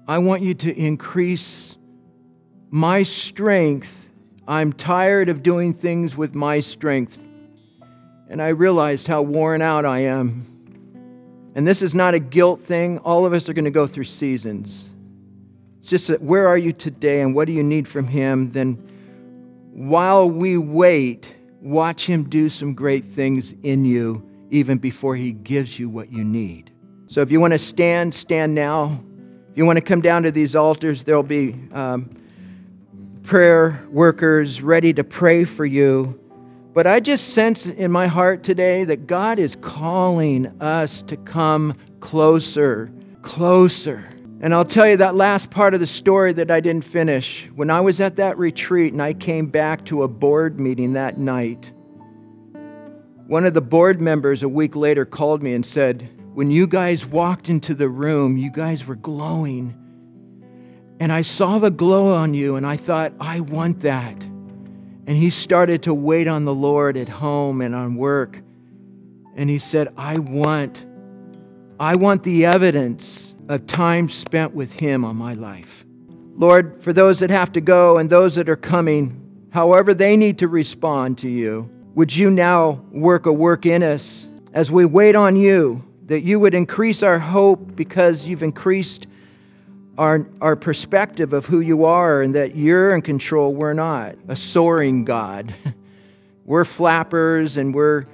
I 0.07 0.17
want 0.17 0.41
you 0.41 0.53
to 0.55 0.75
increase 0.77 1.77
my 2.69 3.03
strength. 3.03 3.93
I'm 4.47 4.73
tired 4.73 5.29
of 5.29 5.43
doing 5.43 5.73
things 5.73 6.15
with 6.15 6.33
my 6.33 6.59
strength. 6.59 7.19
And 8.29 8.41
I 8.41 8.49
realized 8.49 9.07
how 9.07 9.21
worn 9.21 9.61
out 9.61 9.85
I 9.85 9.99
am. 9.99 10.47
And 11.53 11.67
this 11.67 11.81
is 11.81 11.93
not 11.93 12.13
a 12.13 12.19
guilt 12.19 12.63
thing. 12.63 12.97
All 12.99 13.25
of 13.25 13.33
us 13.33 13.49
are 13.49 13.53
going 13.53 13.65
to 13.65 13.71
go 13.71 13.87
through 13.87 14.05
seasons. 14.05 14.89
It's 15.79 15.89
just 15.89 16.07
that 16.07 16.21
where 16.21 16.47
are 16.47 16.57
you 16.57 16.71
today 16.71 17.21
and 17.21 17.35
what 17.35 17.45
do 17.47 17.53
you 17.53 17.63
need 17.63 17.87
from 17.87 18.07
Him? 18.07 18.51
Then 18.51 18.75
while 19.73 20.29
we 20.29 20.57
wait, 20.57 21.35
watch 21.61 22.05
Him 22.05 22.29
do 22.29 22.49
some 22.49 22.73
great 22.73 23.05
things 23.05 23.53
in 23.63 23.83
you 23.83 24.27
even 24.49 24.77
before 24.77 25.15
He 25.15 25.33
gives 25.33 25.77
you 25.77 25.89
what 25.89 26.11
you 26.11 26.23
need. 26.23 26.71
So 27.07 27.21
if 27.21 27.31
you 27.31 27.41
want 27.41 27.53
to 27.53 27.59
stand, 27.59 28.13
stand 28.13 28.55
now. 28.55 29.03
If 29.51 29.57
you 29.57 29.65
want 29.65 29.75
to 29.75 29.81
come 29.81 29.99
down 29.99 30.23
to 30.23 30.31
these 30.31 30.55
altars, 30.55 31.03
there'll 31.03 31.23
be 31.23 31.57
um, 31.73 32.09
prayer 33.23 33.85
workers 33.89 34.61
ready 34.61 34.93
to 34.93 35.03
pray 35.03 35.43
for 35.43 35.65
you. 35.65 36.17
But 36.73 36.87
I 36.87 37.01
just 37.01 37.33
sense 37.33 37.65
in 37.65 37.91
my 37.91 38.07
heart 38.07 38.43
today 38.43 38.85
that 38.85 39.07
God 39.07 39.39
is 39.39 39.57
calling 39.57 40.47
us 40.61 41.01
to 41.01 41.17
come 41.17 41.75
closer, 41.99 42.93
closer. 43.23 44.07
And 44.39 44.53
I'll 44.55 44.63
tell 44.63 44.87
you 44.87 44.95
that 44.95 45.15
last 45.15 45.51
part 45.51 45.73
of 45.73 45.81
the 45.81 45.85
story 45.85 46.31
that 46.31 46.49
I 46.49 46.61
didn't 46.61 46.85
finish. 46.85 47.49
When 47.53 47.69
I 47.69 47.81
was 47.81 47.99
at 47.99 48.15
that 48.15 48.37
retreat 48.37 48.93
and 48.93 49.01
I 49.01 49.11
came 49.11 49.47
back 49.47 49.83
to 49.87 50.03
a 50.03 50.07
board 50.07 50.61
meeting 50.61 50.93
that 50.93 51.17
night, 51.17 51.73
one 53.27 53.45
of 53.45 53.53
the 53.53 53.59
board 53.59 53.99
members 53.99 54.43
a 54.43 54.49
week 54.49 54.77
later 54.77 55.03
called 55.03 55.43
me 55.43 55.53
and 55.53 55.65
said, 55.65 56.09
when 56.33 56.49
you 56.49 56.65
guys 56.65 57.05
walked 57.05 57.49
into 57.49 57.73
the 57.73 57.89
room, 57.89 58.37
you 58.37 58.49
guys 58.49 58.85
were 58.85 58.95
glowing. 58.95 59.75
And 60.99 61.11
I 61.11 61.23
saw 61.23 61.57
the 61.57 61.71
glow 61.71 62.13
on 62.13 62.33
you, 62.33 62.55
and 62.55 62.65
I 62.65 62.77
thought, 62.77 63.11
I 63.19 63.41
want 63.41 63.81
that. 63.81 64.23
And 65.07 65.17
he 65.17 65.29
started 65.29 65.83
to 65.83 65.93
wait 65.93 66.27
on 66.27 66.45
the 66.45 66.53
Lord 66.53 66.95
at 66.95 67.09
home 67.09 67.59
and 67.59 67.75
on 67.75 67.95
work. 67.95 68.41
And 69.35 69.49
he 69.49 69.57
said, 69.57 69.89
I 69.97 70.19
want, 70.19 70.85
I 71.79 71.95
want 71.95 72.23
the 72.23 72.45
evidence 72.45 73.35
of 73.49 73.67
time 73.67 74.07
spent 74.07 74.53
with 74.53 74.71
him 74.71 75.03
on 75.03 75.17
my 75.17 75.33
life. 75.33 75.85
Lord, 76.37 76.81
for 76.81 76.93
those 76.93 77.19
that 77.19 77.29
have 77.29 77.51
to 77.53 77.61
go 77.61 77.97
and 77.97 78.09
those 78.09 78.35
that 78.35 78.47
are 78.47 78.55
coming, 78.55 79.49
however 79.51 79.93
they 79.93 80.15
need 80.15 80.39
to 80.39 80.47
respond 80.47 81.17
to 81.19 81.29
you, 81.29 81.69
would 81.93 82.15
you 82.15 82.31
now 82.31 82.83
work 82.91 83.25
a 83.25 83.33
work 83.33 83.65
in 83.65 83.83
us 83.83 84.27
as 84.53 84.71
we 84.71 84.85
wait 84.85 85.15
on 85.15 85.35
you? 85.35 85.83
That 86.11 86.23
you 86.23 86.41
would 86.41 86.53
increase 86.53 87.03
our 87.03 87.17
hope 87.17 87.73
because 87.73 88.27
you've 88.27 88.43
increased 88.43 89.07
our, 89.97 90.27
our 90.41 90.57
perspective 90.57 91.31
of 91.31 91.45
who 91.45 91.61
you 91.61 91.85
are 91.85 92.21
and 92.21 92.35
that 92.35 92.53
you're 92.53 92.93
in 92.93 93.01
control, 93.01 93.53
we're 93.53 93.71
not. 93.71 94.17
A 94.27 94.35
soaring 94.35 95.05
God. 95.05 95.53
we're 96.45 96.65
flappers 96.65 97.55
and 97.55 97.73
we're, 97.73 98.07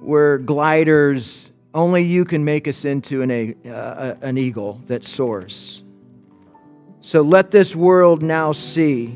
we're 0.00 0.38
gliders. 0.38 1.50
Only 1.74 2.04
you 2.04 2.24
can 2.24 2.44
make 2.44 2.68
us 2.68 2.84
into 2.84 3.20
an, 3.20 3.56
uh, 3.68 4.14
an 4.20 4.38
eagle 4.38 4.80
that 4.86 5.02
soars. 5.02 5.82
So 7.00 7.20
let 7.20 7.50
this 7.50 7.74
world 7.74 8.22
now 8.22 8.52
see 8.52 9.06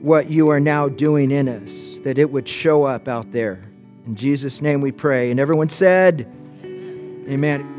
what 0.00 0.28
you 0.28 0.48
are 0.50 0.58
now 0.58 0.88
doing 0.88 1.30
in 1.30 1.48
us, 1.48 2.00
that 2.02 2.18
it 2.18 2.32
would 2.32 2.48
show 2.48 2.82
up 2.82 3.06
out 3.06 3.30
there. 3.30 3.62
In 4.04 4.16
Jesus' 4.16 4.60
name 4.60 4.80
we 4.80 4.90
pray. 4.90 5.30
And 5.30 5.38
everyone 5.38 5.68
said, 5.68 6.28
Amen. 7.28 7.73